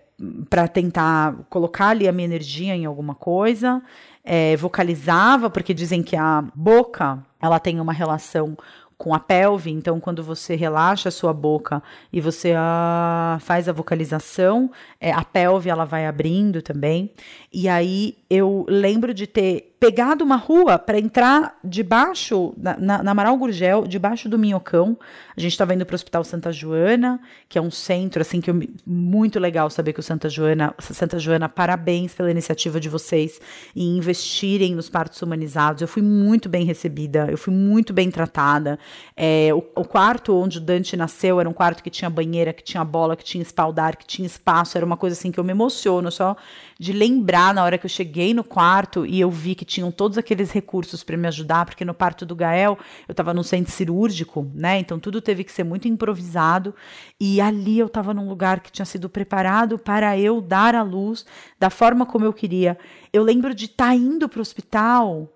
para 0.48 0.68
tentar 0.68 1.34
colocar 1.48 1.88
ali 1.88 2.06
a 2.06 2.12
minha 2.12 2.26
energia 2.26 2.76
em 2.76 2.84
alguma 2.84 3.14
coisa, 3.14 3.82
é, 4.22 4.54
vocalizava, 4.56 5.48
porque 5.48 5.72
dizem 5.72 6.02
que 6.02 6.14
a 6.14 6.44
boca 6.54 7.24
ela 7.40 7.58
tem 7.58 7.80
uma 7.80 7.92
relação 7.92 8.56
com 9.00 9.14
a 9.14 9.18
pelve, 9.18 9.70
então 9.70 9.98
quando 9.98 10.22
você 10.22 10.54
relaxa 10.54 11.08
a 11.08 11.12
sua 11.12 11.32
boca 11.32 11.82
e 12.12 12.20
você 12.20 12.52
ah, 12.54 13.38
faz 13.40 13.66
a 13.66 13.72
vocalização, 13.72 14.70
é, 15.00 15.10
a 15.10 15.24
pelve 15.24 15.70
ela 15.70 15.86
vai 15.86 16.06
abrindo 16.06 16.60
também. 16.60 17.10
E 17.50 17.66
aí 17.66 18.18
eu 18.28 18.66
lembro 18.68 19.14
de 19.14 19.26
ter 19.26 19.69
pegado 19.80 20.22
uma 20.22 20.36
rua 20.36 20.78
para 20.78 20.98
entrar 20.98 21.58
debaixo, 21.64 22.52
na, 22.58 22.76
na, 22.76 23.02
na 23.02 23.10
Amaral 23.12 23.34
Gurgel, 23.38 23.86
debaixo 23.86 24.28
do 24.28 24.38
Minhocão. 24.38 24.94
A 25.34 25.40
gente 25.40 25.52
estava 25.52 25.74
indo 25.74 25.86
para 25.86 25.94
o 25.94 25.96
Hospital 25.96 26.22
Santa 26.22 26.52
Joana, 26.52 27.18
que 27.48 27.56
é 27.56 27.62
um 27.62 27.70
centro, 27.70 28.20
assim, 28.20 28.42
que 28.42 28.50
eu, 28.50 28.62
muito 28.86 29.40
legal 29.40 29.70
saber 29.70 29.94
que 29.94 30.00
o 30.00 30.02
Santa 30.02 30.28
Joana, 30.28 30.74
Santa 30.78 31.18
Joana, 31.18 31.48
parabéns 31.48 32.12
pela 32.14 32.30
iniciativa 32.30 32.78
de 32.78 32.90
vocês 32.90 33.40
em 33.74 33.96
investirem 33.96 34.74
nos 34.74 34.90
partos 34.90 35.22
humanizados. 35.22 35.80
Eu 35.80 35.88
fui 35.88 36.02
muito 36.02 36.46
bem 36.46 36.66
recebida, 36.66 37.28
eu 37.30 37.38
fui 37.38 37.54
muito 37.54 37.94
bem 37.94 38.10
tratada. 38.10 38.78
É, 39.16 39.48
o, 39.54 39.64
o 39.80 39.84
quarto 39.86 40.36
onde 40.36 40.58
o 40.58 40.60
Dante 40.60 40.94
nasceu 40.94 41.40
era 41.40 41.48
um 41.48 41.54
quarto 41.54 41.82
que 41.82 41.88
tinha 41.88 42.10
banheira, 42.10 42.52
que 42.52 42.62
tinha 42.62 42.84
bola, 42.84 43.16
que 43.16 43.24
tinha 43.24 43.40
espaldar, 43.40 43.96
que 43.96 44.06
tinha 44.06 44.26
espaço. 44.26 44.76
Era 44.76 44.84
uma 44.84 44.98
coisa 44.98 45.16
assim 45.16 45.32
que 45.32 45.40
eu 45.40 45.44
me 45.44 45.52
emociono 45.52 46.12
só 46.12 46.36
de 46.80 46.94
lembrar 46.94 47.52
na 47.52 47.62
hora 47.62 47.76
que 47.76 47.84
eu 47.84 47.90
cheguei 47.90 48.32
no 48.32 48.42
quarto 48.42 49.04
e 49.04 49.20
eu 49.20 49.30
vi 49.30 49.54
que 49.54 49.66
tinham 49.66 49.92
todos 49.92 50.16
aqueles 50.16 50.50
recursos 50.50 51.04
para 51.04 51.14
me 51.14 51.28
ajudar, 51.28 51.66
porque 51.66 51.84
no 51.84 51.92
parto 51.92 52.24
do 52.24 52.34
Gael 52.34 52.78
eu 53.06 53.12
estava 53.12 53.34
no 53.34 53.44
centro 53.44 53.70
cirúrgico, 53.70 54.50
né? 54.54 54.78
Então 54.78 54.98
tudo 54.98 55.20
teve 55.20 55.44
que 55.44 55.52
ser 55.52 55.62
muito 55.62 55.86
improvisado 55.86 56.74
e 57.20 57.38
ali 57.38 57.78
eu 57.78 57.86
estava 57.86 58.14
num 58.14 58.26
lugar 58.26 58.60
que 58.60 58.72
tinha 58.72 58.86
sido 58.86 59.10
preparado 59.10 59.78
para 59.78 60.18
eu 60.18 60.40
dar 60.40 60.74
a 60.74 60.82
luz 60.82 61.26
da 61.58 61.68
forma 61.68 62.06
como 62.06 62.24
eu 62.24 62.32
queria. 62.32 62.78
Eu 63.12 63.22
lembro 63.22 63.54
de 63.54 63.66
estar 63.66 63.88
tá 63.88 63.94
indo 63.94 64.26
para 64.26 64.38
o 64.38 64.40
hospital 64.40 65.28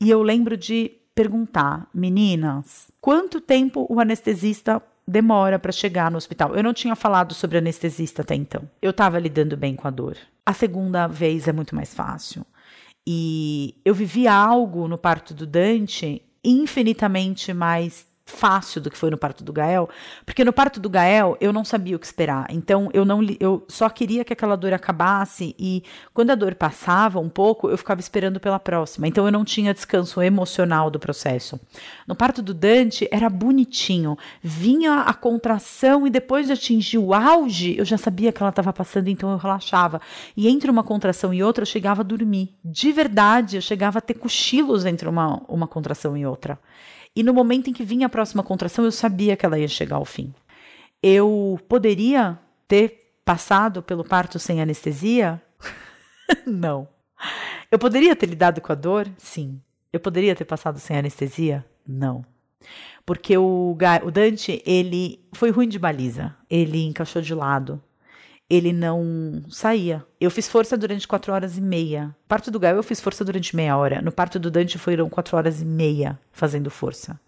e 0.00 0.10
eu 0.10 0.24
lembro 0.24 0.56
de 0.56 0.90
perguntar, 1.14 1.88
meninas, 1.94 2.90
quanto 3.00 3.40
tempo 3.40 3.86
o 3.88 4.00
anestesista 4.00 4.82
demora 5.06 5.58
para 5.58 5.72
chegar 5.72 6.10
no 6.10 6.16
hospital. 6.16 6.54
Eu 6.54 6.62
não 6.62 6.72
tinha 6.72 6.96
falado 6.96 7.34
sobre 7.34 7.58
anestesista 7.58 8.22
até 8.22 8.34
então. 8.34 8.68
Eu 8.80 8.90
estava 8.90 9.18
lidando 9.18 9.56
bem 9.56 9.76
com 9.76 9.86
a 9.86 9.90
dor. 9.90 10.16
A 10.44 10.52
segunda 10.52 11.06
vez 11.06 11.46
é 11.46 11.52
muito 11.52 11.74
mais 11.74 11.94
fácil. 11.94 12.44
E 13.06 13.76
eu 13.84 13.94
vivi 13.94 14.26
algo 14.26 14.88
no 14.88 14.96
parto 14.96 15.34
do 15.34 15.46
Dante 15.46 16.22
infinitamente 16.42 17.52
mais 17.52 18.06
fácil 18.26 18.80
do 18.80 18.90
que 18.90 18.96
foi 18.96 19.10
no 19.10 19.18
parto 19.18 19.44
do 19.44 19.52
Gael, 19.52 19.88
porque 20.24 20.44
no 20.44 20.52
parto 20.52 20.80
do 20.80 20.88
Gael 20.88 21.36
eu 21.40 21.52
não 21.52 21.64
sabia 21.64 21.94
o 21.94 21.98
que 21.98 22.06
esperar. 22.06 22.46
Então 22.50 22.88
eu 22.92 23.04
não 23.04 23.20
eu 23.38 23.64
só 23.68 23.88
queria 23.88 24.24
que 24.24 24.32
aquela 24.32 24.56
dor 24.56 24.72
acabasse 24.72 25.54
e 25.58 25.82
quando 26.12 26.30
a 26.30 26.34
dor 26.34 26.54
passava 26.54 27.20
um 27.20 27.28
pouco, 27.28 27.68
eu 27.68 27.76
ficava 27.76 28.00
esperando 28.00 28.40
pela 28.40 28.58
próxima. 28.58 29.06
Então 29.06 29.26
eu 29.26 29.32
não 29.32 29.44
tinha 29.44 29.74
descanso 29.74 30.22
emocional 30.22 30.90
do 30.90 30.98
processo. 30.98 31.60
No 32.06 32.14
parto 32.14 32.40
do 32.40 32.54
Dante 32.54 33.06
era 33.10 33.28
bonitinho. 33.28 34.16
Vinha 34.42 35.00
a 35.00 35.12
contração 35.12 36.06
e 36.06 36.10
depois 36.10 36.46
de 36.46 36.52
atingir 36.52 36.98
o 36.98 37.12
auge, 37.12 37.76
eu 37.76 37.84
já 37.84 37.98
sabia 37.98 38.32
que 38.32 38.42
ela 38.42 38.50
estava 38.50 38.72
passando, 38.72 39.08
então 39.08 39.30
eu 39.30 39.36
relaxava. 39.36 40.00
E 40.36 40.48
entre 40.48 40.70
uma 40.70 40.82
contração 40.82 41.32
e 41.34 41.42
outra, 41.42 41.62
eu 41.62 41.66
chegava 41.66 42.00
a 42.00 42.04
dormir. 42.04 42.54
De 42.64 42.90
verdade, 42.90 43.56
eu 43.56 43.62
chegava 43.62 43.98
a 43.98 44.02
ter 44.02 44.14
cochilos 44.14 44.84
entre 44.86 45.08
uma, 45.08 45.42
uma 45.48 45.66
contração 45.66 46.16
e 46.16 46.24
outra. 46.24 46.58
E 47.16 47.22
no 47.22 47.32
momento 47.32 47.70
em 47.70 47.72
que 47.72 47.84
vinha 47.84 48.06
a 48.06 48.10
próxima 48.10 48.42
contração, 48.42 48.84
eu 48.84 48.92
sabia 48.92 49.36
que 49.36 49.46
ela 49.46 49.58
ia 49.58 49.68
chegar 49.68 49.96
ao 49.96 50.04
fim. 50.04 50.34
Eu 51.02 51.58
poderia 51.68 52.38
ter 52.66 53.18
passado 53.24 53.82
pelo 53.82 54.04
parto 54.04 54.38
sem 54.38 54.60
anestesia? 54.60 55.40
Não. 56.46 56.88
Eu 57.70 57.78
poderia 57.78 58.16
ter 58.16 58.26
lidado 58.26 58.60
com 58.60 58.72
a 58.72 58.74
dor? 58.74 59.08
Sim. 59.16 59.60
Eu 59.92 60.00
poderia 60.00 60.34
ter 60.34 60.44
passado 60.44 60.78
sem 60.78 60.96
anestesia? 60.96 61.64
Não. 61.86 62.24
Porque 63.06 63.36
o, 63.36 63.76
o 64.04 64.10
Dante, 64.10 64.62
ele 64.66 65.24
foi 65.34 65.50
ruim 65.50 65.68
de 65.68 65.78
baliza. 65.78 66.34
Ele 66.48 66.84
encaixou 66.84 67.22
de 67.22 67.34
lado 67.34 67.82
ele 68.54 68.72
não 68.72 69.42
saía. 69.50 70.04
Eu 70.20 70.30
fiz 70.30 70.48
força 70.48 70.76
durante 70.76 71.08
quatro 71.08 71.32
horas 71.32 71.58
e 71.58 71.60
meia. 71.60 72.14
Parto 72.28 72.50
do 72.50 72.60
Gael 72.60 72.76
eu 72.76 72.82
fiz 72.84 73.00
força 73.00 73.24
durante 73.24 73.54
meia 73.56 73.76
hora. 73.76 74.00
No 74.00 74.12
parto 74.12 74.38
do 74.38 74.48
Dante 74.48 74.78
foram 74.78 75.08
quatro 75.08 75.36
horas 75.36 75.60
e 75.60 75.64
meia 75.64 76.18
fazendo 76.30 76.70
força. 76.70 77.18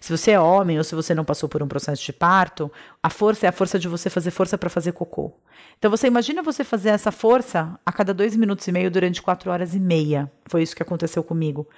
Se 0.00 0.10
você 0.16 0.32
é 0.32 0.40
homem 0.40 0.78
ou 0.78 0.84
se 0.84 0.96
você 0.96 1.14
não 1.14 1.24
passou 1.24 1.48
por 1.48 1.62
um 1.62 1.68
processo 1.68 2.04
de 2.04 2.12
parto, 2.12 2.70
a 3.00 3.08
força 3.08 3.46
é 3.46 3.48
a 3.48 3.52
força 3.52 3.78
de 3.78 3.86
você 3.86 4.10
fazer 4.10 4.32
força 4.32 4.58
para 4.58 4.68
fazer 4.68 4.90
cocô. 4.90 5.32
Então 5.78 5.88
você 5.88 6.08
imagina 6.08 6.42
você 6.42 6.64
fazer 6.64 6.88
essa 6.88 7.12
força 7.12 7.78
a 7.86 7.92
cada 7.92 8.12
dois 8.12 8.34
minutos 8.34 8.66
e 8.66 8.72
meio 8.72 8.90
durante 8.90 9.22
quatro 9.22 9.52
horas 9.52 9.76
e 9.76 9.80
meia. 9.80 10.30
Foi 10.46 10.62
isso 10.62 10.74
que 10.74 10.82
aconteceu 10.82 11.22
comigo. 11.22 11.68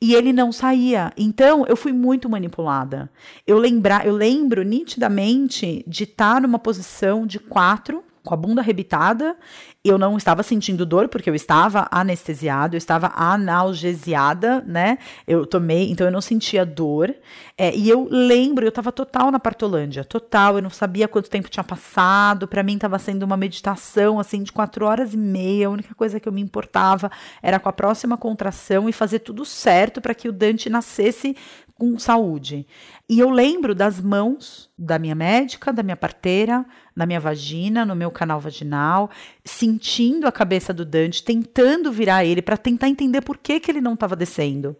E 0.00 0.14
ele 0.14 0.32
não 0.32 0.52
saía. 0.52 1.12
Então 1.18 1.66
eu 1.66 1.76
fui 1.76 1.92
muito 1.92 2.30
manipulada. 2.30 3.10
Eu 3.46 3.58
lembrar, 3.58 4.06
eu 4.06 4.14
lembro 4.14 4.62
nitidamente 4.62 5.84
de 5.86 6.04
estar 6.04 6.40
numa 6.40 6.58
posição 6.58 7.26
de 7.26 7.38
quatro 7.38 8.02
com 8.24 8.32
a 8.32 8.36
bunda 8.36 8.62
arrebitada. 8.62 9.36
Eu 9.84 9.98
não 9.98 10.16
estava 10.16 10.42
sentindo 10.42 10.86
dor, 10.86 11.08
porque 11.08 11.28
eu 11.28 11.34
estava 11.34 11.86
anestesiado, 11.90 12.74
eu 12.74 12.78
estava 12.78 13.12
analgesiada, 13.14 14.62
né? 14.66 14.96
Eu 15.28 15.44
tomei, 15.44 15.90
então 15.90 16.06
eu 16.06 16.10
não 16.10 16.22
sentia 16.22 16.64
dor. 16.64 17.14
É, 17.56 17.74
e 17.76 17.88
eu 17.88 18.08
lembro, 18.10 18.64
eu 18.64 18.70
estava 18.70 18.90
total 18.90 19.30
na 19.30 19.38
Partolândia, 19.38 20.04
total. 20.04 20.56
Eu 20.56 20.62
não 20.62 20.70
sabia 20.70 21.06
quanto 21.06 21.28
tempo 21.28 21.50
tinha 21.50 21.62
passado. 21.62 22.48
Para 22.48 22.62
mim, 22.62 22.74
estava 22.74 22.98
sendo 22.98 23.24
uma 23.24 23.36
meditação, 23.36 24.18
assim, 24.18 24.42
de 24.42 24.50
quatro 24.50 24.86
horas 24.86 25.12
e 25.12 25.18
meia. 25.18 25.66
A 25.66 25.70
única 25.70 25.94
coisa 25.94 26.18
que 26.18 26.26
eu 26.26 26.32
me 26.32 26.40
importava 26.40 27.10
era 27.42 27.60
com 27.60 27.68
a 27.68 27.72
próxima 27.72 28.16
contração 28.16 28.88
e 28.88 28.92
fazer 28.92 29.18
tudo 29.18 29.44
certo 29.44 30.00
para 30.00 30.14
que 30.14 30.28
o 30.28 30.32
Dante 30.32 30.70
nascesse 30.70 31.36
com 31.76 31.98
saúde. 31.98 32.66
E 33.06 33.20
eu 33.20 33.28
lembro 33.28 33.74
das 33.74 34.00
mãos 34.00 34.70
da 34.78 34.98
minha 34.98 35.14
médica, 35.14 35.70
da 35.70 35.82
minha 35.82 35.96
parteira, 35.96 36.64
na 36.96 37.04
minha 37.04 37.20
vagina, 37.20 37.84
no 37.84 37.94
meu 37.94 38.10
canal 38.10 38.40
vaginal, 38.40 39.10
sentindo 39.44 40.26
a 40.26 40.32
cabeça 40.32 40.72
do 40.72 40.86
Dante, 40.86 41.22
tentando 41.22 41.92
virar 41.92 42.24
ele 42.24 42.40
para 42.40 42.56
tentar 42.56 42.88
entender 42.88 43.20
por 43.20 43.36
que, 43.36 43.60
que 43.60 43.70
ele 43.70 43.80
não 43.80 43.94
estava 43.94 44.16
descendo. 44.16 44.74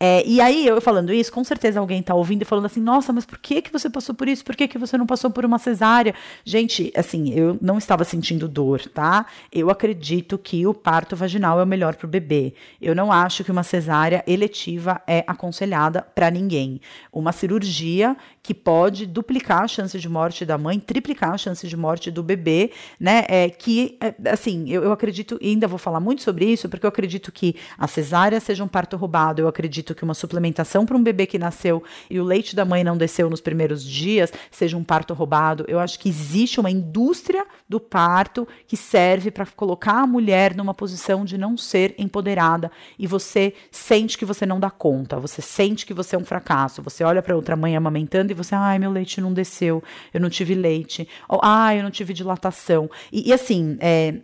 É, 0.00 0.26
e 0.26 0.40
aí, 0.40 0.66
eu 0.66 0.80
falando 0.80 1.12
isso, 1.12 1.32
com 1.32 1.44
certeza 1.44 1.78
alguém 1.78 2.00
está 2.00 2.14
ouvindo 2.14 2.42
e 2.42 2.44
falando 2.44 2.66
assim: 2.66 2.80
nossa, 2.80 3.12
mas 3.12 3.24
por 3.24 3.38
que, 3.38 3.62
que 3.62 3.72
você 3.72 3.88
passou 3.88 4.14
por 4.14 4.28
isso? 4.28 4.44
Por 4.44 4.56
que, 4.56 4.66
que 4.66 4.76
você 4.76 4.98
não 4.98 5.06
passou 5.06 5.30
por 5.30 5.44
uma 5.44 5.58
cesárea? 5.58 6.14
Gente, 6.44 6.92
assim, 6.96 7.32
eu 7.32 7.56
não 7.62 7.78
estava 7.78 8.02
sentindo 8.02 8.48
dor, 8.48 8.86
tá? 8.88 9.24
Eu 9.52 9.70
acredito 9.70 10.36
que 10.36 10.66
o 10.66 10.74
parto 10.74 11.14
vaginal 11.14 11.60
é 11.60 11.62
o 11.62 11.66
melhor 11.66 11.94
para 11.94 12.06
o 12.06 12.10
bebê. 12.10 12.54
Eu 12.82 12.94
não 12.94 13.12
acho 13.12 13.44
que 13.44 13.52
uma 13.52 13.62
cesárea 13.62 14.22
eletiva 14.26 15.00
é 15.06 15.24
aconselhada 15.26 16.02
para 16.02 16.30
ninguém. 16.30 16.80
Uma 17.12 17.30
cirurgia 17.32 17.63
cirurgia 17.64 18.16
que 18.44 18.52
pode 18.52 19.06
duplicar 19.06 19.62
a 19.62 19.66
chance 19.66 19.98
de 19.98 20.06
morte 20.06 20.44
da 20.44 20.58
mãe, 20.58 20.78
triplicar 20.78 21.32
a 21.32 21.38
chance 21.38 21.66
de 21.66 21.76
morte 21.78 22.10
do 22.10 22.22
bebê, 22.22 22.72
né? 23.00 23.24
É, 23.26 23.48
que, 23.48 23.96
é, 23.98 24.14
assim, 24.28 24.68
eu, 24.68 24.84
eu 24.84 24.92
acredito, 24.92 25.38
e 25.40 25.48
ainda 25.48 25.66
vou 25.66 25.78
falar 25.78 25.98
muito 25.98 26.22
sobre 26.22 26.44
isso, 26.44 26.68
porque 26.68 26.84
eu 26.84 26.88
acredito 26.88 27.32
que 27.32 27.56
a 27.78 27.88
cesárea 27.88 28.38
seja 28.38 28.62
um 28.62 28.68
parto 28.68 28.98
roubado, 28.98 29.40
eu 29.40 29.48
acredito 29.48 29.94
que 29.94 30.04
uma 30.04 30.12
suplementação 30.12 30.84
para 30.84 30.94
um 30.94 31.02
bebê 31.02 31.24
que 31.24 31.38
nasceu 31.38 31.82
e 32.10 32.20
o 32.20 32.24
leite 32.24 32.54
da 32.54 32.66
mãe 32.66 32.84
não 32.84 32.98
desceu 32.98 33.30
nos 33.30 33.40
primeiros 33.40 33.82
dias 33.82 34.30
seja 34.50 34.76
um 34.76 34.84
parto 34.84 35.14
roubado. 35.14 35.64
Eu 35.66 35.78
acho 35.78 35.98
que 35.98 36.10
existe 36.10 36.60
uma 36.60 36.70
indústria 36.70 37.46
do 37.66 37.80
parto 37.80 38.46
que 38.66 38.76
serve 38.76 39.30
para 39.30 39.46
colocar 39.46 40.02
a 40.02 40.06
mulher 40.06 40.54
numa 40.54 40.74
posição 40.74 41.24
de 41.24 41.38
não 41.38 41.56
ser 41.56 41.94
empoderada 41.96 42.70
e 42.98 43.06
você 43.06 43.54
sente 43.70 44.18
que 44.18 44.26
você 44.26 44.44
não 44.44 44.60
dá 44.60 44.68
conta, 44.68 45.18
você 45.18 45.40
sente 45.40 45.86
que 45.86 45.94
você 45.94 46.14
é 46.14 46.18
um 46.18 46.26
fracasso, 46.26 46.82
você 46.82 47.02
olha 47.02 47.22
para 47.22 47.34
outra 47.34 47.56
mãe 47.56 47.74
amamentando 47.74 48.33
e 48.34 48.36
você, 48.36 48.54
ai, 48.54 48.78
meu 48.78 48.90
leite 48.90 49.20
não 49.20 49.32
desceu, 49.32 49.82
eu 50.12 50.20
não 50.20 50.28
tive 50.28 50.54
leite, 50.54 51.08
ou, 51.28 51.40
ai, 51.42 51.78
eu 51.78 51.82
não 51.82 51.90
tive 51.90 52.12
dilatação. 52.12 52.90
E, 53.12 53.28
e 53.28 53.32
assim, 53.32 53.76
é, 53.80 54.16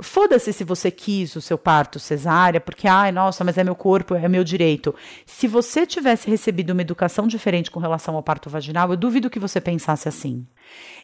Foda-se 0.00 0.52
se 0.52 0.62
você 0.62 0.92
quis 0.92 1.34
o 1.34 1.40
seu 1.40 1.58
parto 1.58 1.98
cesárea, 1.98 2.60
porque, 2.60 2.86
ai, 2.86 3.10
nossa, 3.10 3.42
mas 3.42 3.58
é 3.58 3.64
meu 3.64 3.74
corpo, 3.74 4.14
é 4.14 4.28
meu 4.28 4.44
direito. 4.44 4.94
Se 5.26 5.48
você 5.48 5.84
tivesse 5.84 6.30
recebido 6.30 6.70
uma 6.70 6.82
educação 6.82 7.26
diferente 7.26 7.68
com 7.68 7.80
relação 7.80 8.14
ao 8.14 8.22
parto 8.22 8.48
vaginal, 8.48 8.90
eu 8.90 8.96
duvido 8.96 9.28
que 9.28 9.40
você 9.40 9.60
pensasse 9.60 10.08
assim. 10.08 10.46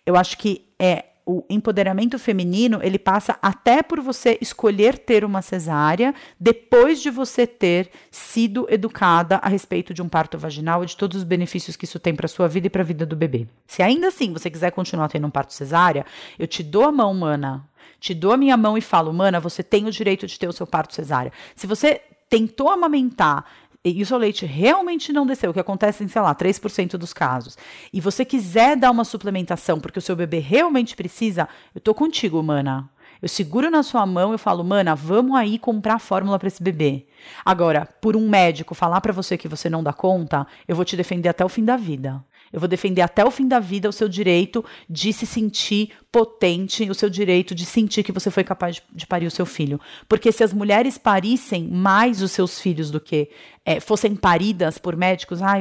Eu 0.06 0.14
acho 0.14 0.38
que 0.38 0.68
é 0.78 1.06
o 1.26 1.42
empoderamento 1.48 2.18
feminino, 2.18 2.80
ele 2.82 2.98
passa 2.98 3.38
até 3.40 3.82
por 3.82 4.00
você 4.00 4.36
escolher 4.40 4.98
ter 4.98 5.24
uma 5.24 5.40
cesárea 5.40 6.14
depois 6.38 7.00
de 7.00 7.10
você 7.10 7.46
ter 7.46 7.90
sido 8.10 8.66
educada 8.68 9.36
a 9.36 9.48
respeito 9.48 9.94
de 9.94 10.02
um 10.02 10.08
parto 10.08 10.36
vaginal 10.36 10.82
e 10.82 10.86
de 10.86 10.96
todos 10.96 11.16
os 11.16 11.24
benefícios 11.24 11.76
que 11.76 11.86
isso 11.86 11.98
tem 11.98 12.14
para 12.14 12.28
sua 12.28 12.46
vida 12.46 12.66
e 12.66 12.70
para 12.70 12.82
a 12.82 12.84
vida 12.84 13.06
do 13.06 13.16
bebê. 13.16 13.46
Se 13.66 13.82
ainda 13.82 14.08
assim 14.08 14.32
você 14.32 14.50
quiser 14.50 14.70
continuar 14.72 15.08
tendo 15.08 15.26
um 15.26 15.30
parto 15.30 15.54
cesárea, 15.54 16.04
eu 16.38 16.46
te 16.46 16.62
dou 16.62 16.84
a 16.84 16.92
mão, 16.92 17.14
mana. 17.14 17.66
Te 17.98 18.12
dou 18.12 18.32
a 18.32 18.36
minha 18.36 18.56
mão 18.56 18.76
e 18.76 18.82
falo, 18.82 19.12
mana, 19.12 19.40
você 19.40 19.62
tem 19.62 19.86
o 19.86 19.90
direito 19.90 20.26
de 20.26 20.38
ter 20.38 20.46
o 20.46 20.52
seu 20.52 20.66
parto 20.66 20.94
cesárea. 20.94 21.32
Se 21.56 21.66
você 21.66 22.02
tentou 22.28 22.68
amamentar 22.68 23.44
e 23.84 24.02
o 24.02 24.06
seu 24.06 24.16
leite 24.16 24.46
realmente 24.46 25.12
não 25.12 25.26
desceu, 25.26 25.50
o 25.50 25.54
que 25.54 25.60
acontece 25.60 26.02
em, 26.02 26.08
sei 26.08 26.22
lá, 26.22 26.34
3% 26.34 26.96
dos 26.96 27.12
casos, 27.12 27.58
e 27.92 28.00
você 28.00 28.24
quiser 28.24 28.76
dar 28.76 28.90
uma 28.90 29.04
suplementação 29.04 29.78
porque 29.78 29.98
o 29.98 30.02
seu 30.02 30.16
bebê 30.16 30.38
realmente 30.38 30.96
precisa, 30.96 31.48
eu 31.74 31.80
tô 31.80 31.94
contigo, 31.94 32.42
mana. 32.42 32.88
Eu 33.22 33.28
seguro 33.28 33.70
na 33.70 33.82
sua 33.82 34.04
mão 34.04 34.34
e 34.34 34.38
falo, 34.38 34.62
mana, 34.62 34.94
vamos 34.94 35.36
aí 35.36 35.58
comprar 35.58 35.98
fórmula 35.98 36.38
para 36.38 36.48
esse 36.48 36.62
bebê. 36.62 37.06
Agora, 37.42 37.86
por 37.86 38.16
um 38.16 38.28
médico 38.28 38.74
falar 38.74 39.00
para 39.00 39.14
você 39.14 39.38
que 39.38 39.48
você 39.48 39.70
não 39.70 39.82
dá 39.82 39.94
conta, 39.94 40.46
eu 40.68 40.76
vou 40.76 40.84
te 40.84 40.96
defender 40.96 41.30
até 41.30 41.42
o 41.42 41.48
fim 41.48 41.64
da 41.64 41.76
vida. 41.76 42.22
Eu 42.54 42.60
vou 42.60 42.68
defender 42.68 43.02
até 43.02 43.24
o 43.24 43.32
fim 43.32 43.48
da 43.48 43.58
vida 43.58 43.88
o 43.88 43.92
seu 43.92 44.08
direito 44.08 44.64
de 44.88 45.12
se 45.12 45.26
sentir 45.26 45.90
potente, 46.12 46.88
o 46.88 46.94
seu 46.94 47.10
direito 47.10 47.52
de 47.52 47.66
sentir 47.66 48.04
que 48.04 48.12
você 48.12 48.30
foi 48.30 48.44
capaz 48.44 48.76
de, 48.76 48.82
de 48.92 49.04
parir 49.08 49.26
o 49.26 49.30
seu 49.30 49.44
filho. 49.44 49.80
Porque 50.08 50.30
se 50.30 50.44
as 50.44 50.52
mulheres 50.52 50.96
parissem 50.96 51.66
mais 51.66 52.22
os 52.22 52.30
seus 52.30 52.60
filhos 52.60 52.92
do 52.92 53.00
que 53.00 53.28
é, 53.64 53.80
fossem 53.80 54.14
paridas 54.14 54.78
por 54.78 54.94
médicos, 54.94 55.42
ah, 55.42 55.56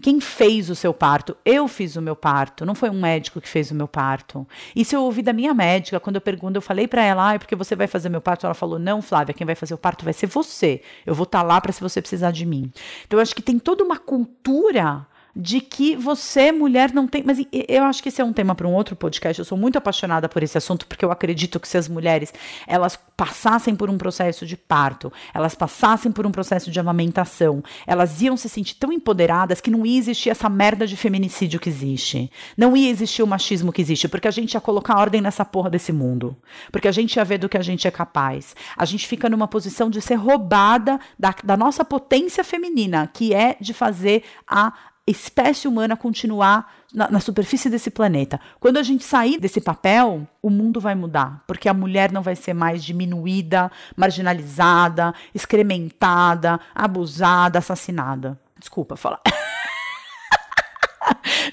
quem 0.00 0.18
fez 0.18 0.70
o 0.70 0.74
seu 0.74 0.94
parto? 0.94 1.36
Eu 1.44 1.68
fiz 1.68 1.94
o 1.96 2.00
meu 2.00 2.16
parto, 2.16 2.64
não 2.64 2.74
foi 2.74 2.88
um 2.88 2.98
médico 2.98 3.38
que 3.38 3.48
fez 3.48 3.70
o 3.70 3.74
meu 3.74 3.86
parto. 3.86 4.48
Isso 4.74 4.96
eu 4.96 5.02
ouvi 5.02 5.20
da 5.20 5.34
minha 5.34 5.52
médica, 5.52 6.00
quando 6.00 6.16
eu 6.16 6.22
pergunto, 6.22 6.56
eu 6.56 6.62
falei 6.62 6.88
para 6.88 7.04
ela, 7.04 7.34
ah, 7.34 7.38
porque 7.38 7.54
você 7.54 7.76
vai 7.76 7.86
fazer 7.86 8.08
meu 8.08 8.22
parto? 8.22 8.46
Ela 8.46 8.54
falou, 8.54 8.78
não, 8.78 9.02
Flávia, 9.02 9.34
quem 9.34 9.44
vai 9.44 9.54
fazer 9.54 9.74
o 9.74 9.78
parto 9.78 10.06
vai 10.06 10.14
ser 10.14 10.26
você. 10.26 10.80
Eu 11.04 11.14
vou 11.14 11.24
estar 11.24 11.40
tá 11.40 11.44
lá 11.44 11.60
para 11.60 11.72
se 11.72 11.82
você 11.82 12.00
precisar 12.00 12.30
de 12.30 12.46
mim. 12.46 12.72
Então, 13.06 13.18
eu 13.18 13.22
acho 13.22 13.34
que 13.34 13.42
tem 13.42 13.58
toda 13.58 13.84
uma 13.84 13.98
cultura 13.98 15.06
de 15.34 15.60
que 15.60 15.96
você, 15.96 16.52
mulher, 16.52 16.92
não 16.92 17.06
tem. 17.06 17.22
Mas 17.24 17.38
eu 17.68 17.84
acho 17.84 18.02
que 18.02 18.08
esse 18.08 18.20
é 18.20 18.24
um 18.24 18.32
tema 18.32 18.54
para 18.54 18.66
um 18.66 18.72
outro 18.72 18.96
podcast. 18.96 19.38
Eu 19.38 19.44
sou 19.44 19.56
muito 19.56 19.78
apaixonada 19.78 20.28
por 20.28 20.42
esse 20.42 20.58
assunto, 20.58 20.86
porque 20.86 21.04
eu 21.04 21.10
acredito 21.10 21.60
que 21.60 21.68
se 21.68 21.78
as 21.78 21.88
mulheres 21.88 22.32
elas 22.66 22.98
passassem 23.16 23.76
por 23.76 23.90
um 23.90 23.98
processo 23.98 24.46
de 24.46 24.56
parto, 24.56 25.12
elas 25.34 25.54
passassem 25.54 26.10
por 26.10 26.26
um 26.26 26.30
processo 26.30 26.70
de 26.70 26.80
amamentação, 26.80 27.62
elas 27.86 28.22
iam 28.22 28.36
se 28.36 28.48
sentir 28.48 28.76
tão 28.76 28.92
empoderadas 28.92 29.60
que 29.60 29.70
não 29.70 29.84
ia 29.84 29.98
existir 29.98 30.30
essa 30.30 30.48
merda 30.48 30.86
de 30.86 30.96
feminicídio 30.96 31.60
que 31.60 31.68
existe. 31.68 32.30
Não 32.56 32.76
ia 32.76 32.88
existir 32.88 33.22
o 33.22 33.26
machismo 33.26 33.72
que 33.72 33.82
existe, 33.82 34.08
porque 34.08 34.26
a 34.26 34.30
gente 34.30 34.54
ia 34.54 34.60
colocar 34.60 34.98
ordem 34.98 35.20
nessa 35.20 35.44
porra 35.44 35.68
desse 35.68 35.92
mundo. 35.92 36.36
Porque 36.72 36.88
a 36.88 36.92
gente 36.92 37.16
ia 37.16 37.24
ver 37.24 37.38
do 37.38 37.48
que 37.48 37.58
a 37.58 37.62
gente 37.62 37.86
é 37.86 37.90
capaz. 37.90 38.56
A 38.76 38.84
gente 38.84 39.06
fica 39.06 39.28
numa 39.28 39.46
posição 39.46 39.90
de 39.90 40.00
ser 40.00 40.14
roubada 40.14 40.98
da, 41.18 41.34
da 41.44 41.56
nossa 41.56 41.84
potência 41.84 42.42
feminina, 42.42 43.06
que 43.12 43.34
é 43.34 43.56
de 43.60 43.74
fazer 43.74 44.24
a 44.46 44.72
espécie 45.10 45.68
humana 45.68 45.96
continuar 45.96 46.72
na, 46.92 47.10
na, 47.10 47.20
superfície 47.20 47.68
desse 47.70 47.90
planeta. 47.90 48.40
Quando 48.58 48.78
a 48.78 48.82
gente 48.82 49.04
sair 49.04 49.38
desse 49.38 49.60
papel, 49.60 50.26
o 50.42 50.50
mundo 50.50 50.80
vai 50.80 50.94
mudar, 50.94 51.42
porque 51.46 51.68
a 51.68 51.74
mulher 51.74 52.10
não 52.12 52.22
vai 52.22 52.36
ser 52.36 52.54
mais 52.54 52.84
diminuída, 52.84 53.70
marginalizada, 53.96 55.14
excrementada, 55.34 56.60
abusada, 56.74 57.58
assassinada. 57.58 58.38
Desculpa 58.58 58.96
falar. 58.96 59.20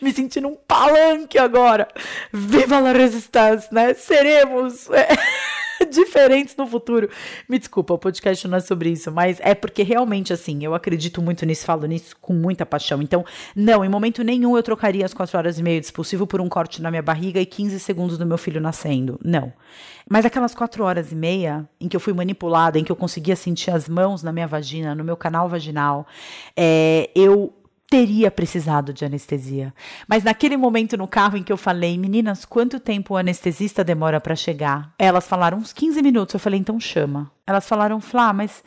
Me 0.01 0.11
sentindo 0.11 0.47
um 0.47 0.55
palanque 0.55 1.37
agora. 1.37 1.87
Viva 2.31 2.77
a 2.77 2.91
resistência, 2.91 3.69
né? 3.71 3.93
Seremos. 3.93 4.87
diferentes 5.91 6.55
no 6.55 6.65
futuro. 6.65 7.09
Me 7.47 7.57
desculpa, 7.57 7.93
o 7.93 7.97
podcast 7.97 8.47
não 8.47 8.57
é 8.57 8.59
sobre 8.59 8.89
isso, 8.89 9.11
mas 9.11 9.39
é 9.41 9.53
porque 9.53 9.83
realmente, 9.83 10.33
assim, 10.33 10.63
eu 10.63 10.73
acredito 10.73 11.21
muito 11.21 11.45
nisso, 11.45 11.65
falo 11.65 11.85
nisso 11.85 12.15
com 12.19 12.33
muita 12.33 12.65
paixão. 12.65 13.01
Então, 13.01 13.25
não, 13.55 13.83
em 13.83 13.89
momento 13.89 14.23
nenhum 14.23 14.55
eu 14.55 14.63
trocaria 14.63 15.05
as 15.05 15.13
4 15.13 15.37
horas 15.37 15.59
e 15.59 15.63
meia 15.63 15.79
de 15.79 15.85
expulsivo 15.85 16.25
por 16.25 16.41
um 16.41 16.49
corte 16.49 16.81
na 16.81 16.89
minha 16.89 17.01
barriga 17.01 17.39
e 17.39 17.45
15 17.45 17.79
segundos 17.79 18.17
do 18.17 18.25
meu 18.25 18.37
filho 18.37 18.61
nascendo. 18.61 19.19
Não. 19.23 19.53
Mas 20.09 20.25
aquelas 20.25 20.55
4 20.55 20.83
horas 20.83 21.11
e 21.11 21.15
meia 21.15 21.67
em 21.81 21.87
que 21.87 21.95
eu 21.95 21.99
fui 21.99 22.13
manipulada, 22.13 22.79
em 22.79 22.83
que 22.83 22.91
eu 22.91 22.95
conseguia 22.95 23.35
sentir 23.35 23.71
as 23.71 23.89
mãos 23.89 24.23
na 24.23 24.31
minha 24.31 24.47
vagina, 24.47 24.95
no 24.95 25.03
meu 25.03 25.17
canal 25.17 25.49
vaginal, 25.49 26.07
é, 26.55 27.09
eu 27.13 27.53
teria 27.89 28.29
precisado 28.29 28.93
de 28.93 29.05
anestesia. 29.05 29.73
Mas 30.07 30.23
naquele 30.23 30.57
momento 30.57 30.97
no 30.97 31.07
carro 31.07 31.37
em 31.37 31.43
que 31.43 31.51
eu 31.51 31.57
falei, 31.57 31.97
meninas, 31.97 32.43
quanto 32.45 32.79
tempo 32.79 33.13
o 33.13 33.17
anestesista 33.17 33.83
demora 33.83 34.19
para 34.19 34.35
chegar? 34.35 34.93
Elas 34.99 35.27
falaram 35.27 35.57
uns 35.57 35.71
15 35.71 36.01
minutos. 36.01 36.33
Eu 36.33 36.39
falei, 36.39 36.59
então 36.59 36.79
chama. 36.79 37.31
Elas 37.45 37.67
falaram, 37.67 38.01
Flá, 38.01 38.33
mas 38.33 38.63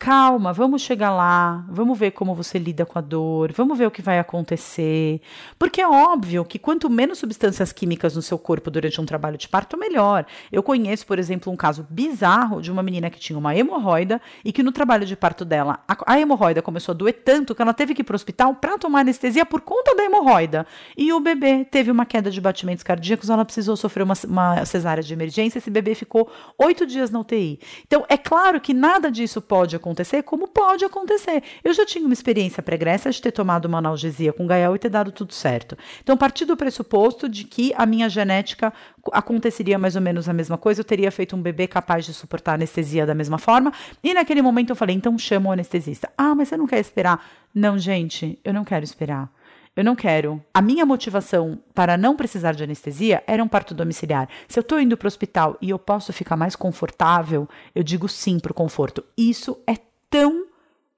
calma, 0.00 0.50
vamos 0.50 0.80
chegar 0.80 1.10
lá, 1.10 1.62
vamos 1.68 1.96
ver 1.98 2.12
como 2.12 2.34
você 2.34 2.58
lida 2.58 2.86
com 2.86 2.98
a 2.98 3.02
dor, 3.02 3.52
vamos 3.52 3.76
ver 3.76 3.84
o 3.84 3.90
que 3.90 4.00
vai 4.00 4.18
acontecer. 4.18 5.20
Porque 5.58 5.78
é 5.78 5.86
óbvio 5.86 6.42
que 6.42 6.58
quanto 6.58 6.88
menos 6.88 7.18
substâncias 7.18 7.70
químicas 7.70 8.16
no 8.16 8.22
seu 8.22 8.38
corpo 8.38 8.70
durante 8.70 8.98
um 8.98 9.04
trabalho 9.04 9.36
de 9.36 9.46
parto, 9.46 9.76
melhor. 9.76 10.24
Eu 10.50 10.62
conheço, 10.62 11.06
por 11.06 11.18
exemplo, 11.18 11.52
um 11.52 11.56
caso 11.56 11.86
bizarro 11.90 12.62
de 12.62 12.72
uma 12.72 12.82
menina 12.82 13.10
que 13.10 13.20
tinha 13.20 13.38
uma 13.38 13.54
hemorroida 13.54 14.22
e 14.42 14.54
que 14.54 14.62
no 14.62 14.72
trabalho 14.72 15.04
de 15.04 15.14
parto 15.14 15.44
dela, 15.44 15.80
a, 15.86 16.14
a 16.14 16.18
hemorroida 16.18 16.62
começou 16.62 16.94
a 16.94 16.96
doer 16.96 17.20
tanto 17.22 17.54
que 17.54 17.60
ela 17.60 17.74
teve 17.74 17.92
que 17.92 18.00
ir 18.00 18.04
para 18.04 18.14
o 18.14 18.16
hospital 18.16 18.54
para 18.54 18.78
tomar 18.78 19.00
anestesia 19.00 19.44
por 19.44 19.60
conta 19.60 19.94
da 19.94 20.02
hemorroida. 20.02 20.66
E 20.96 21.12
o 21.12 21.20
bebê 21.20 21.62
teve 21.70 21.90
uma 21.90 22.06
queda 22.06 22.30
de 22.30 22.40
batimentos 22.40 22.82
cardíacos, 22.82 23.28
ela 23.28 23.44
precisou 23.44 23.76
sofrer 23.76 24.04
uma, 24.04 24.14
uma 24.26 24.64
cesárea 24.64 25.02
de 25.02 25.12
emergência, 25.12 25.58
esse 25.58 25.70
bebê 25.70 25.94
ficou 25.94 26.26
oito 26.56 26.86
dias 26.86 27.10
na 27.10 27.20
UTI. 27.20 27.60
Então, 27.86 28.06
é 28.08 28.16
claro 28.16 28.58
que 28.62 28.72
nada 28.72 29.10
disso 29.10 29.42
pode 29.42 29.76
acontecer 29.76 29.89
acontecer, 29.90 30.22
como 30.22 30.46
pode 30.46 30.84
acontecer. 30.84 31.42
Eu 31.64 31.72
já 31.72 31.84
tinha 31.84 32.04
uma 32.04 32.12
experiência 32.12 32.62
pregressa 32.62 33.10
de 33.10 33.20
ter 33.20 33.32
tomado 33.32 33.64
uma 33.66 33.78
analgesia 33.78 34.32
com 34.32 34.46
Gael 34.46 34.76
e 34.76 34.78
ter 34.78 34.88
dado 34.88 35.10
tudo 35.10 35.34
certo. 35.34 35.76
Então, 36.02 36.14
a 36.14 36.18
partir 36.18 36.44
do 36.44 36.56
pressuposto 36.56 37.28
de 37.28 37.44
que 37.44 37.72
a 37.76 37.84
minha 37.84 38.08
genética 38.08 38.72
aconteceria 39.12 39.78
mais 39.78 39.96
ou 39.96 40.02
menos 40.02 40.28
a 40.28 40.32
mesma 40.32 40.56
coisa, 40.56 40.80
eu 40.80 40.84
teria 40.84 41.10
feito 41.10 41.34
um 41.34 41.42
bebê 41.42 41.66
capaz 41.66 42.04
de 42.04 42.14
suportar 42.14 42.54
anestesia 42.54 43.04
da 43.04 43.14
mesma 43.14 43.38
forma, 43.38 43.72
e 44.02 44.14
naquele 44.14 44.42
momento 44.42 44.70
eu 44.70 44.76
falei, 44.76 44.94
então 44.94 45.18
chama 45.18 45.50
o 45.50 45.52
anestesista. 45.52 46.08
Ah, 46.16 46.34
mas 46.34 46.48
você 46.48 46.56
não 46.56 46.66
quer 46.66 46.78
esperar? 46.78 47.24
Não, 47.52 47.76
gente, 47.76 48.38
eu 48.44 48.54
não 48.54 48.64
quero 48.64 48.84
esperar. 48.84 49.28
Eu 49.76 49.84
não 49.84 49.94
quero. 49.94 50.42
A 50.52 50.60
minha 50.60 50.84
motivação 50.84 51.58
para 51.72 51.96
não 51.96 52.16
precisar 52.16 52.52
de 52.52 52.64
anestesia 52.64 53.22
era 53.26 53.42
um 53.42 53.48
parto 53.48 53.72
domiciliar. 53.72 54.28
Se 54.48 54.58
eu 54.58 54.62
estou 54.62 54.80
indo 54.80 54.96
para 54.96 55.06
o 55.06 55.08
hospital 55.08 55.56
e 55.60 55.70
eu 55.70 55.78
posso 55.78 56.12
ficar 56.12 56.36
mais 56.36 56.56
confortável, 56.56 57.48
eu 57.74 57.82
digo 57.82 58.08
sim 58.08 58.38
para 58.38 58.52
o 58.52 58.54
conforto. 58.54 59.04
Isso 59.16 59.58
é 59.66 59.76
tão 60.10 60.46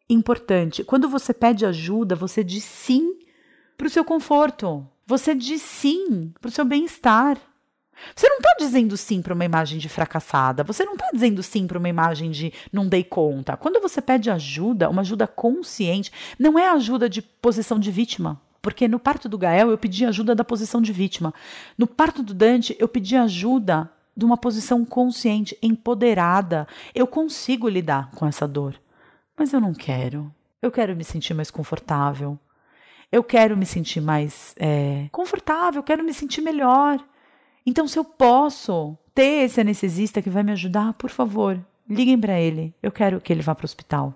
importante. 0.08 0.82
Quando 0.84 1.08
você 1.08 1.34
pede 1.34 1.66
ajuda, 1.66 2.16
você 2.16 2.42
diz 2.42 2.64
sim 2.64 3.18
para 3.76 3.86
o 3.86 3.90
seu 3.90 4.04
conforto. 4.04 4.86
Você 5.06 5.34
diz 5.34 5.60
sim 5.60 6.32
para 6.40 6.48
o 6.48 6.52
seu 6.52 6.64
bem-estar. 6.64 7.36
Você 8.16 8.28
não 8.28 8.38
está 8.38 8.54
dizendo 8.58 8.96
sim 8.96 9.20
para 9.20 9.34
uma 9.34 9.44
imagem 9.44 9.78
de 9.78 9.88
fracassada. 9.88 10.64
Você 10.64 10.84
não 10.84 10.94
está 10.94 11.10
dizendo 11.12 11.42
sim 11.42 11.66
para 11.66 11.78
uma 11.78 11.88
imagem 11.88 12.30
de 12.30 12.52
não 12.72 12.88
dei 12.88 13.04
conta. 13.04 13.56
Quando 13.56 13.80
você 13.80 14.00
pede 14.00 14.30
ajuda, 14.30 14.88
uma 14.88 15.02
ajuda 15.02 15.26
consciente, 15.26 16.10
não 16.38 16.58
é 16.58 16.68
ajuda 16.68 17.08
de 17.08 17.20
posição 17.20 17.78
de 17.78 17.90
vítima. 17.90 18.40
Porque 18.62 18.86
no 18.86 19.00
parto 19.00 19.28
do 19.28 19.36
Gael 19.36 19.70
eu 19.70 19.76
pedi 19.76 20.06
ajuda 20.06 20.34
da 20.34 20.44
posição 20.44 20.80
de 20.80 20.92
vítima. 20.92 21.34
No 21.76 21.86
parto 21.86 22.22
do 22.22 22.32
Dante 22.32 22.76
eu 22.78 22.86
pedi 22.86 23.16
ajuda 23.16 23.90
de 24.16 24.24
uma 24.24 24.36
posição 24.36 24.84
consciente, 24.84 25.58
empoderada. 25.60 26.68
Eu 26.94 27.06
consigo 27.06 27.68
lidar 27.68 28.10
com 28.12 28.24
essa 28.24 28.46
dor. 28.46 28.80
Mas 29.36 29.52
eu 29.52 29.60
não 29.60 29.74
quero. 29.74 30.32
Eu 30.60 30.70
quero 30.70 30.94
me 30.94 31.02
sentir 31.02 31.34
mais 31.34 31.50
confortável. 31.50 32.38
Eu 33.10 33.22
quero 33.22 33.56
me 33.56 33.66
sentir 33.66 34.00
mais 34.00 34.54
é, 34.58 35.06
confortável, 35.12 35.80
eu 35.80 35.84
quero 35.84 36.02
me 36.02 36.14
sentir 36.14 36.40
melhor. 36.40 36.98
Então, 37.66 37.86
se 37.86 37.98
eu 37.98 38.04
posso 38.04 38.96
ter 39.14 39.44
esse 39.44 39.60
anestesista 39.60 40.22
que 40.22 40.30
vai 40.30 40.42
me 40.42 40.52
ajudar, 40.52 40.94
por 40.94 41.10
favor, 41.10 41.62
liguem 41.86 42.18
para 42.18 42.40
ele. 42.40 42.74
Eu 42.82 42.90
quero 42.90 43.20
que 43.20 43.30
ele 43.30 43.42
vá 43.42 43.54
para 43.54 43.64
o 43.64 43.66
hospital. 43.66 44.14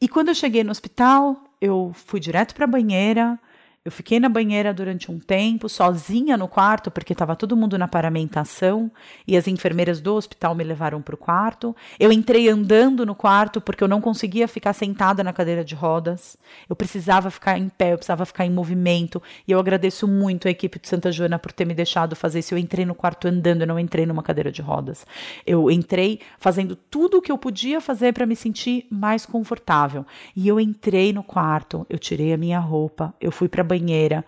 E 0.00 0.08
quando 0.08 0.28
eu 0.28 0.34
cheguei 0.34 0.62
no 0.62 0.70
hospital, 0.70 1.36
eu 1.60 1.90
fui 1.94 2.20
direto 2.20 2.54
para 2.54 2.64
a 2.64 2.68
banheira, 2.68 3.38
eu 3.86 3.92
fiquei 3.92 4.18
na 4.18 4.28
banheira 4.28 4.74
durante 4.74 5.12
um 5.12 5.20
tempo, 5.20 5.68
sozinha 5.68 6.36
no 6.36 6.48
quarto, 6.48 6.90
porque 6.90 7.12
estava 7.12 7.36
todo 7.36 7.56
mundo 7.56 7.78
na 7.78 7.86
paramentação 7.86 8.90
e 9.24 9.36
as 9.36 9.46
enfermeiras 9.46 10.00
do 10.00 10.12
hospital 10.12 10.56
me 10.56 10.64
levaram 10.64 11.00
para 11.00 11.14
o 11.14 11.16
quarto. 11.16 11.74
Eu 11.96 12.10
entrei 12.10 12.48
andando 12.48 13.06
no 13.06 13.14
quarto 13.14 13.60
porque 13.60 13.84
eu 13.84 13.86
não 13.86 14.00
conseguia 14.00 14.48
ficar 14.48 14.72
sentada 14.72 15.22
na 15.22 15.32
cadeira 15.32 15.64
de 15.64 15.76
rodas. 15.76 16.36
Eu 16.68 16.74
precisava 16.74 17.30
ficar 17.30 17.58
em 17.58 17.68
pé, 17.68 17.92
eu 17.92 17.96
precisava 17.96 18.26
ficar 18.26 18.44
em 18.44 18.50
movimento. 18.50 19.22
E 19.46 19.52
eu 19.52 19.60
agradeço 19.60 20.08
muito 20.08 20.48
a 20.48 20.50
equipe 20.50 20.80
de 20.80 20.88
Santa 20.88 21.12
Joana 21.12 21.38
por 21.38 21.52
ter 21.52 21.64
me 21.64 21.72
deixado 21.72 22.16
fazer 22.16 22.40
isso. 22.40 22.54
Eu 22.54 22.58
entrei 22.58 22.84
no 22.84 22.92
quarto 22.94 23.28
andando, 23.28 23.60
eu 23.60 23.68
não 23.68 23.78
entrei 23.78 24.04
numa 24.04 24.22
cadeira 24.24 24.50
de 24.50 24.62
rodas. 24.62 25.06
Eu 25.46 25.70
entrei 25.70 26.18
fazendo 26.40 26.74
tudo 26.74 27.18
o 27.18 27.22
que 27.22 27.30
eu 27.30 27.38
podia 27.38 27.80
fazer 27.80 28.12
para 28.12 28.26
me 28.26 28.34
sentir 28.34 28.84
mais 28.90 29.24
confortável. 29.24 30.04
E 30.34 30.48
eu 30.48 30.58
entrei 30.58 31.12
no 31.12 31.22
quarto, 31.22 31.86
eu 31.88 32.00
tirei 32.00 32.32
a 32.32 32.36
minha 32.36 32.58
roupa, 32.58 33.14
eu 33.20 33.30
fui 33.30 33.48
para 33.48 33.62
a 33.62 33.75
banheira. 33.78 34.24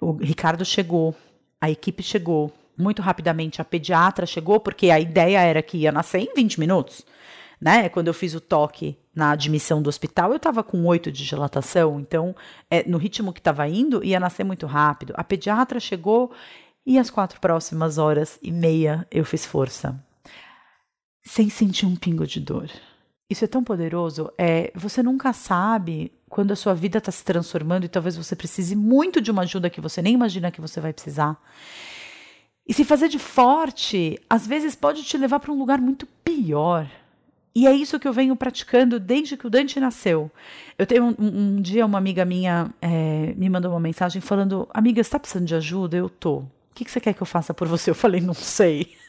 O 0.00 0.12
Ricardo 0.12 0.64
chegou, 0.64 1.14
a 1.60 1.70
equipe 1.70 2.02
chegou. 2.02 2.52
Muito 2.76 3.02
rapidamente 3.02 3.60
a 3.60 3.64
pediatra 3.64 4.24
chegou, 4.24 4.58
porque 4.58 4.90
a 4.90 4.98
ideia 4.98 5.40
era 5.40 5.62
que 5.62 5.78
ia 5.78 5.92
nascer 5.92 6.20
em 6.20 6.34
20 6.34 6.58
minutos. 6.58 7.04
Né? 7.60 7.90
Quando 7.90 8.08
eu 8.08 8.14
fiz 8.14 8.34
o 8.34 8.40
toque 8.40 8.96
na 9.14 9.32
admissão 9.32 9.82
do 9.82 9.88
hospital, 9.88 10.30
eu 10.30 10.38
estava 10.38 10.62
com 10.62 10.86
oito 10.86 11.12
de 11.12 11.26
dilatação, 11.26 12.00
então, 12.00 12.34
é, 12.70 12.88
no 12.88 12.96
ritmo 12.96 13.34
que 13.34 13.40
estava 13.40 13.68
indo, 13.68 14.02
ia 14.02 14.18
nascer 14.18 14.44
muito 14.44 14.66
rápido. 14.66 15.12
A 15.14 15.22
pediatra 15.22 15.78
chegou 15.78 16.32
e 16.86 16.98
as 16.98 17.10
quatro 17.10 17.38
próximas 17.38 17.98
horas 17.98 18.38
e 18.42 18.50
meia 18.50 19.06
eu 19.10 19.26
fiz 19.26 19.44
força, 19.44 20.02
sem 21.22 21.50
sentir 21.50 21.84
um 21.84 21.96
pingo 21.96 22.26
de 22.26 22.40
dor. 22.40 22.70
Isso 23.28 23.44
é 23.44 23.48
tão 23.48 23.62
poderoso. 23.62 24.32
É, 24.38 24.72
você 24.74 25.02
nunca 25.02 25.32
sabe 25.34 26.10
quando 26.30 26.52
a 26.52 26.56
sua 26.56 26.72
vida 26.72 26.98
está 26.98 27.10
se 27.10 27.24
transformando 27.24 27.84
e 27.84 27.88
talvez 27.88 28.16
você 28.16 28.36
precise 28.36 28.76
muito 28.76 29.20
de 29.20 29.32
uma 29.32 29.42
ajuda 29.42 29.68
que 29.68 29.80
você 29.80 30.00
nem 30.00 30.14
imagina 30.14 30.52
que 30.52 30.60
você 30.60 30.80
vai 30.80 30.92
precisar. 30.92 31.36
E 32.66 32.72
se 32.72 32.84
fazer 32.84 33.08
de 33.08 33.18
forte, 33.18 34.16
às 34.30 34.46
vezes 34.46 34.76
pode 34.76 35.02
te 35.02 35.18
levar 35.18 35.40
para 35.40 35.50
um 35.50 35.58
lugar 35.58 35.80
muito 35.80 36.06
pior. 36.24 36.88
E 37.52 37.66
é 37.66 37.72
isso 37.72 37.98
que 37.98 38.06
eu 38.06 38.12
venho 38.12 38.36
praticando 38.36 39.00
desde 39.00 39.36
que 39.36 39.44
o 39.44 39.50
Dante 39.50 39.80
nasceu. 39.80 40.30
Eu 40.78 40.86
tenho 40.86 41.06
um, 41.06 41.16
um 41.18 41.60
dia 41.60 41.84
uma 41.84 41.98
amiga 41.98 42.24
minha 42.24 42.72
é, 42.80 43.34
me 43.36 43.50
mandou 43.50 43.72
uma 43.72 43.80
mensagem 43.80 44.22
falando: 44.22 44.68
Amiga, 44.72 45.02
você 45.02 45.08
está 45.08 45.18
precisando 45.18 45.48
de 45.48 45.56
ajuda? 45.56 45.96
Eu 45.96 46.08
tô. 46.08 46.36
O 46.36 46.48
que, 46.72 46.84
que 46.84 46.92
você 46.92 47.00
quer 47.00 47.12
que 47.12 47.20
eu 47.20 47.26
faça 47.26 47.52
por 47.52 47.66
você? 47.66 47.90
Eu 47.90 47.94
falei: 47.96 48.20
Não 48.20 48.34
sei. 48.34 48.94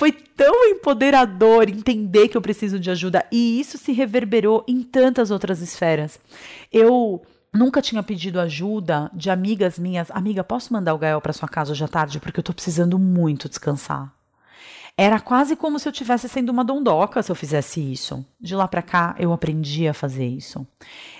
Foi 0.00 0.12
tão 0.12 0.64
empoderador 0.64 1.68
entender 1.68 2.28
que 2.28 2.34
eu 2.34 2.40
preciso 2.40 2.80
de 2.80 2.90
ajuda 2.90 3.26
e 3.30 3.60
isso 3.60 3.76
se 3.76 3.92
reverberou 3.92 4.64
em 4.66 4.82
tantas 4.82 5.30
outras 5.30 5.60
esferas. 5.60 6.18
Eu 6.72 7.20
nunca 7.52 7.82
tinha 7.82 8.02
pedido 8.02 8.40
ajuda 8.40 9.10
de 9.12 9.28
amigas 9.28 9.78
minhas. 9.78 10.10
Amiga, 10.10 10.42
posso 10.42 10.72
mandar 10.72 10.94
o 10.94 10.98
Gael 10.98 11.20
para 11.20 11.34
sua 11.34 11.46
casa 11.46 11.72
hoje 11.72 11.84
à 11.84 11.86
tarde 11.86 12.18
porque 12.18 12.40
eu 12.40 12.42
tô 12.42 12.54
precisando 12.54 12.98
muito 12.98 13.46
descansar. 13.46 14.10
Era 14.96 15.20
quase 15.20 15.54
como 15.54 15.78
se 15.78 15.86
eu 15.86 15.92
tivesse 15.92 16.30
sendo 16.30 16.48
uma 16.48 16.64
dondoca 16.64 17.22
se 17.22 17.30
eu 17.30 17.36
fizesse 17.36 17.92
isso. 17.92 18.24
De 18.40 18.56
lá 18.56 18.66
para 18.66 18.80
cá 18.80 19.14
eu 19.18 19.34
aprendi 19.34 19.86
a 19.86 19.92
fazer 19.92 20.26
isso. 20.26 20.66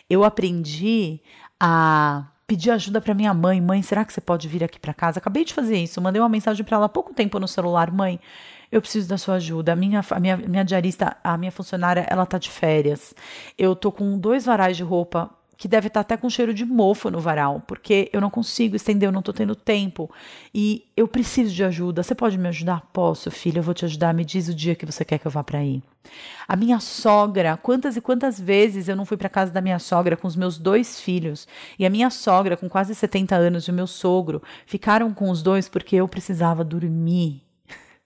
Eu 0.08 0.24
aprendi 0.24 1.20
a 1.60 2.28
pedir 2.50 2.72
ajuda 2.72 3.00
para 3.00 3.14
minha 3.14 3.32
mãe. 3.32 3.60
Mãe, 3.60 3.80
será 3.80 4.04
que 4.04 4.12
você 4.12 4.20
pode 4.20 4.48
vir 4.48 4.64
aqui 4.64 4.76
para 4.80 4.92
casa? 4.92 5.20
Acabei 5.20 5.44
de 5.44 5.54
fazer 5.54 5.76
isso. 5.76 6.00
Mandei 6.00 6.20
uma 6.20 6.28
mensagem 6.28 6.64
para 6.64 6.78
ela 6.78 6.86
há 6.86 6.88
pouco 6.88 7.14
tempo 7.14 7.38
no 7.38 7.46
celular. 7.46 7.92
Mãe, 7.92 8.18
eu 8.72 8.80
preciso 8.80 9.08
da 9.08 9.16
sua 9.16 9.36
ajuda. 9.36 9.72
A 9.72 9.76
minha, 9.76 10.04
a 10.10 10.18
minha, 10.18 10.36
minha 10.36 10.64
diarista, 10.64 11.16
a 11.22 11.38
minha 11.38 11.52
funcionária, 11.52 12.04
ela 12.10 12.26
tá 12.26 12.38
de 12.38 12.50
férias. 12.50 13.14
Eu 13.56 13.76
tô 13.76 13.92
com 13.92 14.18
dois 14.18 14.44
varais 14.46 14.76
de 14.76 14.82
roupa 14.82 15.30
que 15.60 15.68
deve 15.68 15.88
estar 15.88 16.00
até 16.00 16.16
com 16.16 16.30
cheiro 16.30 16.54
de 16.54 16.64
mofo 16.64 17.10
no 17.10 17.20
varal, 17.20 17.62
porque 17.66 18.08
eu 18.14 18.20
não 18.22 18.30
consigo 18.30 18.74
estender, 18.74 19.06
eu 19.06 19.12
não 19.12 19.18
estou 19.18 19.34
tendo 19.34 19.54
tempo. 19.54 20.10
E 20.54 20.86
eu 20.96 21.06
preciso 21.06 21.54
de 21.54 21.62
ajuda. 21.62 22.02
Você 22.02 22.14
pode 22.14 22.38
me 22.38 22.48
ajudar? 22.48 22.88
Posso, 22.94 23.30
filha, 23.30 23.58
eu 23.58 23.62
vou 23.62 23.74
te 23.74 23.84
ajudar. 23.84 24.14
Me 24.14 24.24
diz 24.24 24.48
o 24.48 24.54
dia 24.54 24.74
que 24.74 24.86
você 24.86 25.04
quer 25.04 25.18
que 25.18 25.26
eu 25.26 25.30
vá 25.30 25.44
para 25.44 25.58
aí. 25.58 25.82
A 26.48 26.56
minha 26.56 26.80
sogra, 26.80 27.58
quantas 27.58 27.94
e 27.94 28.00
quantas 28.00 28.40
vezes 28.40 28.88
eu 28.88 28.96
não 28.96 29.04
fui 29.04 29.18
para 29.18 29.28
casa 29.28 29.52
da 29.52 29.60
minha 29.60 29.78
sogra 29.78 30.16
com 30.16 30.26
os 30.26 30.34
meus 30.34 30.56
dois 30.56 30.98
filhos, 30.98 31.46
e 31.78 31.84
a 31.84 31.90
minha 31.90 32.08
sogra, 32.08 32.56
com 32.56 32.66
quase 32.66 32.94
70 32.94 33.36
anos, 33.36 33.64
e 33.64 33.70
o 33.70 33.74
meu 33.74 33.86
sogro, 33.86 34.42
ficaram 34.64 35.12
com 35.12 35.28
os 35.28 35.42
dois 35.42 35.68
porque 35.68 35.96
eu 35.96 36.08
precisava 36.08 36.64
dormir. 36.64 37.42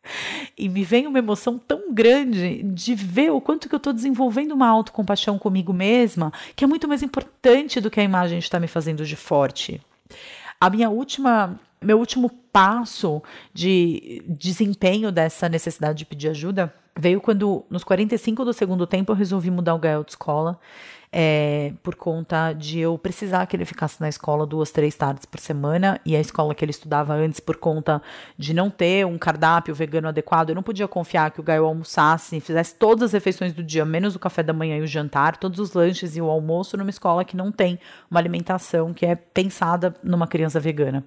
E 0.56 0.68
me 0.68 0.84
vem 0.84 1.06
uma 1.06 1.18
emoção 1.18 1.58
tão 1.58 1.92
grande 1.92 2.62
de 2.62 2.94
ver 2.94 3.30
o 3.32 3.40
quanto 3.40 3.68
que 3.68 3.74
eu 3.74 3.78
estou 3.78 3.92
desenvolvendo 3.92 4.52
uma 4.52 4.68
autocompaixão 4.68 5.38
comigo 5.38 5.72
mesma, 5.72 6.32
que 6.54 6.62
é 6.62 6.66
muito 6.66 6.86
mais 6.86 7.02
importante 7.02 7.80
do 7.80 7.90
que 7.90 7.98
a 7.98 8.04
imagem 8.04 8.38
está 8.38 8.60
me 8.60 8.68
fazendo 8.68 9.04
de 9.04 9.16
forte. 9.16 9.80
A 10.60 10.70
minha 10.70 10.88
última, 10.88 11.58
meu 11.82 11.98
último 11.98 12.30
passo 12.52 13.20
de 13.52 14.22
desempenho 14.28 15.10
dessa 15.10 15.48
necessidade 15.48 15.98
de 15.98 16.04
pedir 16.04 16.28
ajuda 16.28 16.72
veio 16.96 17.20
quando, 17.20 17.64
nos 17.68 17.82
45 17.82 18.44
do 18.44 18.52
segundo 18.52 18.86
tempo, 18.86 19.10
eu 19.10 19.16
resolvi 19.16 19.50
mudar 19.50 19.74
o 19.74 19.78
Gael 19.78 20.04
de 20.04 20.12
escola 20.12 20.58
é, 21.16 21.72
por 21.80 21.94
conta 21.94 22.52
de 22.52 22.80
eu 22.80 22.98
precisar 22.98 23.46
que 23.46 23.54
ele 23.54 23.64
ficasse 23.64 24.00
na 24.00 24.08
escola 24.08 24.44
duas, 24.44 24.72
três 24.72 24.96
tardes 24.96 25.24
por 25.24 25.38
semana, 25.38 26.00
e 26.04 26.16
a 26.16 26.20
escola 26.20 26.52
que 26.56 26.64
ele 26.64 26.72
estudava 26.72 27.14
antes, 27.14 27.38
por 27.38 27.56
conta 27.56 28.02
de 28.36 28.52
não 28.52 28.68
ter 28.68 29.06
um 29.06 29.16
cardápio 29.16 29.72
vegano 29.72 30.08
adequado, 30.08 30.48
eu 30.48 30.56
não 30.56 30.62
podia 30.62 30.88
confiar 30.88 31.30
que 31.30 31.38
o 31.38 31.42
Gaio 31.44 31.66
almoçasse, 31.66 32.40
fizesse 32.40 32.74
todas 32.74 33.04
as 33.04 33.12
refeições 33.12 33.52
do 33.52 33.62
dia, 33.62 33.84
menos 33.84 34.16
o 34.16 34.18
café 34.18 34.42
da 34.42 34.52
manhã 34.52 34.76
e 34.76 34.82
o 34.82 34.88
jantar, 34.88 35.36
todos 35.36 35.60
os 35.60 35.72
lanches 35.72 36.16
e 36.16 36.20
o 36.20 36.28
almoço 36.28 36.76
numa 36.76 36.90
escola 36.90 37.24
que 37.24 37.36
não 37.36 37.52
tem 37.52 37.78
uma 38.10 38.18
alimentação 38.18 38.92
que 38.92 39.06
é 39.06 39.14
pensada 39.14 39.94
numa 40.02 40.26
criança 40.26 40.58
vegana. 40.58 41.04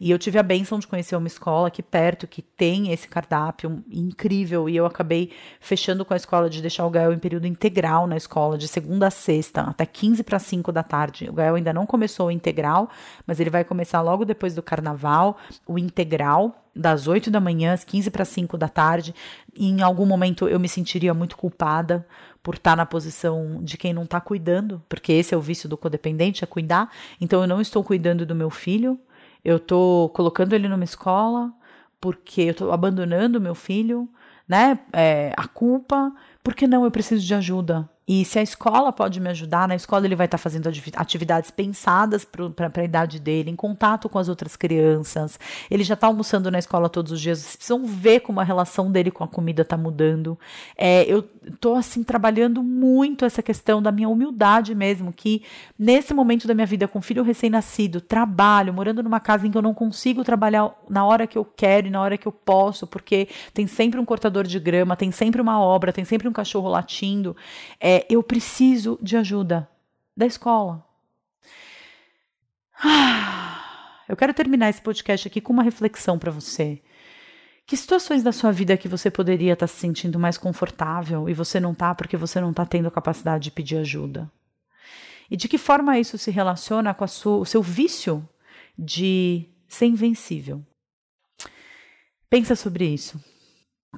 E 0.00 0.08
eu 0.08 0.20
tive 0.20 0.38
a 0.38 0.42
benção 0.44 0.78
de 0.78 0.86
conhecer 0.86 1.16
uma 1.16 1.26
escola 1.26 1.66
aqui 1.66 1.82
perto 1.82 2.28
que 2.28 2.42
tem 2.42 2.92
esse 2.92 3.08
cardápio 3.08 3.82
incrível, 3.90 4.68
e 4.68 4.76
eu 4.76 4.86
acabei 4.86 5.32
fechando 5.58 6.04
com 6.04 6.14
a 6.14 6.16
escola 6.16 6.48
de 6.48 6.62
deixar 6.62 6.86
o 6.86 6.90
Gael 6.90 7.12
em 7.12 7.18
período 7.18 7.48
integral 7.48 8.06
na 8.06 8.16
escola, 8.16 8.56
de 8.56 8.68
segunda 8.68 9.08
a 9.08 9.10
sexta 9.10 9.47
sexta, 9.48 9.62
até 9.62 9.86
15 9.86 10.22
para 10.22 10.38
5 10.38 10.70
da 10.70 10.82
tarde. 10.82 11.28
O 11.28 11.32
Gael 11.32 11.54
ainda 11.54 11.72
não 11.72 11.86
começou 11.86 12.28
o 12.28 12.30
integral, 12.30 12.88
mas 13.26 13.40
ele 13.40 13.50
vai 13.50 13.64
começar 13.64 14.00
logo 14.00 14.24
depois 14.24 14.54
do 14.54 14.62
carnaval, 14.62 15.38
o 15.66 15.78
integral, 15.78 16.64
das 16.74 17.08
8 17.08 17.30
da 17.30 17.40
manhã 17.40 17.72
às 17.72 17.82
15 17.82 18.10
para 18.10 18.24
5 18.24 18.56
da 18.56 18.68
tarde. 18.68 19.14
E 19.54 19.68
em 19.68 19.82
algum 19.82 20.06
momento 20.06 20.46
eu 20.48 20.60
me 20.60 20.68
sentiria 20.68 21.12
muito 21.12 21.36
culpada 21.36 22.06
por 22.42 22.54
estar 22.54 22.76
na 22.76 22.86
posição 22.86 23.60
de 23.62 23.76
quem 23.76 23.92
não 23.92 24.04
está 24.04 24.20
cuidando, 24.20 24.82
porque 24.88 25.12
esse 25.12 25.34
é 25.34 25.36
o 25.36 25.40
vício 25.40 25.68
do 25.68 25.76
codependente, 25.76 26.44
é 26.44 26.46
cuidar. 26.46 26.90
Então 27.20 27.40
eu 27.40 27.48
não 27.48 27.60
estou 27.60 27.82
cuidando 27.82 28.24
do 28.24 28.34
meu 28.34 28.50
filho, 28.50 28.98
eu 29.44 29.56
estou 29.56 30.08
colocando 30.10 30.52
ele 30.52 30.68
numa 30.68 30.84
escola, 30.84 31.52
porque 32.00 32.42
eu 32.42 32.52
estou 32.52 32.72
abandonando 32.72 33.40
meu 33.40 33.54
filho, 33.54 34.08
né? 34.46 34.78
É, 34.92 35.32
a 35.36 35.48
culpa, 35.48 36.12
porque 36.44 36.66
não, 36.66 36.84
eu 36.84 36.90
preciso 36.90 37.26
de 37.26 37.34
ajuda. 37.34 37.88
E 38.08 38.24
se 38.24 38.38
a 38.38 38.42
escola 38.42 38.90
pode 38.90 39.20
me 39.20 39.28
ajudar, 39.28 39.68
na 39.68 39.76
escola 39.76 40.06
ele 40.06 40.16
vai 40.16 40.24
estar 40.24 40.38
fazendo 40.38 40.70
atividades 40.96 41.50
pensadas 41.50 42.24
para 42.24 42.72
a 42.74 42.84
idade 42.84 43.20
dele, 43.20 43.50
em 43.50 43.56
contato 43.56 44.08
com 44.08 44.18
as 44.18 44.30
outras 44.30 44.56
crianças. 44.56 45.38
Ele 45.70 45.84
já 45.84 45.92
está 45.92 46.06
almoçando 46.06 46.50
na 46.50 46.58
escola 46.58 46.88
todos 46.88 47.12
os 47.12 47.20
dias. 47.20 47.40
Vocês 47.40 47.56
precisam 47.56 47.84
ver 47.84 48.20
como 48.20 48.40
a 48.40 48.44
relação 48.44 48.90
dele 48.90 49.10
com 49.10 49.22
a 49.22 49.28
comida 49.28 49.60
está 49.60 49.76
mudando. 49.76 50.38
É, 50.74 51.04
eu 51.04 51.22
estou 51.46 51.74
assim 51.74 52.02
trabalhando 52.02 52.62
muito 52.62 53.26
essa 53.26 53.42
questão 53.42 53.82
da 53.82 53.92
minha 53.92 54.08
humildade 54.08 54.74
mesmo, 54.74 55.12
que 55.12 55.42
nesse 55.78 56.14
momento 56.14 56.48
da 56.48 56.54
minha 56.54 56.66
vida 56.66 56.88
com 56.88 57.02
filho 57.02 57.22
recém-nascido, 57.22 58.00
trabalho, 58.00 58.72
morando 58.72 59.02
numa 59.02 59.20
casa 59.20 59.46
em 59.46 59.50
que 59.50 59.58
eu 59.58 59.62
não 59.62 59.74
consigo 59.74 60.24
trabalhar 60.24 60.74
na 60.88 61.04
hora 61.04 61.26
que 61.26 61.36
eu 61.36 61.44
quero 61.44 61.88
e 61.88 61.90
na 61.90 62.00
hora 62.00 62.16
que 62.16 62.26
eu 62.26 62.32
posso, 62.32 62.86
porque 62.86 63.28
tem 63.52 63.66
sempre 63.66 64.00
um 64.00 64.04
cortador 64.06 64.44
de 64.44 64.58
grama, 64.58 64.96
tem 64.96 65.12
sempre 65.12 65.42
uma 65.42 65.60
obra, 65.60 65.92
tem 65.92 66.06
sempre 66.06 66.26
um 66.26 66.32
cachorro 66.32 66.70
latindo. 66.70 67.36
É, 67.78 67.97
eu 68.08 68.22
preciso 68.22 68.98
de 69.02 69.16
ajuda 69.16 69.68
da 70.16 70.26
escola. 70.26 70.84
Eu 74.08 74.16
quero 74.16 74.32
terminar 74.32 74.70
esse 74.70 74.80
podcast 74.80 75.28
aqui 75.28 75.40
com 75.40 75.52
uma 75.52 75.62
reflexão 75.62 76.18
para 76.18 76.30
você. 76.30 76.80
Que 77.66 77.76
situações 77.76 78.22
da 78.22 78.32
sua 78.32 78.50
vida 78.50 78.76
que 78.78 78.88
você 78.88 79.10
poderia 79.10 79.52
estar 79.52 79.66
tá 79.66 79.72
se 79.72 79.78
sentindo 79.78 80.18
mais 80.18 80.38
confortável 80.38 81.28
e 81.28 81.34
você 81.34 81.60
não 81.60 81.72
está 81.72 81.94
porque 81.94 82.16
você 82.16 82.40
não 82.40 82.50
está 82.50 82.64
tendo 82.64 82.88
a 82.88 82.90
capacidade 82.90 83.44
de 83.44 83.50
pedir 83.50 83.76
ajuda? 83.76 84.30
E 85.30 85.36
de 85.36 85.46
que 85.46 85.58
forma 85.58 85.98
isso 85.98 86.16
se 86.16 86.30
relaciona 86.30 86.94
com 86.94 87.06
sua, 87.06 87.36
o 87.36 87.44
seu 87.44 87.62
vício 87.62 88.26
de 88.78 89.46
ser 89.68 89.84
invencível? 89.84 90.64
Pensa 92.30 92.56
sobre 92.56 92.86
isso. 92.86 93.22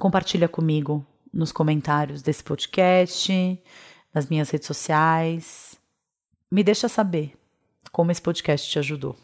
Compartilha 0.00 0.48
comigo 0.48 1.06
nos 1.32 1.52
comentários 1.52 2.22
desse 2.22 2.42
podcast, 2.42 3.32
nas 4.12 4.26
minhas 4.26 4.50
redes 4.50 4.66
sociais. 4.66 5.78
Me 6.50 6.62
deixa 6.62 6.88
saber 6.88 7.32
como 7.92 8.10
esse 8.10 8.22
podcast 8.22 8.68
te 8.70 8.78
ajudou. 8.78 9.16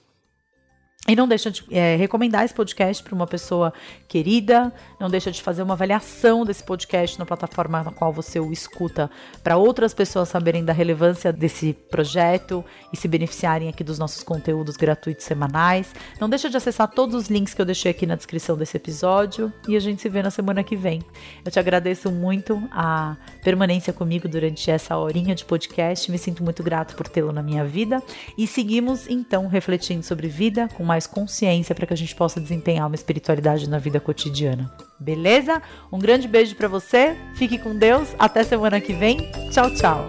E 1.09 1.14
não 1.14 1.28
deixa 1.28 1.53
de 1.53 1.64
é, 1.70 1.94
recomendar 1.94 2.44
esse 2.44 2.53
podcast 2.53 3.03
para 3.03 3.14
uma 3.14 3.28
pessoa 3.28 3.72
querida, 4.09 4.72
não 4.99 5.09
deixa 5.09 5.30
de 5.30 5.40
fazer 5.40 5.62
uma 5.62 5.74
avaliação 5.74 6.44
desse 6.44 6.64
podcast 6.64 7.16
na 7.16 7.24
plataforma 7.24 7.80
na 7.84 7.92
qual 7.92 8.12
você 8.12 8.40
o 8.40 8.51
escuta, 8.51 9.09
para 9.40 9.57
outras 9.57 9.94
pessoas 9.94 10.28
saberem 10.28 10.64
da 10.64 10.72
relevância 10.72 11.32
desse 11.32 11.72
projeto 11.72 12.64
e 12.92 12.97
se 12.97 13.07
beneficiarem 13.07 13.68
aqui 13.68 13.84
dos 13.84 14.01
nossos 14.01 14.24
conteúdos 14.24 14.76
gratuitos 14.76 15.24
semanais. 15.24 15.94
Não 16.20 16.28
deixa 16.28 16.51
de 16.51 16.57
acessar 16.57 16.88
todos 16.88 17.14
os 17.14 17.28
links 17.28 17.55
que 17.55 17.61
eu 17.61 17.66
deixei 17.66 17.92
aqui 17.92 18.05
na 18.05 18.16
descrição 18.16 18.57
desse 18.57 18.76
episódio 18.76 19.53
e 19.68 19.76
a 19.76 19.80
gente 19.80 20.03
se 20.03 20.09
vê 20.09 20.24
na 20.24 20.30
semana 20.32 20.64
que 20.64 20.74
vem. 20.74 21.03
Eu 21.44 21.53
te 21.53 21.61
agradeço 21.61 22.11
muito 22.11 22.61
a 22.72 23.16
permanência 23.44 23.92
comigo 23.92 24.26
durante 24.26 24.68
essa 24.72 24.97
horinha 24.97 25.36
de 25.36 25.44
podcast, 25.44 26.11
me 26.11 26.18
sinto 26.18 26.42
muito 26.42 26.64
grato 26.64 26.97
por 26.97 27.07
tê-lo 27.07 27.30
na 27.30 27.44
minha 27.44 27.64
vida 27.64 28.03
e 28.36 28.44
seguimos 28.44 29.07
então 29.09 29.47
refletindo 29.47 30.03
sobre 30.03 30.26
vida 30.26 30.68
com 30.74 30.82
mais 30.87 31.07
consciência 31.07 31.74
para 31.74 31.87
que 31.87 31.93
a 31.93 31.97
gente 31.97 32.14
possa 32.14 32.41
desempenhar 32.41 32.87
uma 32.87 32.95
espiritualidade 32.95 33.68
na 33.68 33.78
vida 33.78 34.01
cotidiana. 34.01 34.72
Beleza? 34.99 35.61
Um 35.93 35.99
grande 35.99 36.26
beijo 36.26 36.55
para 36.55 36.68
você, 36.68 37.16
fique 37.34 37.59
com 37.59 37.76
Deus, 37.76 38.14
até 38.18 38.45
semana 38.45 38.80
que 38.80 38.93
vem. 38.93 39.30
Tchau, 39.51 39.74
tchau. 39.74 40.07